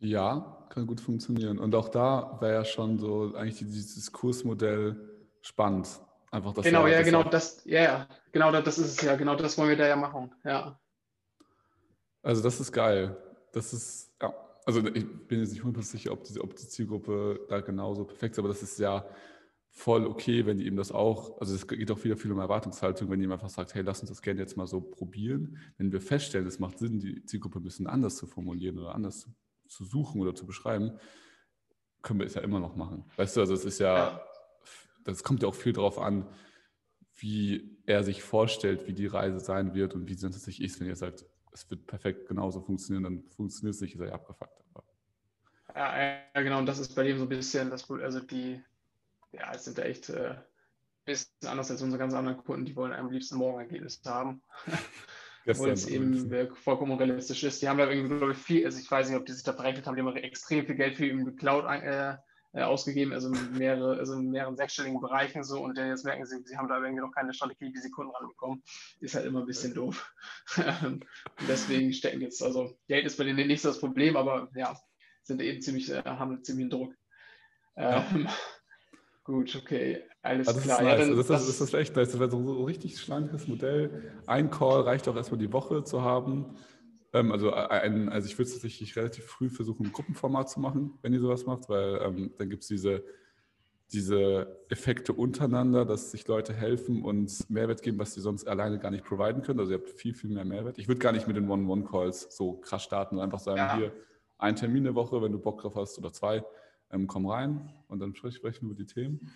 Ja, 0.00 0.66
kann 0.70 0.86
gut 0.86 1.02
funktionieren. 1.02 1.58
Und 1.58 1.74
auch 1.74 1.90
da 1.90 2.38
wäre 2.40 2.54
ja 2.54 2.64
schon 2.64 2.98
so 2.98 3.34
eigentlich 3.34 3.58
dieses 3.58 4.10
Kursmodell 4.12 4.96
spannend. 5.42 6.00
Einfach 6.30 6.54
das 6.54 6.64
genau, 6.64 6.86
ja, 6.86 7.02
genau, 7.02 7.22
das, 7.22 7.62
ja, 7.66 7.82
ja, 7.82 8.08
genau, 8.32 8.50
das 8.50 8.78
ist 8.78 8.98
es 8.98 9.02
ja, 9.02 9.14
genau, 9.16 9.34
das 9.36 9.58
wollen 9.58 9.68
wir 9.68 9.76
da 9.76 9.88
ja 9.88 9.96
machen, 9.96 10.34
ja. 10.42 10.80
Also 12.22 12.42
das 12.42 12.60
ist 12.60 12.72
geil. 12.72 13.14
Das 13.52 13.74
ist, 13.74 14.07
also 14.68 14.86
ich 14.86 15.06
bin 15.28 15.40
jetzt 15.40 15.52
nicht 15.52 15.64
hundertprozentig 15.64 16.02
sicher, 16.02 16.12
ob 16.12 16.24
die, 16.24 16.38
ob 16.40 16.54
die 16.54 16.68
Zielgruppe 16.68 17.40
da 17.48 17.60
genauso 17.60 18.04
perfekt 18.04 18.34
ist, 18.34 18.38
aber 18.38 18.48
das 18.48 18.62
ist 18.62 18.78
ja 18.78 19.08
voll 19.70 20.04
okay, 20.04 20.44
wenn 20.44 20.58
die 20.58 20.66
ihm 20.66 20.76
das 20.76 20.92
auch, 20.92 21.40
also 21.40 21.54
es 21.54 21.66
geht 21.66 21.90
auch 21.90 22.04
wieder 22.04 22.18
viel 22.18 22.30
um 22.32 22.38
Erwartungshaltung, 22.38 23.08
wenn 23.08 23.18
jemand 23.18 23.40
einfach 23.40 23.54
sagt, 23.54 23.74
hey, 23.74 23.80
lass 23.80 24.00
uns 24.00 24.10
das 24.10 24.20
gerne 24.20 24.40
jetzt 24.40 24.58
mal 24.58 24.66
so 24.66 24.82
probieren. 24.82 25.56
Wenn 25.78 25.90
wir 25.90 26.02
feststellen, 26.02 26.46
es 26.46 26.58
macht 26.58 26.78
Sinn, 26.80 26.98
die 26.98 27.24
Zielgruppe 27.24 27.60
ein 27.60 27.62
bisschen 27.62 27.86
anders 27.86 28.16
zu 28.16 28.26
formulieren 28.26 28.78
oder 28.78 28.94
anders 28.94 29.20
zu, 29.20 29.30
zu 29.68 29.86
suchen 29.86 30.20
oder 30.20 30.34
zu 30.34 30.44
beschreiben, 30.44 30.98
können 32.02 32.20
wir 32.20 32.26
es 32.26 32.34
ja 32.34 32.42
immer 32.42 32.60
noch 32.60 32.76
machen. 32.76 33.06
Weißt 33.16 33.38
du, 33.38 33.40
also 33.40 33.54
es 33.54 33.64
ist 33.64 33.78
ja, 33.78 34.20
das 35.02 35.22
kommt 35.22 35.40
ja 35.40 35.48
auch 35.48 35.54
viel 35.54 35.72
darauf 35.72 35.98
an, 35.98 36.28
wie 37.14 37.78
er 37.86 38.04
sich 38.04 38.22
vorstellt, 38.22 38.86
wie 38.86 38.92
die 38.92 39.06
Reise 39.06 39.40
sein 39.40 39.72
wird 39.72 39.94
und 39.94 40.10
wie 40.10 40.12
es 40.12 40.20
sich 40.20 40.60
ist, 40.60 40.78
wenn 40.78 40.88
ihr 40.88 40.96
sagt, 40.96 41.24
es 41.52 41.70
wird 41.70 41.86
perfekt 41.86 42.28
genauso 42.28 42.60
funktionieren, 42.60 43.04
dann 43.04 43.30
funktioniert 43.30 43.74
es 43.74 43.80
nicht, 43.80 43.94
ist 43.94 44.00
er 44.00 44.08
ja 44.08 44.14
abgefuckt. 44.14 44.52
Ja, 45.74 46.22
ja, 46.34 46.42
genau, 46.42 46.58
und 46.58 46.66
das 46.66 46.78
ist 46.78 46.94
bei 46.94 47.04
dem 47.04 47.18
so 47.18 47.24
ein 47.24 47.28
bisschen 47.28 47.70
das, 47.70 47.88
also 47.90 48.20
die, 48.20 48.62
ja, 49.32 49.52
es 49.54 49.64
sind 49.64 49.78
da 49.78 49.82
echt 49.82 50.08
äh, 50.08 50.30
ein 50.30 50.44
bisschen 51.04 51.30
anders 51.46 51.70
als 51.70 51.82
unsere 51.82 51.98
ganz 51.98 52.14
anderen 52.14 52.38
Kunden, 52.38 52.64
die 52.64 52.74
wollen 52.74 52.92
am 52.92 53.10
liebsten 53.10 53.36
morgen 53.36 53.60
Ergebnisse 53.60 54.00
haben. 54.10 54.42
Weil 55.44 55.70
es 55.70 55.86
eben 55.86 56.30
äh, 56.30 56.48
vollkommen 56.54 56.98
realistisch 56.98 57.42
ist. 57.42 57.62
Die 57.62 57.68
haben 57.68 57.78
da 57.78 57.88
irgendwie, 57.88 58.16
glaube 58.16 58.32
ich, 58.32 58.38
viel, 58.38 58.66
also 58.66 58.78
ich 58.78 58.90
weiß 58.90 59.08
nicht, 59.08 59.16
ob 59.16 59.24
die 59.24 59.32
sich 59.32 59.44
da 59.44 59.52
berechnet 59.52 59.86
haben, 59.86 59.96
die 59.96 60.02
haben 60.02 60.14
extrem 60.16 60.66
viel 60.66 60.74
Geld 60.74 60.96
für 60.96 61.06
die 61.06 61.36
Cloud 61.36 61.64
äh, 61.64 62.16
äh, 62.52 62.62
ausgegeben, 62.62 63.12
also 63.12 63.28
mehrere, 63.28 63.98
also 63.98 64.14
in 64.14 64.30
mehreren 64.30 64.56
sechsstelligen 64.56 65.00
Bereichen 65.00 65.44
so 65.44 65.60
und 65.62 65.76
jetzt 65.76 66.04
merken 66.04 66.24
sie, 66.24 66.42
sie 66.44 66.56
haben 66.56 66.68
da 66.68 66.80
irgendwie 66.80 67.02
noch 67.02 67.12
keine 67.12 67.34
Strategie, 67.34 67.72
wie 67.72 67.78
sie 67.78 67.90
Kunden 67.90 68.12
ranbekommen. 68.12 68.62
Ist 69.00 69.14
halt 69.14 69.26
immer 69.26 69.40
ein 69.40 69.46
bisschen 69.46 69.74
doof. 69.74 70.12
und 70.84 71.04
deswegen 71.46 71.92
stecken 71.92 72.20
jetzt, 72.20 72.42
also 72.42 72.76
Geld 72.88 73.06
ist 73.06 73.18
bei 73.18 73.24
denen 73.24 73.46
nicht 73.46 73.62
so 73.62 73.68
das 73.68 73.80
Problem, 73.80 74.16
aber 74.16 74.48
ja, 74.54 74.76
sind 75.22 75.42
eben 75.42 75.60
ziemlich, 75.60 75.90
äh, 75.90 76.02
haben 76.04 76.42
ziemlich 76.42 76.70
Druck. 76.70 76.94
Ähm, 77.76 78.24
ja. 78.24 78.34
Gut, 79.24 79.54
okay, 79.56 80.04
alles 80.22 80.48
also 80.48 80.60
klar. 80.60 80.78
Ist 80.78 80.84
nice. 80.84 81.08
ja, 81.08 81.14
das, 81.14 81.26
das, 81.26 81.46
das, 81.46 81.60
ist 81.60 81.74
echt 81.74 81.94
nice. 81.94 82.12
Das 82.12 82.18
wäre 82.18 82.30
so 82.30 82.38
ein 82.38 82.64
richtig 82.64 82.98
schlankes 82.98 83.46
Modell. 83.46 84.14
Ein 84.26 84.50
Call 84.50 84.80
reicht 84.80 85.06
auch 85.06 85.16
erstmal 85.16 85.38
die 85.38 85.52
Woche 85.52 85.84
zu 85.84 86.00
haben. 86.00 86.56
Ähm, 87.12 87.32
also, 87.32 87.52
ein, 87.52 88.08
also 88.08 88.26
ich 88.26 88.38
würde 88.38 88.48
es 88.48 88.52
tatsächlich 88.52 88.96
relativ 88.96 89.24
früh 89.24 89.48
versuchen, 89.48 89.86
ein 89.86 89.92
Gruppenformat 89.92 90.50
zu 90.50 90.60
machen, 90.60 90.98
wenn 91.02 91.12
ihr 91.12 91.20
sowas 91.20 91.46
macht, 91.46 91.68
weil 91.68 92.00
ähm, 92.02 92.34
dann 92.36 92.50
gibt 92.50 92.62
es 92.62 92.68
diese, 92.68 93.04
diese 93.92 94.58
Effekte 94.68 95.14
untereinander, 95.14 95.84
dass 95.84 96.10
sich 96.10 96.26
Leute 96.28 96.52
helfen 96.52 97.02
und 97.02 97.48
Mehrwert 97.48 97.82
geben, 97.82 97.98
was 97.98 98.14
sie 98.14 98.20
sonst 98.20 98.46
alleine 98.46 98.78
gar 98.78 98.90
nicht 98.90 99.04
providen 99.04 99.42
können. 99.42 99.60
Also 99.60 99.72
ihr 99.72 99.78
habt 99.78 99.90
viel, 99.90 100.14
viel 100.14 100.30
mehr 100.30 100.44
Mehrwert. 100.44 100.78
Ich 100.78 100.88
würde 100.88 101.00
gar 101.00 101.12
nicht 101.12 101.26
mit 101.26 101.36
den 101.36 101.48
One-on-One-Calls 101.48 102.36
so 102.36 102.54
krass 102.54 102.82
starten 102.82 103.16
und 103.16 103.22
einfach 103.22 103.38
sagen, 103.38 103.58
ja. 103.58 103.76
hier, 103.76 103.92
ein 104.36 104.54
Termin 104.54 104.86
eine 104.86 104.94
Woche, 104.94 105.20
wenn 105.22 105.32
du 105.32 105.38
Bock 105.38 105.60
drauf 105.60 105.74
hast 105.74 105.98
oder 105.98 106.12
zwei 106.12 106.44
ähm, 106.90 107.06
komm 107.06 107.26
rein 107.26 107.70
und 107.88 107.98
dann 108.00 108.14
sprechen 108.14 108.42
wir 108.42 108.62
über 108.62 108.74
die 108.74 108.86
Themen. 108.86 109.32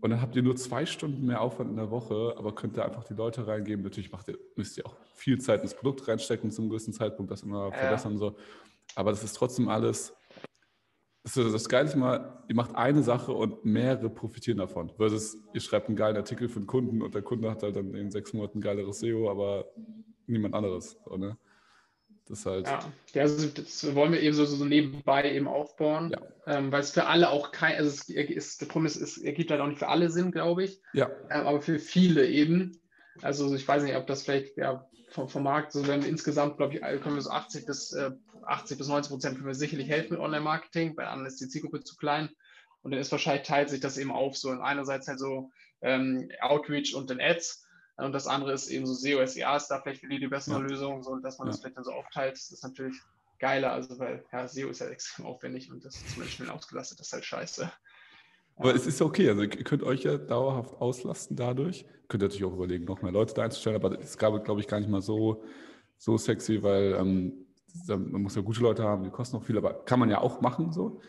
Und 0.00 0.10
dann 0.10 0.22
habt 0.22 0.34
ihr 0.34 0.42
nur 0.42 0.56
zwei 0.56 0.86
Stunden 0.86 1.26
mehr 1.26 1.40
Aufwand 1.42 1.70
in 1.70 1.76
der 1.76 1.90
Woche, 1.90 2.34
aber 2.38 2.54
könnt 2.54 2.76
ihr 2.76 2.84
einfach 2.84 3.04
die 3.04 3.14
Leute 3.14 3.46
reingeben. 3.46 3.84
Natürlich 3.84 4.10
macht 4.10 4.28
ihr, 4.28 4.38
müsst 4.56 4.78
ihr 4.78 4.86
auch 4.86 4.96
viel 5.14 5.38
Zeit 5.40 5.62
ins 5.62 5.74
Produkt 5.74 6.08
reinstecken 6.08 6.50
zum 6.50 6.70
größten 6.70 6.94
Zeitpunkt, 6.94 7.30
das 7.30 7.42
immer 7.42 7.70
verbessern. 7.70 8.12
Ja. 8.12 8.18
So. 8.18 8.36
Aber 8.94 9.10
das 9.10 9.22
ist 9.22 9.34
trotzdem 9.34 9.68
alles. 9.68 10.14
Das, 11.22 11.36
ist 11.36 11.52
das 11.52 11.68
Geile 11.68 11.86
ist 11.86 11.96
mal, 11.96 12.42
ihr 12.48 12.54
macht 12.54 12.74
eine 12.74 13.02
Sache 13.02 13.32
und 13.32 13.62
mehrere 13.62 14.08
profitieren 14.08 14.56
davon. 14.56 14.90
Versus 14.96 15.36
ihr 15.52 15.60
schreibt 15.60 15.88
einen 15.88 15.96
geilen 15.96 16.16
Artikel 16.16 16.48
für 16.48 16.60
einen 16.60 16.66
Kunden 16.66 17.02
und 17.02 17.14
der 17.14 17.22
Kunde 17.22 17.50
hat 17.50 17.62
halt 17.62 17.76
dann 17.76 17.94
in 17.94 18.10
sechs 18.10 18.32
Monaten 18.32 18.62
geileres 18.62 19.00
SEO, 19.00 19.30
aber 19.30 19.66
niemand 20.26 20.54
anderes. 20.54 20.98
So, 21.04 21.18
ne? 21.18 21.36
Das 22.30 22.46
halt. 22.46 22.68
Ja, 23.12 23.22
also 23.22 23.48
das 23.48 23.94
wollen 23.96 24.12
wir 24.12 24.20
eben 24.20 24.36
so, 24.36 24.44
so 24.44 24.64
nebenbei 24.64 25.34
eben 25.34 25.48
aufbauen, 25.48 26.12
ja. 26.12 26.20
ähm, 26.58 26.70
weil 26.70 26.80
es 26.80 26.92
für 26.92 27.06
alle 27.06 27.28
auch 27.28 27.50
kein, 27.50 27.76
also 27.76 27.90
es 27.90 28.08
ist, 28.08 28.60
der 28.60 28.66
Promis 28.66 28.94
ist, 28.94 29.18
ergibt 29.18 29.50
halt 29.50 29.60
auch 29.60 29.66
nicht 29.66 29.80
für 29.80 29.88
alle 29.88 30.10
Sinn, 30.10 30.30
glaube 30.30 30.62
ich. 30.62 30.80
Ja. 30.92 31.10
Ähm, 31.28 31.46
aber 31.48 31.60
für 31.60 31.80
viele 31.80 32.28
eben. 32.28 32.80
Also 33.20 33.52
ich 33.52 33.66
weiß 33.66 33.82
nicht, 33.82 33.96
ob 33.96 34.06
das 34.06 34.22
vielleicht 34.22 34.56
ja, 34.56 34.88
vom, 35.08 35.28
vom 35.28 35.42
Markt, 35.42 35.72
so 35.72 35.88
wenn 35.88 36.02
wir 36.02 36.08
insgesamt, 36.08 36.56
glaube 36.56 36.74
ich, 36.74 36.80
können 36.80 37.16
wir 37.16 37.22
so 37.22 37.30
80 37.30 37.66
bis, 37.66 37.92
äh, 37.94 38.12
80 38.44 38.78
bis 38.78 38.86
90 38.86 39.10
Prozent 39.10 39.34
können 39.34 39.48
wir 39.48 39.54
sicherlich 39.54 39.88
helfen 39.88 40.12
mit 40.12 40.20
Online-Marketing, 40.20 40.94
bei 40.94 41.08
anderen 41.08 41.26
ist 41.26 41.40
die 41.40 41.48
Zielgruppe 41.48 41.82
zu 41.82 41.96
klein. 41.96 42.30
Und 42.82 42.92
dann 42.92 43.00
ist 43.00 43.10
wahrscheinlich 43.10 43.46
teilt 43.46 43.70
sich 43.70 43.80
das 43.80 43.98
eben 43.98 44.12
auf, 44.12 44.36
so 44.36 44.50
einerseits 44.50 45.08
halt 45.08 45.18
so 45.18 45.50
ähm, 45.82 46.30
Outreach 46.40 46.94
und 46.94 47.10
den 47.10 47.20
Ads 47.20 47.66
und 48.04 48.12
das 48.12 48.26
andere 48.26 48.52
ist 48.52 48.68
eben 48.68 48.86
so 48.86 48.94
SEO, 48.94 49.24
SEA 49.26 49.56
ist 49.56 49.68
da 49.68 49.80
vielleicht 49.80 50.00
für 50.00 50.08
die 50.08 50.26
bessere 50.26 50.60
ja. 50.60 50.66
Lösung, 50.66 51.02
so 51.02 51.16
dass 51.16 51.38
man 51.38 51.48
ja. 51.48 51.52
das 51.52 51.60
vielleicht 51.60 51.76
dann 51.76 51.84
so 51.84 51.92
aufteilt. 51.92 52.34
Das 52.34 52.50
ist 52.50 52.62
natürlich 52.62 52.96
geiler, 53.38 53.72
also 53.72 53.98
weil 53.98 54.24
ja, 54.32 54.46
SEO 54.46 54.68
ist 54.68 54.80
ja 54.80 54.86
extrem 54.88 55.26
aufwendig 55.26 55.70
und 55.70 55.84
das 55.84 55.96
ist 55.96 56.10
zumindest 56.10 56.36
schnell 56.36 56.50
ausgelastet, 56.50 57.00
das 57.00 57.08
ist 57.08 57.12
halt 57.12 57.24
scheiße. 57.24 57.72
Aber 58.56 58.74
es 58.74 58.86
ist 58.86 59.00
okay, 59.00 59.28
also 59.30 59.42
ihr 59.42 59.48
könnt 59.48 59.82
euch 59.82 60.02
ja 60.02 60.18
dauerhaft 60.18 60.74
auslasten 60.74 61.34
dadurch. 61.34 61.86
Könnt 62.08 62.22
ihr 62.22 62.26
natürlich 62.26 62.44
auch 62.44 62.52
überlegen, 62.52 62.84
noch 62.84 63.00
mehr 63.00 63.10
Leute 63.10 63.32
da 63.32 63.42
einzustellen, 63.42 63.76
aber 63.76 63.98
es 63.98 64.18
gab, 64.18 64.44
glaube 64.44 64.60
ich, 64.60 64.66
gar 64.66 64.78
nicht 64.78 64.90
mal 64.90 65.00
so, 65.00 65.42
so 65.96 66.18
sexy, 66.18 66.62
weil 66.62 66.94
ähm, 66.98 67.46
man 67.86 68.22
muss 68.22 68.34
ja 68.34 68.42
gute 68.42 68.60
Leute 68.60 68.82
haben, 68.82 69.04
die 69.04 69.10
kosten 69.10 69.36
noch 69.36 69.44
viel, 69.44 69.56
aber 69.56 69.84
kann 69.84 69.98
man 69.98 70.10
ja 70.10 70.20
auch 70.20 70.42
machen 70.42 70.72
so. 70.72 71.00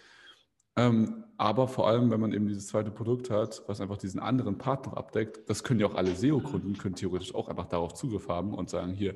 Ähm, 0.77 1.25
aber 1.41 1.67
vor 1.67 1.88
allem, 1.88 2.12
wenn 2.12 2.19
man 2.19 2.34
eben 2.34 2.47
dieses 2.47 2.67
zweite 2.67 2.91
Produkt 2.91 3.32
hat, 3.32 3.63
was 3.65 3.82
einfach 3.82 3.97
diesen 3.97 4.19
anderen 4.19 4.60
Part 4.60 4.86
noch 4.86 4.93
abdeckt, 4.93 5.49
das 5.49 5.63
können 5.63 5.80
ja 5.80 5.88
auch 5.88 5.95
alle 5.95 6.13
SEO-Kunden, 6.15 6.77
können 6.77 6.93
theoretisch 6.93 7.34
auch 7.34 7.49
einfach 7.49 7.65
darauf 7.65 7.95
Zugriff 7.95 8.30
haben 8.30 8.54
und 8.54 8.69
sagen, 8.69 8.93
hier, 8.93 9.15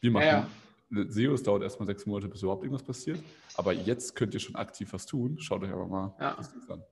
wir 0.00 0.10
machen 0.10 0.26
ja, 0.26 0.48
ja. 0.90 1.04
SEO, 1.08 1.32
es 1.32 1.44
dauert 1.44 1.62
erstmal 1.62 1.86
sechs 1.86 2.06
Monate, 2.06 2.26
bis 2.26 2.42
überhaupt 2.42 2.64
irgendwas 2.64 2.82
passiert. 2.82 3.22
Aber 3.54 3.72
jetzt 3.72 4.16
könnt 4.16 4.34
ihr 4.34 4.40
schon 4.40 4.56
aktiv 4.56 4.92
was 4.92 5.06
tun. 5.06 5.38
Schaut 5.38 5.62
euch 5.62 5.70
einfach 5.72 5.86
mal 5.86 6.12
ja. 6.18 6.34
das 6.36 6.52
an. 6.68 6.82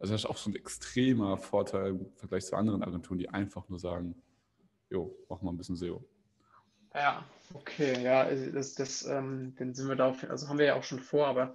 Also 0.00 0.14
das 0.14 0.24
ist 0.24 0.26
auch 0.26 0.36
so 0.36 0.50
ein 0.50 0.56
extremer 0.56 1.36
Vorteil 1.36 1.90
im 1.90 2.12
Vergleich 2.16 2.44
zu 2.44 2.56
anderen 2.56 2.82
Agenturen, 2.82 3.20
die 3.20 3.28
einfach 3.28 3.68
nur 3.68 3.78
sagen, 3.78 4.16
jo, 4.90 5.16
machen 5.28 5.46
wir 5.46 5.52
ein 5.52 5.56
bisschen 5.56 5.76
SEO. 5.76 6.04
Ja, 6.92 7.24
okay, 7.52 8.02
ja, 8.02 8.28
das, 8.52 8.74
das 8.74 9.06
ähm, 9.06 9.54
dann 9.56 9.74
sind 9.74 9.86
wir 9.86 9.94
da, 9.94 10.08
auf, 10.08 10.28
also 10.28 10.48
haben 10.48 10.58
wir 10.58 10.66
ja 10.66 10.74
auch 10.74 10.82
schon 10.82 10.98
vor, 10.98 11.28
aber 11.28 11.54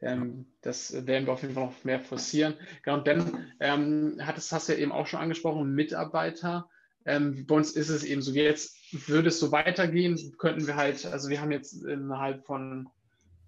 ähm, 0.00 0.46
das 0.62 1.06
werden 1.06 1.26
wir 1.26 1.32
auf 1.32 1.42
jeden 1.42 1.54
Fall 1.54 1.66
noch 1.66 1.84
mehr 1.84 2.00
forcieren. 2.00 2.54
Genau, 2.82 2.98
und 2.98 3.06
dann 3.06 3.52
ähm, 3.60 4.20
hattest, 4.22 4.52
hast 4.52 4.68
du 4.68 4.72
ja 4.72 4.78
eben 4.78 4.92
auch 4.92 5.06
schon 5.06 5.20
angesprochen, 5.20 5.74
Mitarbeiter. 5.74 6.68
Ähm, 7.04 7.46
bei 7.46 7.54
uns 7.54 7.72
ist 7.72 7.88
es 7.88 8.04
eben 8.04 8.22
so, 8.22 8.32
jetzt 8.32 8.76
würde 9.08 9.28
es 9.28 9.40
so 9.40 9.50
weitergehen, 9.50 10.34
könnten 10.38 10.66
wir 10.66 10.76
halt, 10.76 11.06
also 11.06 11.28
wir 11.28 11.40
haben 11.40 11.52
jetzt 11.52 11.82
innerhalb 11.84 12.44
von 12.44 12.88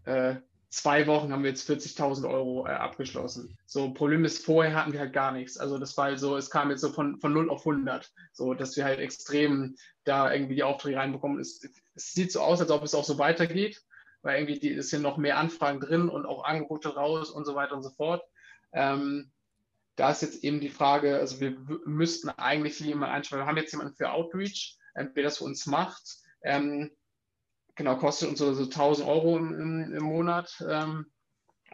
äh, 0.05 0.37
zwei 0.71 1.07
Wochen 1.07 1.33
haben 1.33 1.43
wir 1.43 1.51
jetzt 1.51 1.69
40.000 1.69 2.29
Euro 2.29 2.67
äh, 2.67 2.71
abgeschlossen. 2.71 3.59
So, 3.67 3.93
Problem 3.93 4.25
ist, 4.25 4.45
vorher 4.45 4.75
hatten 4.75 4.93
wir 4.93 5.01
halt 5.01 5.13
gar 5.13 5.33
nichts. 5.33 5.59
Also 5.59 5.79
das 5.79 5.97
war 5.97 6.17
so, 6.17 6.37
es 6.37 6.49
kam 6.49 6.71
jetzt 6.71 6.81
so 6.81 6.91
von, 6.91 7.19
von 7.19 7.33
0 7.33 7.51
auf 7.51 7.67
100, 7.67 8.11
so 8.33 8.55
dass 8.55 8.77
wir 8.77 8.85
halt 8.85 9.01
extrem 9.01 9.77
da 10.05 10.33
irgendwie 10.33 10.55
die 10.55 10.63
Aufträge 10.63 10.97
reinbekommen. 10.97 11.41
Es, 11.41 11.61
es 11.95 12.13
sieht 12.13 12.33
so 12.33 12.41
aus, 12.41 12.61
als 12.61 12.71
ob 12.71 12.83
es 12.83 12.95
auch 12.95 13.05
so 13.05 13.19
weitergeht, 13.19 13.83
weil 14.23 14.41
irgendwie 14.41 14.61
die, 14.61 14.71
ist 14.71 14.91
hier 14.91 14.99
noch 14.99 15.17
mehr 15.17 15.39
Anfragen 15.39 15.81
drin 15.81 16.09
und 16.09 16.27
auch 16.27 16.45
Angebote 16.45 16.95
raus 16.95 17.31
und 17.31 17.45
so 17.45 17.55
weiter 17.55 17.75
und 17.75 17.83
so 17.83 17.91
fort. 17.91 18.23
Ähm, 18.73 19.31
da 19.97 20.11
ist 20.11 20.23
jetzt 20.23 20.45
eben 20.45 20.61
die 20.61 20.69
Frage, 20.69 21.19
also 21.19 21.41
wir 21.41 21.57
müssten 21.85 22.31
eigentlich 22.31 22.81
jemanden 22.81 23.15
einstellen. 23.15 23.43
Wir 23.43 23.47
haben 23.47 23.57
jetzt 23.57 23.73
jemanden 23.73 23.95
für 23.95 24.13
Outreach, 24.13 24.79
ähm, 24.97 25.13
der 25.15 25.25
das 25.25 25.39
für 25.39 25.45
uns 25.45 25.67
macht. 25.67 26.03
Ähm, 26.43 26.91
genau, 27.75 27.97
kostet 27.97 28.31
uns 28.31 28.39
so, 28.39 28.53
so 28.55 28.65
1000 28.65 29.07
Euro 29.07 29.37
im, 29.37 29.93
im 29.93 30.03
Monat. 30.03 30.65
Ähm, 30.67 31.07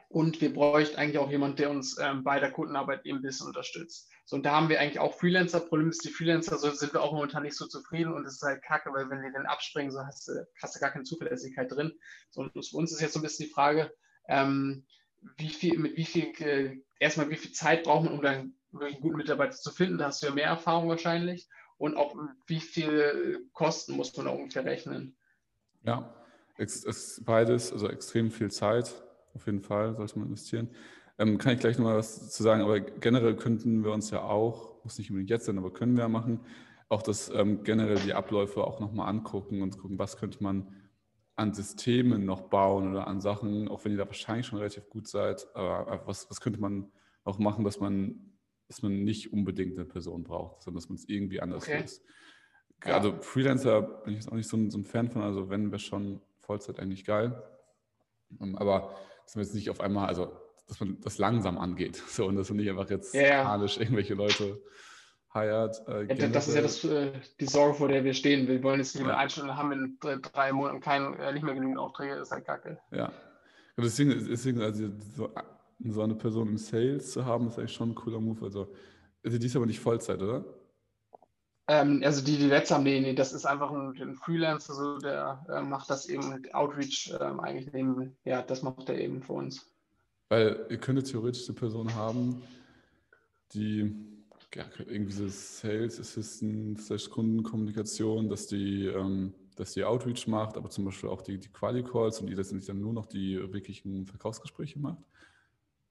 und 0.09 0.41
wir 0.41 0.53
bräuchten 0.53 0.97
eigentlich 0.97 1.19
auch 1.19 1.31
jemanden, 1.31 1.57
der 1.57 1.71
uns 1.71 1.99
ähm, 1.99 2.23
bei 2.23 2.39
der 2.39 2.53
Kundenarbeit 2.53 3.05
eben 3.05 3.19
ein 3.19 3.23
bisschen 3.23 3.49
unterstützt. 3.49 4.09
So, 4.25 4.37
und 4.37 4.45
da 4.45 4.53
haben 4.53 4.69
wir 4.69 4.81
eigentlich 4.81 4.99
auch 4.99 5.15
Freelancer. 5.15 5.61
Problem 5.61 5.91
ist, 5.91 6.05
die 6.05 6.11
Freelancer 6.11 6.59
so, 6.59 6.71
sind 6.71 6.93
wir 6.93 7.03
auch 7.03 7.13
momentan 7.13 7.43
nicht 7.43 7.57
so 7.57 7.67
zufrieden 7.67 8.13
und 8.13 8.25
es 8.27 8.35
ist 8.35 8.43
halt 8.43 8.63
kacke, 8.63 8.93
weil 8.93 9.09
wenn 9.09 9.23
die 9.23 9.33
dann 9.33 9.47
abspringen, 9.47 9.93
so 9.93 10.01
hast 10.01 10.29
du, 10.29 10.47
hast 10.61 10.75
du 10.75 10.81
gar 10.81 10.91
keine 10.91 11.05
Zuverlässigkeit 11.05 11.71
drin. 11.71 11.93
So, 12.31 12.43
und 12.43 12.53
für 12.53 12.77
uns 12.77 12.93
ist 12.93 13.01
jetzt 13.01 13.15
so 13.15 13.21
ein 13.21 13.23
bisschen 13.23 13.47
die 13.47 13.53
Frage, 13.53 13.93
ähm, 14.29 14.85
wie 15.37 15.49
viel, 15.49 15.79
mit 15.79 15.97
wie 15.97 16.05
viel, 16.05 16.33
äh, 16.41 16.77
erstmal 16.99 17.31
wie 17.31 17.37
viel 17.37 17.53
Zeit 17.53 17.85
braucht 17.85 18.05
man, 18.05 18.15
um 18.15 18.23
dann 18.23 18.55
einen 18.81 19.01
guten 19.01 19.17
Mitarbeiter 19.17 19.57
zu 19.57 19.71
finden? 19.71 19.99
Da 19.99 20.07
hast 20.07 20.23
du 20.23 20.27
ja 20.27 20.35
mehr 20.35 20.47
Erfahrung 20.47 20.89
wahrscheinlich. 20.89 21.49
Und 21.79 21.97
auch 21.97 22.17
wie 22.47 22.61
viel 22.61 23.49
Kosten 23.53 23.97
muss 23.97 24.17
man 24.17 24.27
da 24.27 24.33
ungefähr 24.33 24.65
rechnen? 24.65 25.17
Ja, 25.83 26.15
es 26.57 26.85
ist 26.85 27.25
beides, 27.25 27.73
also 27.73 27.89
extrem 27.89 28.31
viel 28.31 28.51
Zeit, 28.51 29.03
auf 29.37 29.47
jeden 29.47 29.61
Fall 29.61 29.95
sollte 29.95 30.19
man 30.19 30.29
investieren. 30.29 30.69
Ähm, 31.19 31.39
kann 31.39 31.55
ich 31.55 31.61
gleich 31.61 31.79
nochmal 31.79 31.97
was 31.97 32.31
zu 32.31 32.43
sagen, 32.43 32.63
aber 32.63 32.81
generell 32.81 33.37
könnten 33.37 33.85
wir 33.85 33.93
uns 33.93 34.11
ja 34.11 34.23
auch, 34.23 34.83
muss 34.85 34.99
nicht 34.99 35.11
unbedingt 35.11 35.31
jetzt 35.31 35.47
sein, 35.47 35.59
aber 35.59 35.73
können 35.73 35.97
wir 35.97 36.03
ja 36.03 36.09
machen, 36.09 36.41
auch 36.89 37.03
das 37.03 37.31
ähm, 37.31 37.65
generell 37.65 37.99
die 37.99 38.15
Abläufe 38.15 38.65
auch 38.65 38.81
nochmal 38.81 39.09
angucken 39.09 39.63
und 39.63 39.79
gucken, 39.79 39.99
was 39.99 40.19
könnte 40.19 40.43
man 40.43 40.73
an 41.35 41.53
Systemen 41.53 42.25
noch 42.25 42.43
bauen 42.43 42.91
oder 42.91 43.07
an 43.07 43.21
Sachen, 43.21 43.69
auch 43.69 43.85
wenn 43.85 43.93
ihr 43.93 43.99
da 43.99 44.07
wahrscheinlich 44.07 44.47
schon 44.47 44.59
relativ 44.59 44.89
gut 44.89 45.07
seid, 45.07 45.47
aber 45.55 46.03
was, 46.07 46.31
was 46.31 46.41
könnte 46.41 46.61
man 46.61 46.91
noch 47.25 47.39
machen, 47.39 47.65
dass 47.65 47.81
man, 47.81 48.33
dass 48.69 48.83
man 48.83 49.05
nicht 49.05 49.33
unbedingt 49.33 49.77
eine 49.77 49.87
Person 49.87 50.23
braucht, 50.23 50.63
sondern 50.63 50.81
dass 50.81 50.89
man 50.89 50.97
es 50.97 51.09
irgendwie 51.09 51.41
anders 51.41 51.65
okay. 51.65 51.81
löst. 51.81 52.03
Also 52.83 53.17
Freelancer 53.21 53.83
bin 53.83 54.15
ich 54.15 54.21
jetzt 54.21 54.31
auch 54.31 54.37
nicht 54.37 54.49
so 54.49 54.57
ein, 54.57 54.71
so 54.71 54.79
ein 54.79 54.85
Fan 54.85 55.11
von, 55.11 55.23
also 55.23 55.49
wenn 55.51 55.73
wir 55.73 55.79
schon 55.79 56.21
Vollzeit 56.41 56.79
eigentlich 56.79 57.05
geil. 57.05 57.43
Ähm, 58.41 58.57
aber 58.57 58.95
dass 59.27 59.35
man 59.35 59.45
jetzt 59.45 59.55
nicht 59.55 59.69
auf 59.69 59.81
einmal, 59.81 60.09
also 60.09 60.33
dass 60.69 60.81
man 60.81 60.99
das 61.01 61.19
langsam 61.19 61.59
angeht. 61.59 62.03
So, 62.09 62.27
und 62.27 62.37
dass 62.37 62.49
man 62.49 62.57
nicht 62.57 62.71
einfach 62.71 62.89
jetzt 62.89 63.15
ja, 63.15 63.45
panisch 63.45 63.77
irgendwelche 63.79 64.15
Leute 64.15 64.63
hired. 65.33 65.83
Äh, 65.89 66.15
ja, 66.15 66.29
das 66.29 66.49
ist 66.49 66.55
ja 66.55 66.63
das, 66.63 66.85
äh, 66.85 67.13
die 67.41 67.47
Sorge, 67.47 67.75
vor 67.75 67.89
der 67.89 68.05
wir 68.05 68.15
stehen. 68.15 68.49
Wir 68.49 68.63
wollen 68.63 68.81
jetzt 68.81 68.95
nicht 68.95 69.05
mehr 69.05 69.15
ja. 69.15 69.21
einstellen, 69.21 69.55
haben 69.57 69.73
in 69.73 69.99
drei, 70.01 70.17
drei 70.17 70.53
Monaten 70.53 70.81
kein, 70.81 71.15
äh, 71.15 71.33
nicht 71.33 71.43
mehr 71.43 71.55
genügend 71.55 71.79
Aufträge, 71.79 72.15
das 72.15 72.29
ist 72.29 72.33
halt 72.33 72.47
kacke. 72.47 72.79
Ja. 72.91 73.13
Und 73.77 73.85
deswegen, 73.85 74.11
deswegen 74.29 74.63
also 74.63 74.89
so, 75.15 75.31
so, 75.85 76.03
eine 76.03 76.15
Person 76.15 76.49
im 76.49 76.57
Sales 76.57 77.13
zu 77.13 77.27
haben, 77.27 77.49
ist 77.49 77.59
eigentlich 77.59 77.75
schon 77.75 77.91
ein 77.91 77.95
cooler 77.95 78.21
Move. 78.21 78.43
Also, 78.45 78.73
also 79.23 79.39
die 79.39 79.47
ist 79.47 79.57
aber 79.57 79.67
nicht 79.67 79.81
Vollzeit, 79.81 80.23
oder? 80.23 80.45
Ähm, 81.69 82.03
also 82.05 82.25
die, 82.25 82.39
die 82.39 82.47
letzte 82.47 82.75
haben, 82.75 82.85
nee, 82.85 83.01
nee, 83.01 83.15
das 83.15 83.33
ist 83.33 83.45
einfach 83.45 83.73
ein, 83.73 83.97
ein 84.01 84.15
Freelancer, 84.15 84.75
so, 84.75 84.99
der 84.99 85.45
äh, 85.49 85.63
macht 85.63 85.91
das 85.91 86.09
eben 86.09 86.29
mit 86.29 86.55
Outreach 86.55 87.13
ähm, 87.21 87.41
eigentlich 87.41 87.73
neben, 87.73 88.17
ja, 88.25 88.43
das 88.43 88.63
macht 88.63 88.89
er 88.89 88.99
eben 88.99 89.23
für 89.23 89.33
uns. 89.33 89.67
Weil 90.29 90.67
ihr 90.71 90.79
könntet 90.79 91.11
theoretisch 91.11 91.49
eine 91.49 91.57
Person 91.57 91.93
haben, 91.95 92.43
die 93.53 93.95
ja, 94.55 94.65
irgendwie 94.87 95.13
so 95.13 95.29
Sales 95.29 96.01
Assistant, 96.01 96.81
slash 96.81 97.11
Kundenkommunikation, 97.11 98.29
dass 98.29 98.47
die, 98.47 98.87
ähm, 98.87 99.35
dass 99.57 99.73
die 99.75 99.85
Outreach 99.85 100.27
macht, 100.29 100.57
aber 100.57 100.71
zum 100.71 100.85
Beispiel 100.85 101.11
auch 101.11 101.23
die, 101.23 101.39
die 101.39 101.49
Quali-Calls 101.49 102.21
und 102.21 102.29
die 102.29 102.35
letztendlich 102.35 102.67
dann 102.67 102.81
nur 102.81 102.93
noch 102.93 103.07
die 103.07 103.37
wirklichen 103.53 104.07
Verkaufsgespräche 104.07 104.79
macht. 104.79 105.03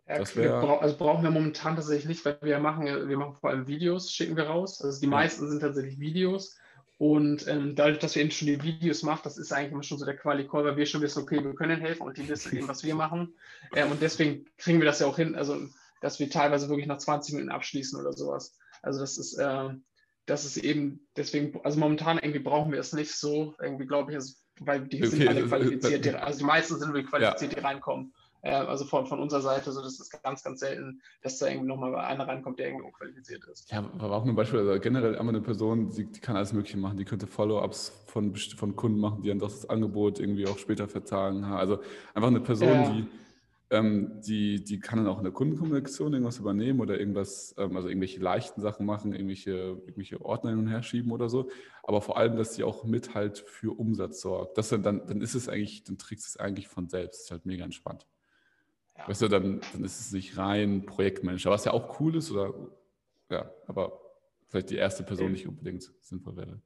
Ja, 0.07 0.35
wär, 0.35 0.81
also 0.81 0.97
brauchen 0.97 1.23
wir 1.23 1.31
momentan 1.31 1.75
tatsächlich 1.75 2.05
nicht, 2.05 2.25
weil 2.25 2.37
wir 2.41 2.59
machen, 2.59 2.85
wir 2.85 3.17
machen 3.17 3.37
vor 3.41 3.49
allem 3.49 3.67
Videos, 3.67 4.11
schicken 4.11 4.37
wir 4.37 4.43
raus. 4.45 4.81
Also 4.81 4.99
die 4.99 5.07
meisten 5.07 5.49
sind 5.49 5.61
tatsächlich 5.61 5.99
Videos. 5.99 6.57
Und 6.97 7.47
ähm, 7.47 7.75
dadurch, 7.75 7.99
dass 7.99 8.15
wir 8.15 8.21
eben 8.21 8.31
schon 8.31 8.47
die 8.47 8.61
Videos 8.63 9.03
machen, 9.03 9.21
das 9.23 9.37
ist 9.37 9.51
eigentlich 9.51 9.73
immer 9.73 9.83
schon 9.83 9.97
so 9.97 10.05
der 10.05 10.15
Quali-Call, 10.15 10.63
weil 10.63 10.77
wir 10.77 10.85
schon 10.85 11.01
wissen, 11.01 11.23
okay, 11.23 11.43
wir 11.43 11.53
können 11.53 11.81
helfen 11.81 12.03
und 12.03 12.17
die 12.17 12.29
wissen 12.29 12.55
eben, 12.55 12.67
was 12.67 12.83
wir 12.83 12.95
machen. 12.95 13.35
Ähm, 13.75 13.91
und 13.91 14.01
deswegen 14.01 14.45
kriegen 14.57 14.79
wir 14.79 14.85
das 14.85 14.99
ja 14.99 15.07
auch 15.07 15.17
hin, 15.17 15.35
also 15.35 15.57
dass 16.01 16.19
wir 16.19 16.29
teilweise 16.29 16.69
wirklich 16.69 16.87
nach 16.87 16.99
20 16.99 17.33
Minuten 17.33 17.51
abschließen 17.51 17.99
oder 17.99 18.13
sowas. 18.13 18.57
Also 18.81 18.99
das 18.99 19.17
ist, 19.17 19.37
äh, 19.37 19.69
das 20.25 20.45
ist 20.45 20.57
eben, 20.57 21.07
deswegen, 21.17 21.59
also 21.63 21.79
momentan 21.79 22.17
irgendwie 22.17 22.39
brauchen 22.39 22.71
wir 22.71 22.79
es 22.79 22.93
nicht 22.93 23.13
so, 23.13 23.55
irgendwie 23.59 23.87
glaube 23.87 24.11
ich, 24.11 24.17
ist, 24.17 24.45
weil 24.59 24.87
die 24.87 25.05
sind 25.05 25.27
alle 25.27 25.45
qualifiziert, 25.45 26.05
die, 26.05 26.11
also 26.11 26.39
die 26.39 26.45
meisten 26.45 26.79
sind 26.79 26.93
wirklich 26.93 27.09
qualifiziert, 27.09 27.53
ja. 27.53 27.59
die 27.59 27.65
reinkommen. 27.65 28.13
Äh, 28.45 28.51
also 28.51 28.86
von, 28.86 29.08
von 29.08 29.19
unserer 29.19 29.41
Seite, 29.41 29.71
so 29.71 29.81
das 29.81 29.99
ist 29.99 30.21
ganz, 30.21 30.43
ganz 30.43 30.60
selten, 30.60 31.01
dass 31.23 31.39
da 31.39 31.47
irgendwie 31.47 31.67
nochmal 31.67 31.95
einer 31.95 32.27
reinkommt, 32.27 32.60
der 32.60 32.67
irgendwie 32.67 32.86
unqualifiziert 32.86 33.43
ist. 33.45 33.71
Ja, 33.71 33.79
aber 33.97 34.15
auch 34.15 34.23
ein 34.23 34.36
Beispiel, 34.36 34.60
also 34.60 34.79
generell 34.79 35.17
einmal 35.17 35.34
eine 35.34 35.43
Person, 35.43 35.89
die, 35.89 36.05
die 36.05 36.19
kann 36.19 36.36
alles 36.36 36.53
Mögliche 36.53 36.77
machen, 36.77 36.97
die 36.97 37.05
könnte 37.05 37.25
Follow-ups 37.25 38.03
von, 38.05 38.36
von 38.36 38.75
Kunden 38.75 38.99
machen, 38.99 39.23
die 39.23 39.29
dann 39.29 39.39
das 39.39 39.67
Angebot 39.67 40.19
irgendwie 40.19 40.45
auch 40.47 40.60
später 40.60 40.88
vertagen. 40.88 41.43
Also 41.43 41.79
einfach 42.13 42.27
eine 42.27 42.39
Person, 42.39 42.69
ja. 42.69 42.89
die 42.91 43.08
ähm, 43.71 44.21
die, 44.21 44.63
die 44.63 44.79
kann 44.79 44.99
dann 44.99 45.08
auch 45.08 45.17
in 45.17 45.23
der 45.23 45.34
Kundenkommunikation 45.34 46.13
irgendwas 46.13 46.38
übernehmen 46.38 46.79
oder 46.79 46.99
irgendwas, 46.99 47.55
ähm, 47.58 47.75
also 47.75 47.88
irgendwelche 47.88 48.19
leichten 48.19 48.62
Sachen 48.62 48.86
machen, 48.86 49.12
irgendwelche, 49.12 49.51
irgendwelche 49.51 50.23
Ordner 50.23 50.51
hin 50.51 50.60
und 50.60 50.67
her 50.67 50.84
schieben 50.84 51.12
oder 51.12 51.29
so. 51.29 51.49
Aber 51.81 51.99
vor 51.99 52.17
allem, 52.17 52.38
dass 52.38 52.53
sie 52.53 52.63
auch 52.63 52.84
mit 52.84 53.15
halt 53.15 53.39
für 53.39 53.77
Umsatz 53.77 54.21
sorgt. 54.21 54.60
Das 54.60 54.69
dann, 54.69 54.84
dann, 54.84 55.08
dann 55.08 55.19
ist 55.19 55.34
es 55.34 55.49
eigentlich, 55.49 55.84
dann 55.84 55.97
trägst 55.97 56.27
es 56.27 56.38
eigentlich 56.38 56.67
von 56.67 56.89
selbst. 56.89 57.23
ist 57.23 57.31
halt 57.31 57.47
mega 57.47 57.65
entspannt. 57.65 58.05
Ja. 58.97 59.08
Weißt 59.08 59.21
du, 59.21 59.27
dann, 59.27 59.62
dann 59.73 59.84
ist 59.84 59.99
es 59.99 60.12
nicht 60.12 60.38
rein 60.38 60.86
Projektmanager, 60.86 61.51
was 61.51 61.65
ja 61.65 61.73
auch 61.73 61.99
cool 61.99 62.15
ist, 62.15 62.31
oder 62.31 62.53
ja, 63.29 63.51
aber 63.67 63.99
vielleicht 64.47 64.69
die 64.69 64.77
erste 64.77 65.03
Person 65.03 65.31
nicht 65.31 65.47
unbedingt 65.47 65.84
sinnvoll 66.01 66.38
wäre. 66.38 66.62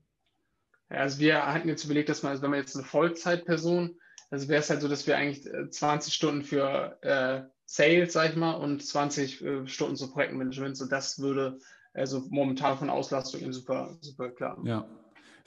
Also 0.89 1.19
wir 1.19 1.45
hatten 1.45 1.67
jetzt 1.67 1.85
überlegt, 1.85 2.09
dass 2.09 2.23
man, 2.23 2.31
also 2.31 2.43
wenn 2.43 2.51
man 2.51 2.59
jetzt 2.59 2.75
eine 2.75 2.85
Vollzeitperson 2.85 3.95
also 4.29 4.47
wäre 4.47 4.61
es 4.61 4.69
halt 4.69 4.81
so, 4.81 4.87
dass 4.87 5.07
wir 5.07 5.17
eigentlich 5.17 5.43
20 5.43 6.13
äh, 6.13 6.15
Stunden 6.15 6.43
für 6.43 6.97
äh, 7.01 7.41
Sales, 7.65 8.13
sag 8.13 8.31
ich 8.31 8.35
mal, 8.35 8.53
und 8.53 8.85
20 8.85 9.41
äh, 9.41 9.67
Stunden 9.67 9.95
so 9.95 10.11
Projektmanagement. 10.11 10.77
So 10.77 10.85
das 10.85 11.19
würde 11.19 11.59
also 11.93 12.23
momentan 12.29 12.77
von 12.77 12.89
Auslastung 12.89 13.41
eben 13.41 13.53
super, 13.53 13.97
super 14.01 14.29
klar. 14.29 14.57
Ja. 14.63 14.87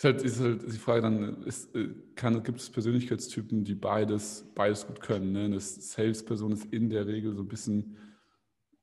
Ist 0.03 0.05
halt, 0.05 0.23
ist 0.23 0.41
halt 0.41 0.63
die 0.67 0.79
Frage 0.79 1.03
dann, 1.03 1.47
äh, 1.47 2.41
gibt 2.41 2.59
es 2.59 2.71
Persönlichkeitstypen, 2.71 3.63
die 3.63 3.77
beides, 3.77 4.51
beides 4.53 4.85
gut 4.85 5.01
können? 5.01 5.31
Ne? 5.31 5.45
Eine 5.45 5.61
Sales-Person 5.61 6.51
ist 6.51 6.65
in 6.73 6.91
der 6.91 7.07
Regel 7.07 7.37
so 7.37 7.43
ein 7.43 7.49
bisschen, 7.49 7.97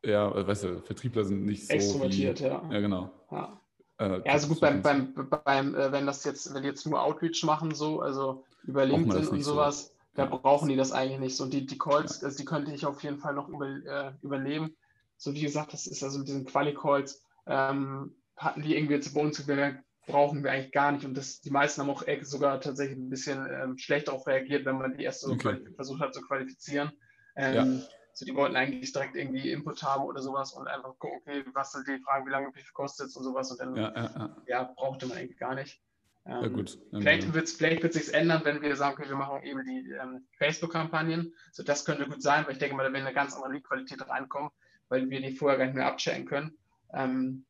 ja, 0.01 0.33
äh, 0.33 0.47
weißt 0.47 0.63
du, 0.63 0.81
Vertriebler 0.81 1.25
sind 1.25 1.43
nicht 1.43 1.67
so. 1.67 1.73
Extrovertiert, 1.73 2.39
wie, 2.39 2.45
ja. 2.45 2.69
Ja, 2.71 2.79
genau. 2.79 3.11
Ja. 3.31 3.61
Äh, 3.97 4.21
ja, 4.25 4.31
also 4.31 4.47
gut, 4.47 4.61
beim, 4.61 4.81
beim, 4.81 5.13
beim 5.43 5.75
äh, 5.75 5.91
wenn 5.91 6.05
das 6.05 6.23
jetzt, 6.23 6.53
wenn 6.53 6.61
die 6.61 6.69
jetzt 6.69 6.87
nur 6.87 7.03
Outreach 7.03 7.43
machen, 7.43 7.75
so, 7.75 7.99
also 7.99 8.45
über 8.63 8.85
LinkedIn 8.85 9.27
und 9.27 9.43
sowas, 9.43 9.87
so. 9.87 9.91
da 10.15 10.23
ja. 10.23 10.37
brauchen 10.37 10.69
die 10.69 10.77
das 10.77 10.93
eigentlich 10.93 11.19
nicht. 11.19 11.35
So, 11.35 11.43
und 11.43 11.53
die, 11.53 11.65
die 11.65 11.77
Calls, 11.77 12.23
also 12.23 12.37
die 12.37 12.45
könnte 12.45 12.71
ich 12.71 12.85
auf 12.85 13.03
jeden 13.03 13.17
Fall 13.17 13.33
noch 13.33 13.49
über, 13.49 13.67
äh, 13.67 14.13
übernehmen. 14.21 14.73
So 15.17 15.33
wie 15.33 15.41
gesagt, 15.41 15.73
das 15.73 15.85
ist 15.85 16.01
also 16.01 16.19
mit 16.19 16.29
diesen 16.29 16.45
Quali-Calls, 16.45 17.25
ähm, 17.45 18.15
hatten 18.37 18.61
die 18.61 18.77
irgendwie 18.77 18.93
jetzt 18.93 19.13
bei 19.13 19.19
uns 19.19 19.45
gemerkt, 19.45 19.83
brauchen 20.09 20.43
wir 20.43 20.51
eigentlich 20.51 20.71
gar 20.71 20.91
nicht. 20.91 21.05
Und 21.05 21.15
das, 21.15 21.41
die 21.41 21.51
meisten 21.51 21.81
haben 21.81 21.89
auch 21.89 22.03
sogar 22.21 22.59
tatsächlich 22.59 22.97
ein 22.97 23.09
bisschen 23.09 23.47
ähm, 23.49 23.77
schlecht 23.77 24.07
darauf 24.07 24.27
reagiert, 24.27 24.65
wenn 24.65 24.77
man 24.77 24.97
die 24.97 25.03
erst 25.03 25.21
so 25.21 25.31
okay. 25.31 25.59
versucht 25.75 26.01
hat 26.01 26.13
zu 26.13 26.21
qualifizieren. 26.21 26.91
Ähm, 27.35 27.55
ja. 27.55 27.65
So, 28.13 28.25
die 28.25 28.35
wollten 28.35 28.57
eigentlich 28.57 28.91
direkt 28.91 29.15
irgendwie 29.15 29.49
Input 29.51 29.81
haben 29.81 30.03
oder 30.03 30.21
sowas 30.21 30.51
und 30.51 30.67
einfach 30.67 30.97
gucken, 30.99 31.19
okay, 31.21 31.45
was 31.53 31.71
sind 31.71 31.87
die 31.87 31.99
Fragen, 31.99 32.25
wie 32.25 32.31
lange, 32.31 32.49
wie 32.53 32.61
viel 32.61 32.73
kostet 32.73 33.07
es 33.07 33.15
und 33.15 33.23
sowas. 33.23 33.51
Und 33.51 33.61
dann 33.61 33.75
ja, 33.75 33.93
ja, 33.95 34.35
ja. 34.45 34.63
brauchte 34.75 35.05
man 35.05 35.17
eigentlich 35.17 35.39
gar 35.39 35.55
nicht. 35.55 35.81
Ähm, 36.25 36.43
ja, 36.43 36.47
gut. 36.49 36.79
Vielleicht 36.91 37.33
wird 37.33 37.45
es 37.45 37.53
vielleicht 37.53 37.81
wird 37.81 37.93
sich 37.93 38.13
ändern, 38.13 38.41
wenn 38.43 38.61
wir 38.61 38.75
sagen, 38.75 38.97
okay, 38.99 39.09
wir 39.09 39.15
machen 39.15 39.41
eben 39.43 39.63
die 39.63 39.91
ähm, 39.91 40.27
Facebook-Kampagnen. 40.37 41.33
So, 41.51 41.63
das 41.63 41.85
könnte 41.85 42.07
gut 42.07 42.21
sein, 42.21 42.45
weil 42.45 42.53
ich 42.53 42.59
denke 42.59 42.75
mal, 42.75 42.83
da 42.83 42.91
wird 42.91 43.05
eine 43.05 43.13
ganz 43.13 43.35
andere 43.35 43.53
Lead-Qualität 43.53 44.07
reinkommen, 44.09 44.49
weil 44.89 45.09
wir 45.09 45.21
die 45.21 45.35
vorher 45.35 45.57
gar 45.57 45.65
nicht 45.65 45.75
mehr 45.75 45.87
abchecken 45.87 46.25
können. 46.25 46.57
Ähm, 46.93 47.45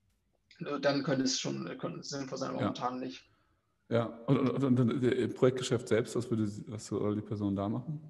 dann 0.81 1.03
könnte 1.03 1.23
es 1.23 1.39
schon 1.39 1.65
könnte 1.77 1.99
es 1.99 2.09
sinnvoll 2.09 2.37
sein, 2.37 2.53
momentan 2.53 2.99
nicht. 2.99 3.25
Ja, 3.89 4.05
und, 4.27 4.37
und, 4.37 4.63
und, 4.63 4.79
und 4.79 5.03
im 5.03 5.33
Projektgeschäft 5.33 5.87
selbst, 5.87 6.15
was 6.15 6.29
würde 6.29 6.47
was 6.67 6.85
soll 6.85 7.15
die 7.15 7.21
Person 7.21 7.55
da 7.55 7.67
machen? 7.67 8.01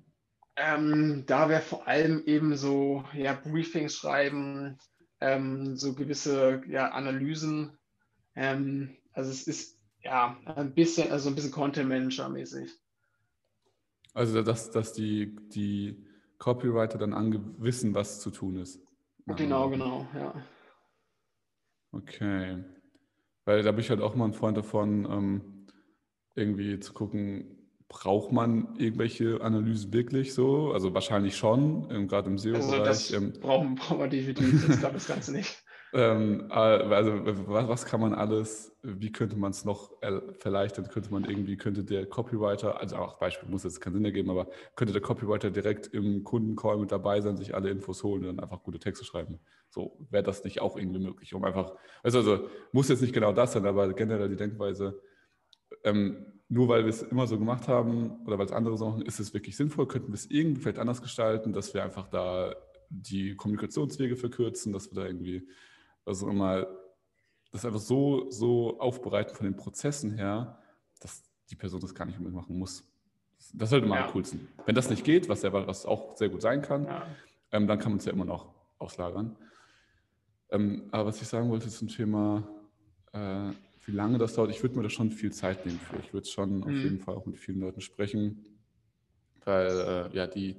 Ähm, 0.57 1.23
da 1.25 1.47
wäre 1.47 1.61
vor 1.61 1.87
allem 1.87 2.21
eben 2.25 2.57
so 2.57 3.05
ja, 3.13 3.33
Briefings 3.33 3.95
schreiben, 3.95 4.77
ähm, 5.21 5.77
so 5.77 5.93
gewisse 5.93 6.61
ja, 6.67 6.89
Analysen. 6.91 7.77
Ähm, 8.35 8.97
also 9.13 9.31
es 9.31 9.47
ist 9.47 9.79
ja 10.03 10.37
ein 10.45 10.73
bisschen, 10.73 11.11
also 11.11 11.29
ein 11.29 11.35
bisschen 11.35 11.51
Content 11.51 11.87
Manager 11.87 12.27
mäßig. 12.27 12.71
Also 14.13 14.41
dass, 14.41 14.69
dass 14.71 14.91
die, 14.91 15.35
die 15.49 16.05
Copywriter 16.39 16.97
dann 16.97 17.13
angewissen, 17.13 17.93
was 17.93 18.19
zu 18.19 18.29
tun 18.29 18.57
ist. 18.57 18.81
Genau, 19.27 19.69
genau, 19.69 20.07
ja. 20.13 20.33
Okay. 21.91 22.63
Weil 23.45 23.63
da 23.63 23.71
bin 23.71 23.81
ich 23.81 23.89
halt 23.89 24.01
auch 24.01 24.15
mal 24.15 24.25
ein 24.25 24.33
Freund 24.33 24.57
davon, 24.57 25.05
ähm, 25.05 25.67
irgendwie 26.35 26.79
zu 26.79 26.93
gucken, 26.93 27.59
braucht 27.87 28.31
man 28.31 28.75
irgendwelche 28.77 29.41
Analysen 29.41 29.91
wirklich 29.91 30.33
so? 30.33 30.71
Also 30.71 30.93
wahrscheinlich 30.93 31.35
schon, 31.35 31.89
ähm, 31.91 32.07
gerade 32.07 32.29
im 32.29 32.37
SEO-Bereich. 32.37 32.71
Also 32.71 32.83
das 32.83 33.11
ähm, 33.11 33.33
brauchen, 33.41 33.75
brauchen 33.75 33.99
wir 33.99 34.07
definitiv, 34.07 34.67
das 34.67 34.79
glaube 34.79 34.93
das 34.93 35.07
Ganze 35.07 35.31
nicht. 35.31 35.58
Ähm, 35.91 36.47
äh, 36.51 36.53
also 36.53 37.13
was, 37.47 37.67
was, 37.67 37.85
kann 37.85 37.99
man 37.99 38.13
alles, 38.13 38.77
wie 38.83 39.11
könnte 39.11 39.35
man 39.35 39.51
es 39.51 39.65
noch 39.65 39.91
vielleicht, 40.39 40.77
dann 40.77 40.87
könnte 40.87 41.11
man 41.11 41.25
irgendwie, 41.25 41.57
könnte 41.57 41.83
der 41.83 42.05
Copywriter, 42.05 42.79
also 42.79 42.97
auch 42.97 43.17
Beispiel 43.17 43.49
muss 43.49 43.63
jetzt 43.63 43.81
keinen 43.81 43.93
Sinn 43.93 44.05
ergeben, 44.05 44.29
aber 44.29 44.47
könnte 44.75 44.93
der 44.93 45.01
Copywriter 45.01 45.49
direkt 45.49 45.87
im 45.87 46.23
Kundencall 46.23 46.77
mit 46.77 46.91
dabei 46.91 47.21
sein, 47.21 47.37
sich 47.37 47.55
alle 47.55 47.69
Infos 47.71 48.03
holen 48.03 48.21
und 48.21 48.37
dann 48.37 48.39
einfach 48.39 48.61
gute 48.61 48.77
Texte 48.77 49.03
schreiben. 49.03 49.39
So 49.69 49.97
wäre 50.11 50.23
das 50.23 50.43
nicht 50.43 50.61
auch 50.61 50.77
irgendwie 50.77 50.99
möglich, 50.99 51.33
um 51.33 51.43
einfach, 51.43 51.73
also, 52.03 52.19
also 52.19 52.49
muss 52.71 52.89
jetzt 52.89 53.01
nicht 53.01 53.13
genau 53.13 53.33
das 53.33 53.53
sein, 53.53 53.65
aber 53.65 53.91
generell 53.93 54.29
die 54.29 54.35
Denkweise, 54.35 55.01
ähm, 55.83 56.25
nur 56.49 56.67
weil 56.67 56.83
wir 56.83 56.89
es 56.89 57.01
immer 57.01 57.25
so 57.25 57.37
gemacht 57.39 57.67
haben 57.67 58.25
oder 58.25 58.37
weil 58.37 58.45
es 58.45 58.51
andere 58.51 58.77
so 58.77 58.89
machen, 58.89 59.01
ist 59.03 59.19
es 59.19 59.33
wirklich 59.33 59.55
sinnvoll, 59.55 59.87
könnten 59.87 60.09
wir 60.09 60.15
es 60.15 60.29
irgendwie 60.29 60.61
vielleicht 60.61 60.79
anders 60.79 61.01
gestalten, 61.01 61.53
dass 61.53 61.73
wir 61.73 61.83
einfach 61.83 62.07
da 62.09 62.55
die 62.89 63.35
Kommunikationswege 63.35 64.15
verkürzen, 64.15 64.73
dass 64.73 64.91
wir 64.91 65.01
da 65.01 65.07
irgendwie 65.07 65.47
also 66.05 66.29
immer 66.29 66.67
das 67.51 67.65
einfach 67.65 67.79
so, 67.79 68.29
so 68.29 68.79
aufbereiten 68.79 69.35
von 69.35 69.45
den 69.45 69.55
Prozessen 69.55 70.13
her, 70.13 70.59
dass 70.99 71.23
die 71.49 71.55
Person 71.55 71.79
das 71.81 71.95
gar 71.95 72.05
nicht 72.05 72.19
mehr 72.19 72.31
machen 72.31 72.57
muss. 72.57 72.83
Das 73.53 73.69
ist 73.69 73.73
halt 73.73 73.83
immer 73.83 73.95
ja. 73.95 74.05
am 74.05 74.11
coolsten. 74.11 74.47
Wenn 74.65 74.75
das 74.75 74.89
nicht 74.89 75.03
geht, 75.03 75.29
was, 75.29 75.41
ja, 75.41 75.51
was 75.51 75.85
auch 75.85 76.15
sehr 76.15 76.29
gut 76.29 76.41
sein 76.41 76.61
kann, 76.61 76.85
ja. 76.85 77.07
ähm, 77.51 77.67
dann 77.67 77.79
kann 77.79 77.91
man 77.91 77.99
es 77.99 78.05
ja 78.05 78.11
immer 78.11 78.25
noch 78.25 78.53
auslagern. 78.77 79.35
Ähm, 80.51 80.87
aber 80.91 81.07
was 81.07 81.21
ich 81.21 81.27
sagen 81.27 81.49
wollte 81.49 81.69
zum 81.69 81.87
Thema, 81.87 82.47
äh, 83.13 83.51
wie 83.85 83.91
lange 83.91 84.17
das 84.17 84.35
dauert, 84.35 84.51
ich 84.51 84.61
würde 84.61 84.75
mir 84.75 84.83
da 84.83 84.89
schon 84.89 85.11
viel 85.11 85.31
Zeit 85.31 85.65
nehmen 85.65 85.79
für. 85.79 85.97
Ich 85.97 86.13
würde 86.13 86.27
schon 86.27 86.57
mhm. 86.57 86.63
auf 86.63 86.71
jeden 86.71 86.99
Fall 86.99 87.15
auch 87.15 87.25
mit 87.25 87.37
vielen 87.37 87.59
Leuten 87.59 87.81
sprechen, 87.81 88.45
weil 89.45 89.67
äh, 90.11 90.15
ja 90.15 90.27
die 90.27 90.57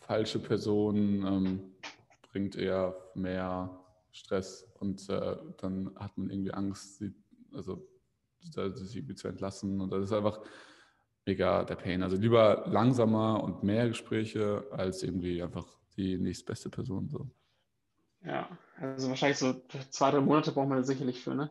falsche 0.00 0.38
Person 0.38 0.96
ähm, 1.26 1.60
bringt 2.32 2.56
eher 2.56 2.96
mehr 3.14 3.78
Stress 4.18 4.68
und 4.78 5.08
äh, 5.08 5.36
dann 5.58 5.94
hat 5.96 6.16
man 6.18 6.30
irgendwie 6.30 6.52
Angst, 6.52 6.98
sie, 6.98 7.14
also 7.52 7.88
sie 8.40 9.14
zu 9.14 9.28
entlassen 9.28 9.80
und 9.80 9.90
das 9.90 10.04
ist 10.04 10.12
einfach 10.12 10.40
mega 11.26 11.64
der 11.64 11.76
Pain. 11.76 12.02
Also 12.02 12.16
lieber 12.16 12.64
langsamer 12.68 13.42
und 13.42 13.62
mehr 13.62 13.88
Gespräche 13.88 14.66
als 14.70 15.02
irgendwie 15.02 15.42
einfach 15.42 15.66
die 15.96 16.18
nächstbeste 16.18 16.70
Person. 16.70 17.08
So. 17.08 17.28
Ja, 18.24 18.48
also 18.76 19.08
wahrscheinlich 19.08 19.38
so 19.38 19.62
zwei, 19.90 20.10
drei 20.10 20.20
Monate 20.20 20.52
braucht 20.52 20.68
man 20.68 20.78
da 20.78 20.84
sicherlich 20.84 21.22
für, 21.22 21.34
ne? 21.34 21.50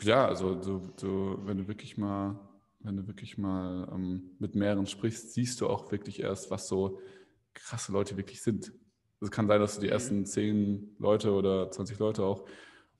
Ja, 0.00 0.26
also 0.26 0.54
du, 0.54 0.92
du, 1.00 1.38
wenn 1.46 1.58
du 1.58 1.68
wirklich 1.68 1.96
mal, 1.96 2.38
wenn 2.80 2.96
du 2.96 3.06
wirklich 3.06 3.38
mal 3.38 3.88
ähm, 3.92 4.36
mit 4.38 4.54
mehreren 4.54 4.86
sprichst, 4.86 5.32
siehst 5.32 5.60
du 5.60 5.68
auch 5.68 5.90
wirklich 5.92 6.20
erst, 6.20 6.50
was 6.50 6.68
so 6.68 7.00
krasse 7.54 7.92
Leute 7.92 8.16
wirklich 8.16 8.42
sind. 8.42 8.72
Es 9.20 9.30
kann 9.30 9.48
sein, 9.48 9.60
dass 9.60 9.78
die 9.78 9.86
mhm. 9.86 9.92
ersten 9.92 10.26
zehn 10.26 10.96
Leute 10.98 11.32
oder 11.32 11.70
20 11.70 11.98
Leute 11.98 12.24
auch 12.24 12.44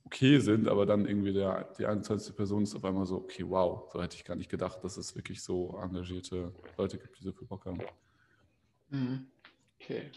okay 0.05 0.39
sind, 0.39 0.69
aber 0.69 0.87
dann 0.87 1.07
irgendwie 1.07 1.33
der, 1.33 1.73
die 1.79 1.87
21. 1.87 2.37
Person 2.37 2.63
ist 2.63 2.75
auf 2.75 2.85
einmal 2.85 3.07
so, 3.07 3.17
okay, 3.17 3.45
wow, 3.47 3.91
so 3.93 4.03
hätte 4.03 4.17
ich 4.17 4.25
gar 4.25 4.37
nicht 4.37 4.51
gedacht, 4.51 4.85
dass 4.85 4.97
es 4.97 5.17
wirklich 5.17 5.43
so 5.43 5.79
engagierte 5.83 6.53
Leute 6.77 6.99
gibt, 6.99 7.19
die 7.19 7.25
so 7.25 7.33
viel 7.33 7.47
Bock 7.47 7.65
haben. 7.67 7.79
Mhm. 8.91 9.27
Okay. 9.81 10.11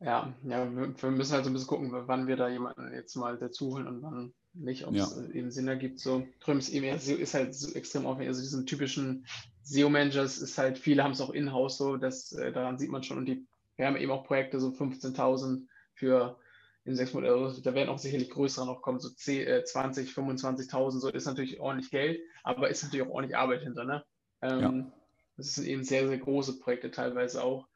Ja, 0.00 0.34
ja, 0.42 0.68
wir 0.74 1.10
müssen 1.10 1.32
halt 1.32 1.44
so 1.44 1.50
ein 1.50 1.52
bisschen 1.52 1.68
gucken, 1.68 1.90
wann 1.92 2.26
wir 2.26 2.36
da 2.36 2.48
jemanden 2.48 2.92
jetzt 2.92 3.14
mal 3.14 3.38
dazu 3.38 3.72
holen 3.72 3.86
und 3.86 4.02
wann 4.02 4.34
nicht, 4.54 4.84
ob 4.86 4.94
es 4.94 5.16
ja. 5.16 5.34
eben 5.34 5.50
Sinn 5.50 5.68
ergibt. 5.68 6.00
So, 6.00 6.26
Trüm 6.40 6.58
ist 6.58 6.70
eben 6.70 6.86
ist 6.86 7.34
halt 7.34 7.54
so 7.54 7.72
extrem 7.74 8.06
aufwendig. 8.06 8.28
Also 8.28 8.42
diesen 8.42 8.66
typischen 8.66 9.24
SEO-Managers 9.62 10.38
ist 10.38 10.58
halt, 10.58 10.78
viele 10.78 11.04
haben 11.04 11.12
es 11.12 11.20
auch 11.20 11.30
in-house 11.30 11.78
so, 11.78 11.96
das, 11.96 12.32
äh, 12.32 12.52
daran 12.52 12.78
sieht 12.78 12.90
man 12.90 13.02
schon. 13.02 13.18
Und 13.18 13.26
die 13.26 13.46
wir 13.82 13.88
haben 13.88 13.96
eben 13.96 14.12
auch 14.12 14.22
Projekte, 14.22 14.60
so 14.60 14.68
15.000 14.68 15.66
für 15.94 16.38
in 16.84 16.94
sechs 16.94 17.12
Monate, 17.14 17.34
also 17.34 17.60
da 17.62 17.74
werden 17.74 17.88
auch 17.88 17.98
sicherlich 17.98 18.30
größere 18.30 18.64
noch 18.64 18.80
kommen, 18.80 19.00
so 19.00 19.08
10, 19.08 19.64
20, 19.64 20.10
25.000, 20.10 21.00
so 21.00 21.08
ist 21.08 21.26
natürlich 21.26 21.58
ordentlich 21.58 21.90
Geld, 21.90 22.20
aber 22.44 22.70
ist 22.70 22.84
natürlich 22.84 23.04
auch 23.04 23.10
ordentlich 23.10 23.36
Arbeit 23.36 23.62
hinter. 23.62 23.84
Ne? 23.84 24.04
Ähm, 24.40 24.60
ja. 24.60 24.92
Das 25.36 25.54
sind 25.54 25.66
eben 25.66 25.82
sehr, 25.82 26.06
sehr 26.06 26.18
große 26.18 26.60
Projekte 26.60 26.92
teilweise 26.92 27.42
auch. 27.42 27.66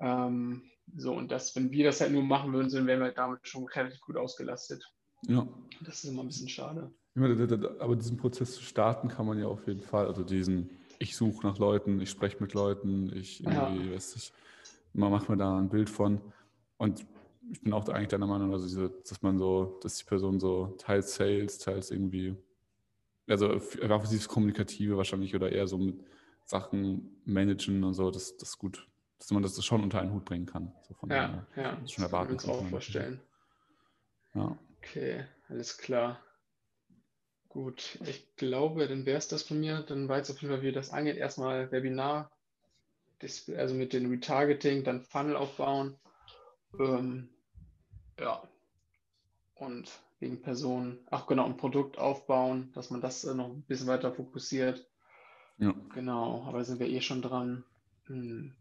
Ähm, 0.00 0.62
so, 0.96 1.12
und 1.14 1.30
das, 1.30 1.54
wenn 1.54 1.70
wir 1.70 1.84
das 1.84 2.00
halt 2.00 2.12
nur 2.12 2.22
machen 2.22 2.54
würden, 2.54 2.72
dann 2.72 2.86
wären 2.86 3.00
wir 3.00 3.12
damit 3.12 3.46
schon 3.46 3.66
relativ 3.66 4.00
gut 4.00 4.16
ausgelastet. 4.16 4.90
Ja. 5.26 5.46
Das 5.84 6.02
ist 6.02 6.10
immer 6.10 6.22
ein 6.22 6.28
bisschen 6.28 6.48
schade. 6.48 6.90
Aber 7.78 7.94
diesen 7.94 8.16
Prozess 8.16 8.54
zu 8.54 8.62
starten 8.62 9.08
kann 9.08 9.26
man 9.26 9.38
ja 9.38 9.48
auf 9.48 9.66
jeden 9.66 9.82
Fall, 9.82 10.06
also 10.06 10.24
diesen, 10.24 10.70
ich 10.98 11.14
suche 11.14 11.46
nach 11.46 11.58
Leuten, 11.58 12.00
ich 12.00 12.08
spreche 12.08 12.38
mit 12.40 12.54
Leuten, 12.54 13.14
ich 13.14 13.44
irgendwie, 13.44 13.90
ja. 13.90 13.94
weiß 13.94 14.16
ich, 14.16 14.32
man 14.94 15.10
macht 15.10 15.28
mir 15.28 15.36
da 15.36 15.58
ein 15.58 15.68
Bild 15.68 15.90
von. 15.90 16.20
Und 16.78 17.04
ich 17.50 17.60
bin 17.60 17.72
auch 17.72 17.86
eigentlich 17.88 18.08
deiner 18.08 18.26
Meinung, 18.26 18.52
also 18.52 18.66
diese, 18.66 18.90
dass 19.06 19.20
man 19.22 19.38
so, 19.38 19.78
dass 19.82 19.96
die 19.96 20.04
Person 20.04 20.40
so 20.40 20.74
teils 20.78 21.14
Sales, 21.14 21.58
teils 21.58 21.90
irgendwie, 21.90 22.36
also 23.28 23.50
einfach 23.50 24.08
dieses 24.08 24.28
Kommunikative 24.28 24.96
wahrscheinlich 24.96 25.34
oder 25.34 25.52
eher 25.52 25.66
so 25.66 25.78
mit 25.78 26.02
Sachen 26.44 27.22
managen 27.24 27.84
und 27.84 27.94
so, 27.94 28.10
das, 28.10 28.36
das 28.36 28.58
gut, 28.58 28.88
dass 29.18 29.30
man 29.30 29.42
das 29.42 29.62
schon 29.64 29.82
unter 29.82 30.00
einen 30.00 30.12
Hut 30.12 30.24
bringen 30.24 30.46
kann. 30.46 30.72
So 30.82 30.94
von 30.94 31.10
ja, 31.10 31.46
der, 31.54 31.62
ja, 31.62 31.76
das 31.76 31.92
schon 31.92 32.04
erwarten 32.04 32.36
kann. 32.36 32.50
auch 32.50 32.66
vorstellen. 32.66 33.20
Ja. 34.34 34.56
Okay, 34.78 35.24
alles 35.48 35.78
klar. 35.78 36.20
Gut, 37.48 37.98
ich 38.04 38.34
glaube, 38.36 38.88
dann 38.88 39.06
wäre 39.06 39.18
es 39.18 39.28
das 39.28 39.44
von 39.44 39.60
mir. 39.60 39.82
Dann 39.82 40.08
weiß 40.08 40.30
auf 40.30 40.42
jeden 40.42 40.52
Fall, 40.52 40.62
wie 40.62 40.72
das 40.72 40.90
angeht. 40.90 41.16
Erstmal 41.16 41.70
Webinar 41.70 42.30
also 43.56 43.74
mit 43.74 43.92
dem 43.92 44.10
Retargeting, 44.10 44.84
dann 44.84 45.02
Funnel 45.02 45.36
aufbauen. 45.36 45.96
Ähm, 46.78 47.28
ja. 48.18 48.42
Und 49.54 49.90
wegen 50.20 50.42
Personen, 50.42 50.98
ach 51.10 51.26
genau, 51.26 51.44
ein 51.44 51.56
Produkt 51.56 51.98
aufbauen, 51.98 52.72
dass 52.74 52.90
man 52.90 53.00
das 53.00 53.24
äh, 53.24 53.34
noch 53.34 53.48
ein 53.48 53.62
bisschen 53.62 53.86
weiter 53.86 54.12
fokussiert. 54.12 54.86
Ja. 55.58 55.74
Genau, 55.94 56.44
aber 56.44 56.64
sind 56.64 56.80
wir 56.80 56.88
eh 56.88 57.00
schon 57.00 57.22
dran. 57.22 57.64
Hm. 58.06 58.54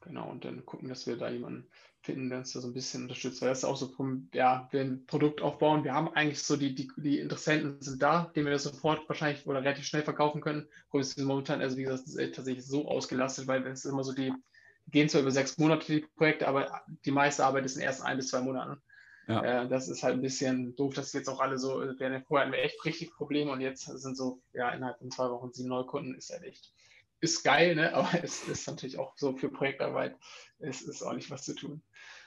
Genau, 0.00 0.30
und 0.30 0.44
dann 0.44 0.64
gucken, 0.66 0.88
dass 0.88 1.06
wir 1.06 1.16
da 1.16 1.30
jemanden 1.30 1.68
finden, 2.00 2.28
der 2.28 2.38
uns 2.38 2.52
da 2.52 2.60
so 2.60 2.68
ein 2.68 2.74
bisschen 2.74 3.02
unterstützt. 3.02 3.40
Weil 3.40 3.50
das 3.50 3.58
ist 3.58 3.64
auch 3.64 3.76
so, 3.76 3.94
ja, 4.34 4.68
wir 4.72 4.80
ein 4.80 5.06
Produkt 5.06 5.40
aufbauen. 5.40 5.84
Wir 5.84 5.94
haben 5.94 6.08
eigentlich 6.08 6.42
so, 6.42 6.56
die, 6.56 6.74
die, 6.74 6.90
die 6.96 7.20
Interessenten 7.20 7.80
sind 7.80 8.02
da, 8.02 8.32
denen 8.34 8.46
wir 8.46 8.52
das 8.52 8.64
sofort 8.64 9.08
wahrscheinlich 9.08 9.46
oder 9.46 9.60
relativ 9.60 9.84
schnell 9.84 10.02
verkaufen 10.02 10.40
können. 10.40 10.68
Problem 10.88 11.02
ist 11.02 11.18
momentan, 11.18 11.60
also 11.60 11.76
wie 11.76 11.84
gesagt, 11.84 12.08
ist 12.08 12.34
tatsächlich 12.34 12.66
so 12.66 12.88
ausgelastet, 12.88 13.46
weil 13.46 13.64
es 13.66 13.84
immer 13.84 14.02
so 14.02 14.12
die, 14.12 14.32
gehen 14.88 15.08
zwar 15.08 15.20
über 15.20 15.30
sechs 15.30 15.58
Monate 15.58 15.86
die 15.86 16.06
Projekte, 16.16 16.48
aber 16.48 16.82
die 17.04 17.12
meiste 17.12 17.44
Arbeit 17.44 17.64
ist 17.64 17.76
in 17.76 17.82
erst 17.82 18.02
ein 18.02 18.16
bis 18.16 18.28
zwei 18.28 18.40
Monaten. 18.40 18.82
Ja. 19.28 19.62
Äh, 19.62 19.68
das 19.68 19.88
ist 19.88 20.02
halt 20.02 20.14
ein 20.14 20.22
bisschen 20.22 20.74
doof, 20.74 20.94
dass 20.94 21.12
jetzt 21.12 21.28
auch 21.28 21.38
alle 21.38 21.56
so, 21.56 21.80
wir 21.80 22.22
vorher 22.26 22.46
hatten 22.46 22.52
wir 22.52 22.62
echt 22.62 22.84
richtig 22.84 23.12
Probleme 23.12 23.52
und 23.52 23.60
jetzt 23.60 23.84
sind 23.84 24.16
so, 24.16 24.42
ja, 24.52 24.70
innerhalb 24.70 24.98
von 24.98 25.12
zwei 25.12 25.30
Wochen 25.30 25.52
sieben 25.52 25.68
Neukunden, 25.68 26.16
ist 26.16 26.30
halt 26.30 26.42
echt 26.42 26.72
ist 27.22 27.42
geil, 27.44 27.74
ne? 27.74 27.94
aber 27.94 28.22
es 28.22 28.46
ist 28.46 28.66
natürlich 28.68 28.98
auch 28.98 29.16
so 29.16 29.34
für 29.34 29.48
Projektarbeit, 29.48 30.18
es 30.58 30.82
ist 30.82 31.02
auch 31.02 31.14
nicht 31.14 31.30
was 31.30 31.44
zu 31.44 31.54
tun. 31.54 31.82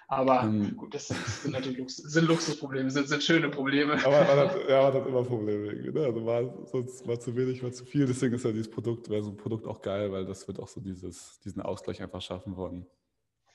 Aber 0.08 0.44
ähm, 0.44 0.78
gut, 0.78 0.94
das 0.94 1.08
sind, 1.08 1.26
sind 1.26 1.52
natürlich 1.52 1.80
Lux 1.80 1.98
sind 1.98 2.28
Luxusprobleme, 2.28 2.92
sind, 2.92 3.08
sind 3.08 3.24
schöne 3.24 3.50
Probleme. 3.50 3.94
Aber 4.06 4.24
man 4.24 4.38
hat, 4.38 4.56
ja, 4.70 4.84
man 4.84 4.94
hat 4.94 5.08
immer 5.08 5.24
Probleme. 5.24 5.74
Ne? 5.74 6.06
Also 6.06 6.22
mal, 6.22 6.68
sonst 6.72 7.08
mal 7.08 7.20
zu 7.20 7.36
wenig, 7.36 7.64
mal 7.64 7.74
zu 7.74 7.86
viel. 7.86 8.06
Deswegen 8.06 8.36
ist 8.36 8.46
ja 8.46 8.52
dieses 8.52 8.70
Produkt, 8.70 9.10
wäre 9.10 9.24
so 9.24 9.32
ein 9.32 9.38
Produkt 9.38 9.66
auch 9.66 9.82
geil, 9.82 10.12
weil 10.12 10.26
das 10.26 10.48
wird 10.48 10.60
auch 10.60 10.68
so 10.68 10.80
dieses, 10.80 11.40
diesen 11.40 11.62
Ausgleich 11.64 12.04
einfach 12.04 12.22
schaffen 12.22 12.54
von 12.54 12.86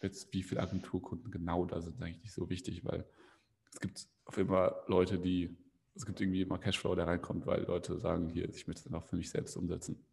jetzt, 0.02 0.32
wie 0.32 0.42
viele 0.42 0.60
Agenturkunden 0.60 1.30
genau 1.30 1.66
da 1.66 1.80
sind, 1.80 2.02
eigentlich 2.02 2.22
nicht 2.22 2.34
so 2.34 2.50
wichtig, 2.50 2.84
weil 2.84 3.06
es 3.72 3.78
gibt 3.78 4.08
auf 4.24 4.36
immer 4.36 4.82
Leute, 4.88 5.20
die, 5.20 5.56
es 5.94 6.04
gibt 6.04 6.20
irgendwie 6.20 6.42
immer 6.42 6.58
Cashflow, 6.58 6.96
der 6.96 7.06
reinkommt, 7.06 7.46
weil 7.46 7.62
Leute 7.62 8.00
sagen, 8.00 8.28
hier, 8.28 8.48
ich 8.48 8.66
möchte 8.66 8.80
es 8.80 8.84
dann 8.84 8.94
auch 8.94 9.04
für 9.04 9.16
mich 9.16 9.30
selbst 9.30 9.56
umsetzen 9.56 10.04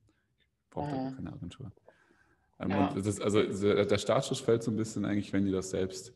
braucht 0.78 1.12
mhm. 1.12 1.16
keine 1.16 1.34
Agentur. 1.34 1.72
Ähm, 2.60 2.72
ja. 2.72 2.88
ist, 2.96 3.22
also 3.22 3.42
der 3.42 3.98
Startschuss 3.98 4.40
fällt 4.40 4.64
so 4.64 4.72
ein 4.72 4.78
bisschen 4.78 5.06
eigentlich, 5.06 5.32
wenn 5.34 5.46
ihr 5.46 5.54
das 5.54 5.70
selbst 5.70 6.14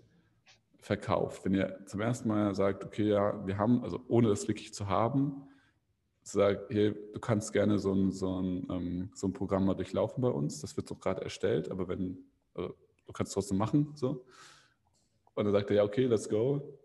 verkauft. 0.80 1.46
Wenn 1.46 1.54
ihr 1.54 1.80
zum 1.86 2.02
ersten 2.02 2.28
Mal 2.28 2.56
sagt, 2.56 2.84
okay, 2.84 3.10
ja, 3.10 3.46
wir 3.46 3.58
haben, 3.58 3.84
also 3.84 4.04
ohne 4.08 4.30
das 4.30 4.48
wirklich 4.48 4.74
zu 4.74 4.88
haben, 4.88 5.44
sagt, 6.24 6.72
hey, 6.74 6.94
du 7.14 7.20
kannst 7.20 7.54
gerne 7.54 7.80
so 7.80 7.94
ein, 7.94 8.12
so 8.12 8.42
ein, 8.42 8.68
ähm, 8.70 9.10
so 9.14 9.28
ein 9.28 9.34
Programm 9.34 9.66
mal 9.66 9.76
durchlaufen 9.76 10.22
bei 10.22 10.30
uns, 10.30 10.62
das 10.62 10.76
wird 10.78 10.88
so 10.88 10.96
gerade 10.96 11.22
erstellt, 11.22 11.70
aber 11.70 11.88
wenn, 11.88 12.18
also, 12.54 12.76
du 13.06 13.14
kannst 13.14 13.32
es 13.32 13.34
trotzdem 13.34 13.58
machen, 13.58 13.92
so. 13.96 14.26
Und 15.34 15.46
dann 15.46 15.54
sagt 15.54 15.70
er, 15.70 15.78
ja, 15.78 15.84
okay, 15.84 16.06
let's 16.06 16.28
go. 16.30 16.78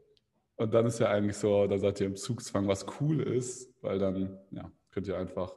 Und 0.57 0.73
dann 0.73 0.87
ist 0.87 1.01
ja 1.01 1.09
eigentlich 1.09 1.37
so, 1.37 1.67
da 1.67 1.79
seid 1.79 2.01
ihr 2.01 2.07
im 2.07 2.17
Zugzwang, 2.17 2.69
was 2.69 2.87
cool 3.01 3.21
ist, 3.21 3.75
weil 3.83 3.99
dann, 3.99 4.39
ja, 4.51 4.71
könnt 4.91 5.07
ihr 5.07 5.19
einfach 5.19 5.55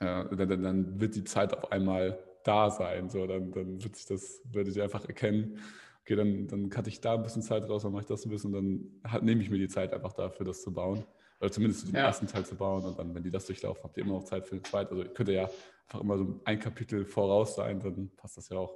äh, 0.00 0.24
dann, 0.36 0.62
dann, 0.62 1.00
wird 1.00 1.14
die 1.14 1.24
Zeit 1.24 1.56
auf 1.56 1.72
einmal 1.72 2.18
da 2.44 2.70
sein. 2.70 3.10
So, 3.10 3.26
dann, 3.26 3.50
dann 3.52 3.82
wird 3.82 3.96
sich 3.96 4.06
das, 4.06 4.40
werde 4.50 4.70
ich 4.70 4.80
einfach 4.80 5.04
erkennen, 5.04 5.58
okay, 6.02 6.16
dann, 6.16 6.46
dann 6.46 6.70
cutte 6.70 6.88
ich 6.88 7.00
da 7.00 7.14
ein 7.14 7.22
bisschen 7.22 7.42
Zeit 7.42 7.68
raus, 7.68 7.82
dann 7.82 7.92
mache 7.92 8.02
ich 8.02 8.08
das 8.08 8.24
ein 8.24 8.30
bisschen 8.30 8.54
und 8.54 9.00
dann 9.02 9.24
nehme 9.24 9.42
ich 9.42 9.50
mir 9.50 9.58
die 9.58 9.68
Zeit 9.68 9.92
einfach 9.92 10.12
dafür, 10.12 10.46
das 10.46 10.62
zu 10.62 10.72
bauen. 10.72 11.04
Oder 11.40 11.52
zumindest 11.52 11.86
den 11.86 11.94
ja. 11.94 12.06
ersten 12.06 12.26
Teil 12.26 12.44
zu 12.44 12.56
bauen 12.56 12.84
und 12.84 12.98
dann, 12.98 13.14
wenn 13.14 13.22
die 13.22 13.30
das 13.30 13.46
durchlaufen, 13.46 13.84
habt 13.84 13.96
ihr 13.96 14.04
immer 14.04 14.14
noch 14.14 14.24
Zeit 14.24 14.46
für 14.46 14.56
den 14.56 14.64
zweiten. 14.64 14.96
Also 14.96 15.08
könnte 15.10 15.32
ja 15.32 15.42
einfach 15.42 16.00
immer 16.00 16.18
so 16.18 16.40
ein 16.44 16.58
Kapitel 16.58 17.04
voraus 17.04 17.54
sein, 17.54 17.78
dann 17.78 18.10
passt 18.16 18.36
das 18.38 18.48
ja 18.48 18.58
auch. 18.58 18.74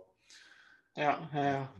Ja, 0.96 1.28
ja, 1.32 1.44
ja. 1.44 1.72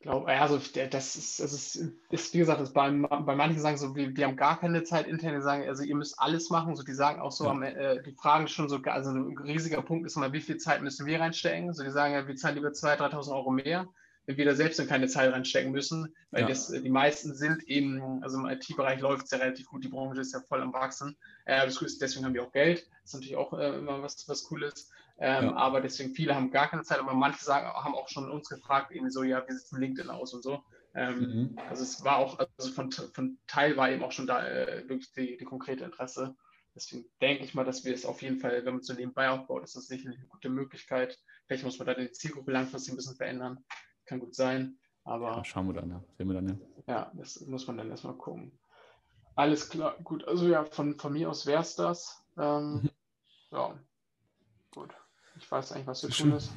Ich 0.00 0.04
glaube, 0.04 0.28
also 0.28 0.58
das 0.58 1.16
ist, 1.16 1.40
das 1.40 1.52
ist, 1.52 1.74
ist 2.10 2.32
wie 2.32 2.38
gesagt, 2.38 2.60
das 2.60 2.72
bei, 2.72 2.88
bei 2.88 3.34
manchen 3.34 3.60
sagen 3.60 3.76
so, 3.76 3.96
wir, 3.96 4.16
wir 4.16 4.26
haben 4.26 4.36
gar 4.36 4.60
keine 4.60 4.84
Zeit 4.84 5.08
intern, 5.08 5.34
die 5.34 5.42
sagen, 5.42 5.66
also 5.66 5.82
ihr 5.82 5.96
müsst 5.96 6.20
alles 6.20 6.50
machen, 6.50 6.76
so 6.76 6.84
die 6.84 6.94
sagen 6.94 7.20
auch 7.20 7.32
so, 7.32 7.46
ja. 7.46 7.62
äh, 7.62 8.02
die 8.04 8.12
fragen 8.12 8.46
schon 8.46 8.68
so, 8.68 8.76
also 8.84 9.10
ein 9.10 9.36
riesiger 9.38 9.82
Punkt 9.82 10.06
ist 10.06 10.14
mal, 10.14 10.32
wie 10.32 10.40
viel 10.40 10.56
Zeit 10.58 10.82
müssen 10.82 11.04
wir 11.06 11.18
reinstecken? 11.18 11.74
So 11.74 11.82
die 11.82 11.90
sagen 11.90 12.14
ja, 12.14 12.28
wir 12.28 12.36
zahlen 12.36 12.54
lieber 12.54 12.68
2.000, 12.68 13.12
3.000 13.12 13.34
Euro 13.34 13.50
mehr 13.50 13.88
wenn 14.28 14.36
wir 14.36 14.44
da 14.44 14.54
selbst 14.54 14.78
dann 14.78 14.86
keine 14.86 15.08
Zeit 15.08 15.32
reinstecken 15.32 15.72
müssen, 15.72 16.14
weil 16.32 16.42
ja. 16.42 16.48
das, 16.48 16.68
die 16.68 16.90
meisten 16.90 17.34
sind 17.34 17.66
eben, 17.66 18.22
also 18.22 18.36
im 18.36 18.44
IT-Bereich 18.44 19.00
läuft 19.00 19.24
es 19.24 19.30
ja 19.30 19.38
relativ 19.38 19.66
gut, 19.68 19.82
die 19.82 19.88
Branche 19.88 20.20
ist 20.20 20.34
ja 20.34 20.40
voll 20.40 20.60
am 20.60 20.74
Wachsen. 20.74 21.16
Äh, 21.46 21.66
deswegen 21.66 22.26
haben 22.26 22.34
wir 22.34 22.42
auch 22.42 22.52
Geld, 22.52 22.80
das 22.80 23.04
ist 23.04 23.14
natürlich 23.14 23.36
auch 23.36 23.54
äh, 23.54 23.78
immer 23.78 24.02
was, 24.02 24.28
was 24.28 24.44
Cooles. 24.44 24.90
Ähm, 25.18 25.46
ja. 25.46 25.56
Aber 25.56 25.80
deswegen 25.80 26.14
viele 26.14 26.34
haben 26.34 26.50
gar 26.50 26.68
keine 26.68 26.82
Zeit, 26.82 26.98
aber 26.98 27.14
manche 27.14 27.44
sagen, 27.44 27.66
haben 27.66 27.94
auch 27.94 28.08
schon 28.08 28.30
uns 28.30 28.48
gefragt, 28.48 28.92
eben 28.92 29.10
so, 29.10 29.22
ja, 29.22 29.46
wie 29.46 29.52
sieht 29.52 29.64
es 29.64 29.72
in 29.72 29.80
LinkedIn 29.80 30.10
aus 30.10 30.32
und 30.32 30.42
so. 30.42 30.62
Ähm, 30.94 31.18
mhm. 31.18 31.58
Also 31.68 31.82
es 31.82 32.04
war 32.04 32.16
auch, 32.18 32.38
also 32.38 32.72
von, 32.72 32.90
von 32.90 33.38
Teil 33.46 33.76
war 33.76 33.90
eben 33.90 34.02
auch 34.02 34.12
schon 34.12 34.26
da 34.26 34.46
äh, 34.46 34.88
wirklich 34.88 35.12
die, 35.12 35.36
die 35.36 35.44
konkrete 35.44 35.84
Interesse. 35.84 36.36
Deswegen 36.74 37.06
denke 37.20 37.44
ich 37.44 37.54
mal, 37.54 37.64
dass 37.64 37.84
wir 37.84 37.92
es 37.92 38.06
auf 38.06 38.22
jeden 38.22 38.38
Fall, 38.38 38.64
wenn 38.64 38.74
man 38.74 38.82
so 38.82 38.94
nebenbei 38.94 39.28
aufbaut, 39.30 39.64
ist 39.64 39.74
das 39.74 39.88
sicherlich 39.88 40.18
eine 40.18 40.28
gute 40.28 40.48
Möglichkeit. 40.48 41.18
Vielleicht 41.46 41.64
muss 41.64 41.78
man 41.78 41.86
da 41.86 41.94
die 41.94 42.12
Zielgruppe 42.12 42.52
langfristig 42.52 42.92
ein 42.92 42.96
bisschen 42.96 43.16
verändern 43.16 43.64
kann 44.08 44.20
gut 44.20 44.34
sein. 44.34 44.78
Aber 45.04 45.36
ja, 45.36 45.44
schauen 45.44 45.66
wir 45.68 45.74
dann, 45.74 45.90
ja. 45.90 46.02
Sehen 46.16 46.28
wir 46.28 46.34
dann, 46.34 46.48
ja. 46.48 46.56
Ja, 46.86 47.12
das 47.14 47.40
muss 47.46 47.66
man 47.66 47.76
dann 47.76 47.90
erstmal 47.90 48.14
gucken. 48.14 48.58
Alles 49.36 49.68
klar, 49.68 49.96
gut. 50.02 50.26
Also 50.26 50.48
ja, 50.48 50.64
von, 50.64 50.98
von 50.98 51.12
mir 51.12 51.30
aus 51.30 51.46
wäre 51.46 51.62
es 51.62 51.76
das. 51.76 52.24
Ähm, 52.36 52.82
mhm. 52.82 52.90
ja, 53.52 53.78
gut. 54.74 54.94
Ich 55.38 55.50
weiß 55.50 55.72
eigentlich, 55.72 55.86
was 55.86 56.00
zu 56.00 56.08
tun 56.08 56.32
ist. 56.32 56.52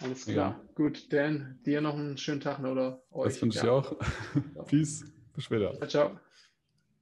Alles 0.00 0.24
klar. 0.26 0.60
Ja. 0.60 0.60
Gut, 0.74 1.12
Dan, 1.12 1.60
dir 1.64 1.80
noch 1.80 1.94
einen 1.94 2.16
schönen 2.16 2.40
Tag 2.40 2.60
oder 2.60 3.02
euch. 3.10 3.32
Das 3.32 3.42
wünsche 3.42 3.58
ich 3.58 3.68
auch. 3.68 3.96
Peace. 4.66 5.04
Bis 5.34 5.44
später. 5.44 5.74
Ciao. 5.78 5.88
ciao. 5.88 6.20